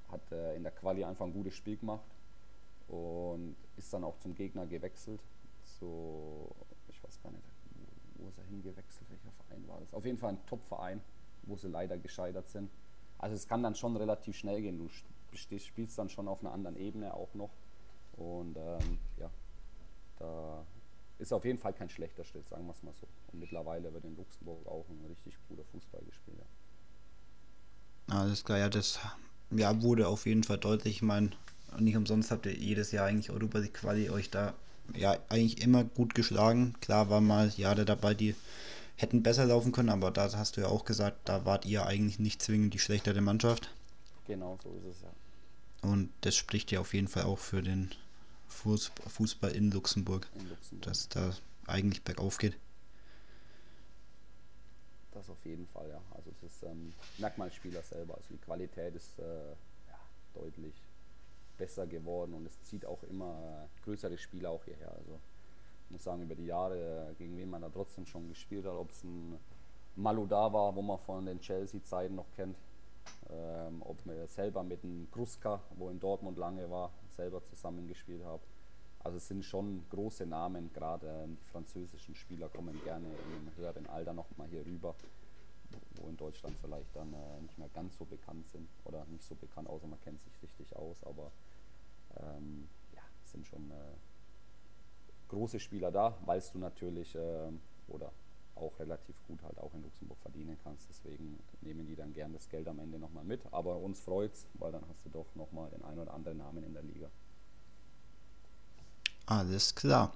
hat 0.10 0.32
äh, 0.32 0.56
in 0.56 0.64
der 0.64 0.72
Quali 0.72 1.04
einfach 1.04 1.26
ein 1.26 1.34
gutes 1.34 1.56
Spiel 1.56 1.78
gemacht 1.78 2.06
und 2.88 3.56
ist 3.78 3.94
dann 3.94 4.04
auch 4.04 4.18
zum 4.20 4.36
Gegner 4.36 4.66
gewechselt. 4.68 5.22
So, 5.64 6.54
ich 6.90 7.04
weiß 7.04 7.22
gar 7.22 7.32
nicht, 7.32 7.44
wo 8.16 8.28
ist 8.28 8.38
er 8.38 8.46
hingewechselt, 8.46 9.10
welcher 9.10 9.32
Verein 9.32 9.68
war 9.68 9.80
das? 9.80 9.94
Auf 9.94 10.06
jeden 10.06 10.18
Fall 10.18 10.32
ein 10.32 10.46
Top-Verein, 10.46 11.02
wo 11.44 11.56
sie 11.56 11.70
leider 11.70 11.98
gescheitert 11.98 12.50
sind. 12.50 12.70
Also 13.18 13.36
es 13.36 13.48
kann 13.48 13.64
dann 13.64 13.76
schon 13.76 13.96
relativ 13.96 14.36
schnell 14.36 14.62
gehen. 14.62 14.78
Du 14.78 15.58
spielst 15.58 15.98
dann 15.98 16.10
schon 16.10 16.28
auf 16.28 16.42
einer 16.42 16.52
anderen 16.52 16.76
Ebene 16.76 17.14
auch 17.14 17.34
noch. 17.34 17.52
Und 18.18 18.58
ähm, 18.58 19.00
ja, 19.18 19.30
da 20.18 20.66
ist 21.22 21.32
auf 21.32 21.46
jeden 21.46 21.60
Fall 21.60 21.74
kein 21.74 21.90
schlechter 21.90 22.24
Schritt, 22.24 22.48
sagen 22.48 22.66
wir 22.66 22.72
es 22.72 22.82
mal 22.82 22.94
so. 23.00 23.08
Und 23.32 23.40
mittlerweile 23.40 23.94
wird 23.94 24.04
in 24.04 24.18
Luxemburg 24.18 24.66
auch 24.66 24.86
ein 24.90 25.06
richtig 25.08 25.38
guter 25.48 25.64
Fußball 25.72 26.02
gespielt. 26.04 26.38
Alles 28.08 28.44
klar, 28.44 28.58
ja, 28.58 28.70
das 28.70 29.00
ja, 29.52 29.82
wurde 29.84 30.08
auf 30.08 30.26
jeden 30.26 30.44
Fall 30.44 30.58
deutlich. 30.58 30.98
Ich 30.98 31.02
meine, 31.04 31.30
nicht 31.80 31.96
umsonst 31.96 32.32
habt 32.32 32.46
ihr 32.48 32.56
jedes 32.56 32.92
Jahr 32.92 33.06
eigentlich 33.06 33.30
Europa 33.30 33.60
League 33.60 33.76
Quali 33.76 34.10
euch 34.10 34.32
da 34.32 34.56
ja 34.96 35.18
eigentlich 35.30 35.62
immer 35.62 35.84
gut 35.84 36.16
geschlagen. 36.16 36.74
Klar 36.82 37.10
war 37.10 37.22
mal 37.22 37.50
Jahre 37.56 37.86
dabei, 37.86 38.16
die 38.16 38.36
hätten 38.98 39.24
besser 39.24 39.46
laufen 39.46 39.72
können, 39.72 39.90
aber 39.90 40.12
da 40.12 40.32
hast 40.34 40.58
du 40.58 40.62
ja 40.62 40.68
auch 40.68 40.86
gesagt, 40.86 41.30
da 41.30 41.46
wart 41.46 41.66
ihr 41.66 41.86
eigentlich 41.86 42.20
nicht 42.20 42.42
zwingend 42.42 42.74
die 42.74 42.80
schlechtere 42.80 43.22
Mannschaft. 43.22 43.70
Genau, 44.28 44.58
so 44.64 44.70
ist 44.70 44.98
es 44.98 45.02
ja. 45.02 45.90
Und 45.90 46.10
das 46.22 46.36
spricht 46.36 46.72
ja 46.72 46.80
auf 46.80 46.94
jeden 46.94 47.08
Fall 47.08 47.24
auch 47.24 47.40
für 47.40 47.62
den 47.62 47.92
Fußball 48.62 49.52
in 49.52 49.72
Luxemburg, 49.72 50.28
in 50.36 50.50
Luxemburg. 50.50 50.84
dass 50.84 51.10
da 51.10 51.34
eigentlich 51.68 52.04
bergauf 52.04 52.38
geht. 52.38 52.58
Das 55.12 55.30
auf 55.30 55.44
jeden 55.46 55.68
Fall, 55.68 55.90
ja. 55.90 56.02
Also 56.16 56.32
es 56.32 56.44
ist 56.44 56.64
ähm, 56.64 56.94
Merkmalspieler 57.18 57.82
selber. 57.82 58.16
Also 58.16 58.28
die 58.32 58.38
Qualität 58.38 58.96
ist 58.96 59.20
äh, 59.20 59.50
ja, 59.52 60.00
deutlich 60.34 60.74
besser 61.58 61.86
geworden 61.86 62.34
und 62.34 62.46
es 62.46 62.62
zieht 62.64 62.86
auch 62.86 63.04
immer 63.04 63.68
äh, 63.70 63.84
größere 63.84 64.18
Spieler 64.18 64.50
auch 64.50 64.64
hierher. 64.64 64.92
Also 64.92 65.20
ich 65.86 65.92
muss 65.92 66.04
sagen, 66.04 66.22
über 66.22 66.36
die 66.36 66.46
Jahre, 66.46 67.10
äh, 67.10 67.14
gegen 67.16 67.38
wen 67.38 67.50
man 67.50 67.62
da 67.62 67.70
trotzdem 67.70 68.06
schon 68.06 68.30
gespielt 68.30 68.66
hat, 68.66 68.74
ob 68.74 68.90
es 68.92 69.04
ein 69.04 69.38
Maluda 69.96 70.52
war, 70.54 70.74
wo 70.76 70.82
man 70.82 70.98
von 71.00 71.26
den 71.26 71.40
Chelsea-Zeiten 71.42 72.16
noch 72.16 72.32
kennt, 72.36 72.56
ähm, 73.30 73.82
ob 73.82 74.04
man 74.06 74.28
selber 74.28 74.64
mit 74.64 74.84
einem 74.84 75.10
Kruska, 75.12 75.62
wo 75.76 75.90
in 75.90 76.00
Dortmund 76.00 76.38
lange 76.38 76.70
war, 76.72 76.92
selber 77.12 77.44
zusammengespielt 77.44 78.24
habe. 78.24 78.44
Also 79.04 79.18
es 79.18 79.28
sind 79.28 79.44
schon 79.44 79.84
große 79.90 80.26
Namen, 80.26 80.72
gerade 80.74 81.08
ähm, 81.08 81.38
die 81.42 81.50
französischen 81.50 82.16
Spieler 82.16 82.50
kommen 82.50 82.80
gerne 82.84 83.08
im 83.08 83.56
höheren 83.56 83.88
Alter 83.88 84.14
nochmal 84.14 84.48
hier 84.48 84.66
rüber, 84.66 84.96
wo 85.96 86.08
in 86.08 86.18
Deutschland 86.18 86.56
vielleicht 86.62 86.96
dann 86.96 87.14
äh, 87.14 87.42
nicht 87.42 87.58
mehr 87.58 87.70
ganz 87.70 87.98
so 87.98 88.06
bekannt 88.06 88.48
sind 88.50 88.70
oder 88.86 89.06
nicht 89.06 89.24
so 89.24 89.36
bekannt, 89.36 89.68
außer 89.68 89.88
man 89.88 90.00
kennt 90.02 90.22
sich 90.22 90.34
richtig 90.44 90.76
aus, 90.76 91.04
aber 91.04 91.32
ähm, 92.18 92.68
ja, 92.94 93.02
es 93.24 93.32
sind 93.32 93.48
schon 93.48 93.72
äh, 93.72 93.96
große 95.30 95.60
Spieler 95.60 95.92
da, 95.92 96.18
weil 96.26 96.42
du 96.54 96.60
natürlich 96.60 97.16
äh, 97.16 97.50
oder 97.88 98.12
auch 98.56 98.78
relativ 98.80 99.16
gut 99.28 99.42
halt 99.44 99.58
auch 99.60 99.74
in 99.74 99.84
Luxemburg 99.84 100.20
verdienen 100.22 100.58
kannst. 100.64 100.88
Deswegen 100.90 101.40
nehmen 101.62 101.86
die 101.86 101.96
dann 101.96 102.14
gern 102.14 102.34
das 102.34 102.50
Geld 102.50 102.68
am 102.68 102.80
Ende 102.80 103.00
nochmal 103.00 103.24
mit. 103.24 103.42
Aber 103.52 103.78
uns 103.78 104.00
freut 104.00 104.34
es, 104.34 104.46
weil 104.56 104.72
dann 104.72 104.84
hast 104.90 105.06
du 105.06 105.10
doch 105.10 105.28
nochmal 105.36 105.70
den 105.70 105.84
einen 105.84 106.00
oder 106.00 106.14
anderen 106.14 106.38
Namen 106.38 106.64
in 106.64 106.74
der 106.74 106.84
Liga. 106.84 107.10
Alles 109.26 109.76
klar. 109.76 110.14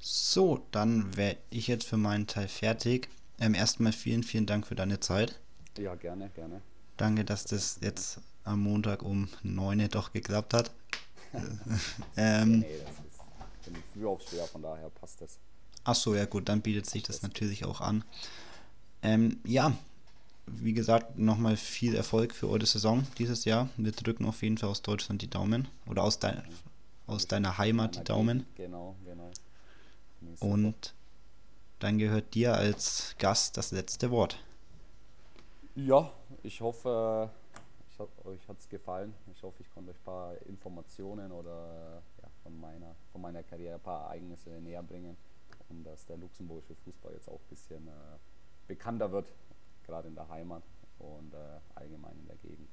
So, 0.00 0.64
dann 0.70 1.16
wäre 1.16 1.36
ich 1.50 1.66
jetzt 1.66 1.86
für 1.86 1.96
meinen 1.96 2.26
Teil 2.26 2.48
fertig. 2.48 3.08
Ähm, 3.40 3.54
erstmal 3.54 3.92
vielen, 3.92 4.22
vielen 4.22 4.46
Dank 4.46 4.66
für 4.66 4.74
deine 4.74 5.00
Zeit. 5.00 5.40
Ja, 5.76 5.94
gerne, 5.94 6.30
gerne. 6.30 6.60
Danke, 6.96 7.24
dass 7.24 7.44
das 7.44 7.78
jetzt 7.80 8.20
am 8.44 8.60
Montag 8.62 9.02
um 9.02 9.28
9 9.42 9.80
Uhr 9.80 9.88
doch 9.88 10.12
geklappt 10.12 10.54
hat. 10.54 10.70
ähm, 12.16 12.60
nee, 12.60 12.78
das 12.84 12.90
ist, 12.90 13.20
ich 13.60 13.72
bin 13.72 13.82
Frühaufsteher, 13.92 14.46
von 14.46 14.62
daher 14.62 14.88
passt 14.90 15.20
das. 15.20 15.38
Ach 15.88 15.94
so, 15.94 16.14
ja 16.14 16.26
gut, 16.26 16.50
dann 16.50 16.60
bietet 16.60 16.84
sich 16.84 17.02
das 17.02 17.22
natürlich 17.22 17.64
auch 17.64 17.80
an. 17.80 18.04
Ähm, 19.00 19.40
ja, 19.42 19.72
wie 20.46 20.74
gesagt, 20.74 21.18
nochmal 21.18 21.56
viel 21.56 21.94
Erfolg 21.94 22.34
für 22.34 22.50
eure 22.50 22.66
Saison 22.66 23.06
dieses 23.16 23.46
Jahr. 23.46 23.70
Wir 23.78 23.92
drücken 23.92 24.26
auf 24.26 24.42
jeden 24.42 24.58
Fall 24.58 24.68
aus 24.68 24.82
Deutschland 24.82 25.22
die 25.22 25.30
Daumen. 25.30 25.66
Oder 25.86 26.02
aus, 26.02 26.18
dein, 26.18 26.42
aus 27.06 27.26
deiner 27.26 27.56
Heimat 27.56 27.96
die 27.96 28.04
Daumen. 28.04 28.44
Genau, 28.56 28.96
genau. 29.02 29.30
Und 30.40 30.92
dann 31.78 31.96
gehört 31.96 32.34
dir 32.34 32.52
als 32.52 33.14
Gast 33.18 33.56
das 33.56 33.70
letzte 33.70 34.10
Wort. 34.10 34.38
Ja, 35.74 36.12
ich 36.42 36.60
hoffe, 36.60 37.30
ich 37.90 37.98
ho 37.98 38.08
euch 38.24 38.46
hat 38.46 38.58
es 38.58 38.68
gefallen. 38.68 39.14
Ich 39.34 39.42
hoffe, 39.42 39.62
ich 39.62 39.72
konnte 39.72 39.92
euch 39.92 39.96
ein 39.96 40.04
paar 40.04 40.34
Informationen 40.48 41.32
oder 41.32 42.02
ja, 42.20 42.28
von, 42.42 42.60
meiner, 42.60 42.94
von 43.10 43.22
meiner 43.22 43.42
Karriere, 43.42 43.76
ein 43.76 43.80
paar 43.80 44.04
Ereignisse 44.04 44.50
näher 44.50 44.82
bringen. 44.82 45.16
Und 45.68 45.84
dass 45.84 46.06
der 46.06 46.16
luxemburgische 46.16 46.74
Fußball 46.74 47.12
jetzt 47.12 47.28
auch 47.28 47.40
ein 47.40 47.48
bisschen 47.48 47.88
äh, 47.88 48.18
bekannter 48.66 49.10
wird, 49.12 49.32
gerade 49.84 50.08
in 50.08 50.14
der 50.14 50.28
Heimat 50.28 50.62
und 50.98 51.32
äh, 51.34 51.60
allgemein 51.74 52.18
in 52.18 52.26
der 52.26 52.36
Gegend. 52.36 52.68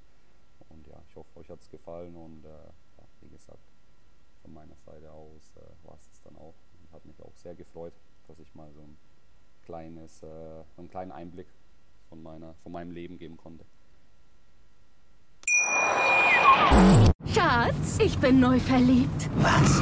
Und 0.69 0.87
ja, 0.87 1.01
ich 1.07 1.15
hoffe, 1.15 1.39
euch 1.39 1.49
hat 1.49 1.61
es 1.61 1.69
gefallen 1.69 2.15
und 2.15 2.43
äh, 2.45 2.49
ja, 2.49 3.03
wie 3.21 3.29
gesagt, 3.29 3.59
von 4.41 4.53
meiner 4.53 4.75
Seite 4.85 5.11
aus 5.11 5.53
äh, 5.55 5.87
war 5.87 5.95
es 5.95 6.07
das 6.09 6.21
dann 6.23 6.35
auch. 6.37 6.53
Und 6.79 6.91
hat 6.91 7.05
mich 7.05 7.21
auch 7.21 7.35
sehr 7.35 7.55
gefreut, 7.55 7.93
dass 8.27 8.39
ich 8.39 8.53
mal 8.55 8.71
so 8.73 8.81
ein 8.81 8.97
kleines, 9.65 10.23
äh, 10.23 10.63
einen 10.77 10.89
kleinen 10.89 11.11
Einblick 11.11 11.47
von, 12.09 12.21
meiner, 12.21 12.53
von 12.55 12.71
meinem 12.71 12.91
Leben 12.91 13.17
geben 13.17 13.37
konnte. 13.37 13.65
Schatz, 17.27 17.99
ich 17.99 18.17
bin 18.19 18.39
neu 18.39 18.59
verliebt. 18.59 19.29
Was? 19.37 19.81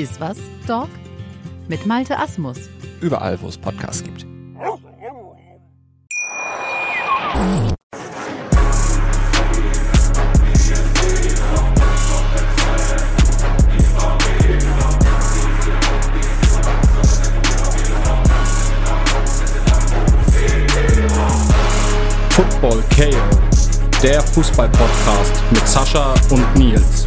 Ist 0.00 0.18
was, 0.18 0.38
Dog? 0.66 0.88
Mit 1.68 1.84
Malte 1.84 2.18
Asmus. 2.18 2.56
Überall, 3.02 3.38
wo 3.42 3.48
es 3.48 3.58
Podcasts 3.58 4.02
gibt. 4.02 4.24
Football 22.30 22.82
KO, 22.96 24.00
der 24.02 24.22
Fußball-Podcast 24.22 25.42
mit 25.50 25.68
Sascha 25.68 26.14
und 26.30 26.56
Nils. 26.56 27.06